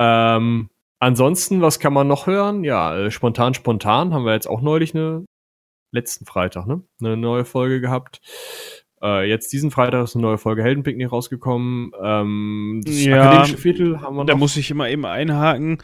Ähm, 0.00 0.70
ansonsten, 0.98 1.60
was 1.60 1.78
kann 1.78 1.92
man 1.92 2.08
noch 2.08 2.26
hören? 2.26 2.64
Ja, 2.64 2.96
äh, 2.96 3.10
spontan, 3.10 3.54
spontan 3.54 4.12
haben 4.12 4.24
wir 4.24 4.34
jetzt 4.34 4.48
auch 4.48 4.60
neulich 4.60 4.94
eine 4.94 5.24
letzten 5.92 6.26
Freitag, 6.26 6.66
ne? 6.66 6.82
Eine 7.00 7.16
neue 7.16 7.44
Folge 7.44 7.80
gehabt. 7.80 8.20
Äh, 9.02 9.28
jetzt 9.28 9.52
diesen 9.52 9.70
Freitag 9.70 10.04
ist 10.04 10.16
eine 10.16 10.22
neue 10.22 10.38
Folge 10.38 10.62
Heldenpicknick 10.62 11.12
rausgekommen. 11.12 11.92
Ähm, 12.02 12.82
das 12.84 13.04
ja, 13.04 13.20
akademische 13.20 13.58
Viertel 13.58 14.00
haben 14.00 14.16
wir 14.16 14.24
noch. 14.24 14.26
Da 14.26 14.36
muss 14.36 14.56
ich 14.56 14.70
immer 14.70 14.88
eben 14.88 15.04
einhaken. 15.04 15.78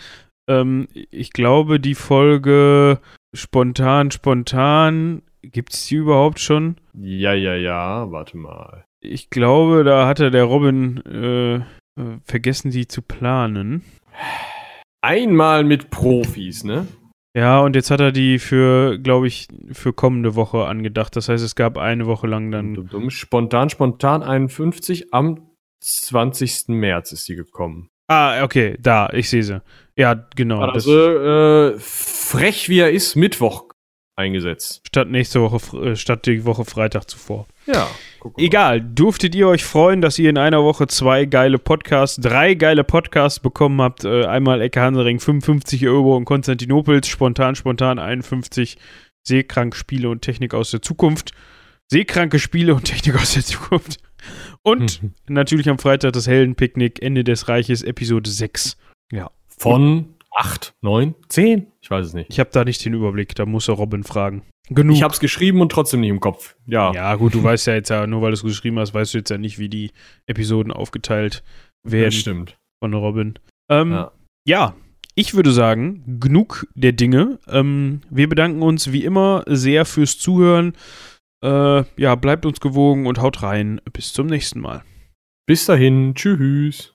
Ähm, 0.48 0.88
ich 0.92 1.32
glaube, 1.32 1.80
die 1.80 1.94
Folge 1.94 2.98
spontan, 3.34 4.10
spontan, 4.10 5.22
gibt 5.42 5.74
es 5.74 5.86
die 5.86 5.96
überhaupt 5.96 6.40
schon? 6.40 6.76
Ja, 6.94 7.32
ja, 7.34 7.54
ja, 7.54 8.10
warte 8.10 8.36
mal. 8.36 8.84
Ich 9.00 9.30
glaube, 9.30 9.84
da 9.84 10.06
hatte 10.06 10.30
der 10.30 10.44
Robin 10.44 11.02
äh, 11.06 11.54
äh 11.56 11.62
vergessen, 12.24 12.70
die 12.70 12.88
zu 12.88 13.02
planen. 13.02 13.82
Einmal 15.02 15.64
mit 15.64 15.90
Profis, 15.90 16.64
ne? 16.64 16.86
Ja, 17.36 17.60
und 17.60 17.76
jetzt 17.76 17.90
hat 17.90 18.00
er 18.00 18.10
die 18.10 18.38
für, 18.38 18.98
glaube 18.98 19.28
ich, 19.28 19.46
für 19.70 19.92
kommende 19.92 20.34
Woche 20.34 20.66
angedacht. 20.66 21.14
Das 21.14 21.28
heißt, 21.28 21.44
es 21.44 21.54
gab 21.54 21.78
eine 21.78 22.06
Woche 22.06 22.26
lang 22.26 22.50
dann. 22.50 22.88
Spontan, 23.08 23.70
spontan 23.70 24.22
51. 24.22 25.14
Am 25.14 25.50
20. 25.80 26.68
März 26.68 27.12
ist 27.12 27.26
sie 27.26 27.36
gekommen. 27.36 27.88
Ah, 28.08 28.42
okay, 28.42 28.76
da, 28.80 29.08
ich 29.12 29.30
sehe 29.30 29.44
sie. 29.44 29.62
Ja, 29.96 30.14
genau. 30.34 30.60
Also, 30.60 30.92
äh, 30.92 31.78
frech 31.78 32.68
wie 32.68 32.80
er 32.80 32.90
ist, 32.90 33.14
Mittwoch 33.14 33.69
eingesetzt. 34.20 34.82
Statt 34.86 35.08
nächste 35.08 35.40
Woche, 35.40 35.76
äh, 35.76 35.96
statt 35.96 36.26
die 36.26 36.44
Woche 36.44 36.64
Freitag 36.64 37.08
zuvor. 37.08 37.46
Ja. 37.66 37.88
Egal, 38.36 38.80
durftet 38.80 39.34
ihr 39.34 39.48
euch 39.48 39.64
freuen, 39.64 40.00
dass 40.00 40.18
ihr 40.18 40.30
in 40.30 40.38
einer 40.38 40.62
Woche 40.62 40.86
zwei 40.86 41.24
geile 41.24 41.58
Podcasts, 41.58 42.20
drei 42.20 42.54
geile 42.54 42.84
Podcasts 42.84 43.40
bekommen 43.40 43.80
habt. 43.80 44.04
Äh, 44.04 44.26
einmal 44.26 44.60
Ecke 44.60 44.80
Hansering 44.80 45.20
55 45.20 45.86
Euro 45.88 46.16
in 46.16 46.24
Konstantinopels, 46.24 47.08
spontan, 47.08 47.54
spontan 47.54 47.98
51 47.98 48.78
Seekrank 49.26 49.74
Spiele 49.76 50.08
und 50.08 50.22
Technik 50.22 50.54
aus 50.54 50.70
der 50.70 50.82
Zukunft. 50.82 51.32
Seekranke 51.88 52.38
Spiele 52.38 52.74
und 52.74 52.84
Technik 52.84 53.16
aus 53.16 53.34
der 53.34 53.44
Zukunft. 53.44 53.98
Und 54.62 55.00
natürlich 55.28 55.68
am 55.68 55.78
Freitag 55.78 56.12
das 56.12 56.26
Heldenpicknick, 56.26 57.02
Ende 57.02 57.24
des 57.24 57.48
Reiches, 57.48 57.82
Episode 57.82 58.30
6. 58.30 58.76
Ja. 59.12 59.30
Von 59.58 60.14
8, 60.32 60.74
9, 60.82 61.14
10? 61.28 61.66
Ich 61.80 61.90
weiß 61.90 62.06
es 62.06 62.14
nicht. 62.14 62.30
Ich 62.30 62.40
habe 62.40 62.50
da 62.52 62.64
nicht 62.64 62.84
den 62.84 62.94
Überblick, 62.94 63.34
da 63.34 63.46
muss 63.46 63.68
er 63.68 63.74
Robin 63.74 64.04
fragen. 64.04 64.42
Genug. 64.68 64.96
Ich 64.96 65.02
habe 65.02 65.12
es 65.12 65.18
geschrieben 65.18 65.60
und 65.60 65.72
trotzdem 65.72 66.00
nicht 66.00 66.10
im 66.10 66.20
Kopf. 66.20 66.56
Ja. 66.66 66.92
Ja, 66.92 67.14
gut, 67.16 67.34
du 67.34 67.42
weißt 67.42 67.66
ja 67.66 67.74
jetzt 67.74 67.90
ja, 67.90 68.06
nur 68.06 68.22
weil 68.22 68.30
du 68.30 68.34
es 68.34 68.42
geschrieben 68.42 68.78
hast, 68.78 68.94
weißt 68.94 69.14
du 69.14 69.18
jetzt 69.18 69.30
ja 69.30 69.38
nicht, 69.38 69.58
wie 69.58 69.68
die 69.68 69.90
Episoden 70.26 70.72
aufgeteilt 70.72 71.42
werden. 71.82 72.04
Das 72.04 72.14
stimmt. 72.14 72.58
Von 72.82 72.94
Robin. 72.94 73.34
Ähm, 73.68 73.90
ja. 73.90 74.12
ja. 74.46 74.74
ich 75.16 75.34
würde 75.34 75.50
sagen, 75.50 76.20
genug 76.20 76.68
der 76.74 76.92
Dinge. 76.92 77.40
Ähm, 77.48 78.02
wir 78.10 78.28
bedanken 78.28 78.62
uns 78.62 78.92
wie 78.92 79.04
immer 79.04 79.42
sehr 79.48 79.84
fürs 79.84 80.18
Zuhören. 80.18 80.74
Äh, 81.44 81.84
ja, 81.96 82.14
bleibt 82.14 82.46
uns 82.46 82.60
gewogen 82.60 83.06
und 83.06 83.20
haut 83.20 83.42
rein. 83.42 83.80
Bis 83.92 84.12
zum 84.12 84.28
nächsten 84.28 84.60
Mal. 84.60 84.84
Bis 85.46 85.66
dahin. 85.66 86.14
Tschüss. 86.14 86.94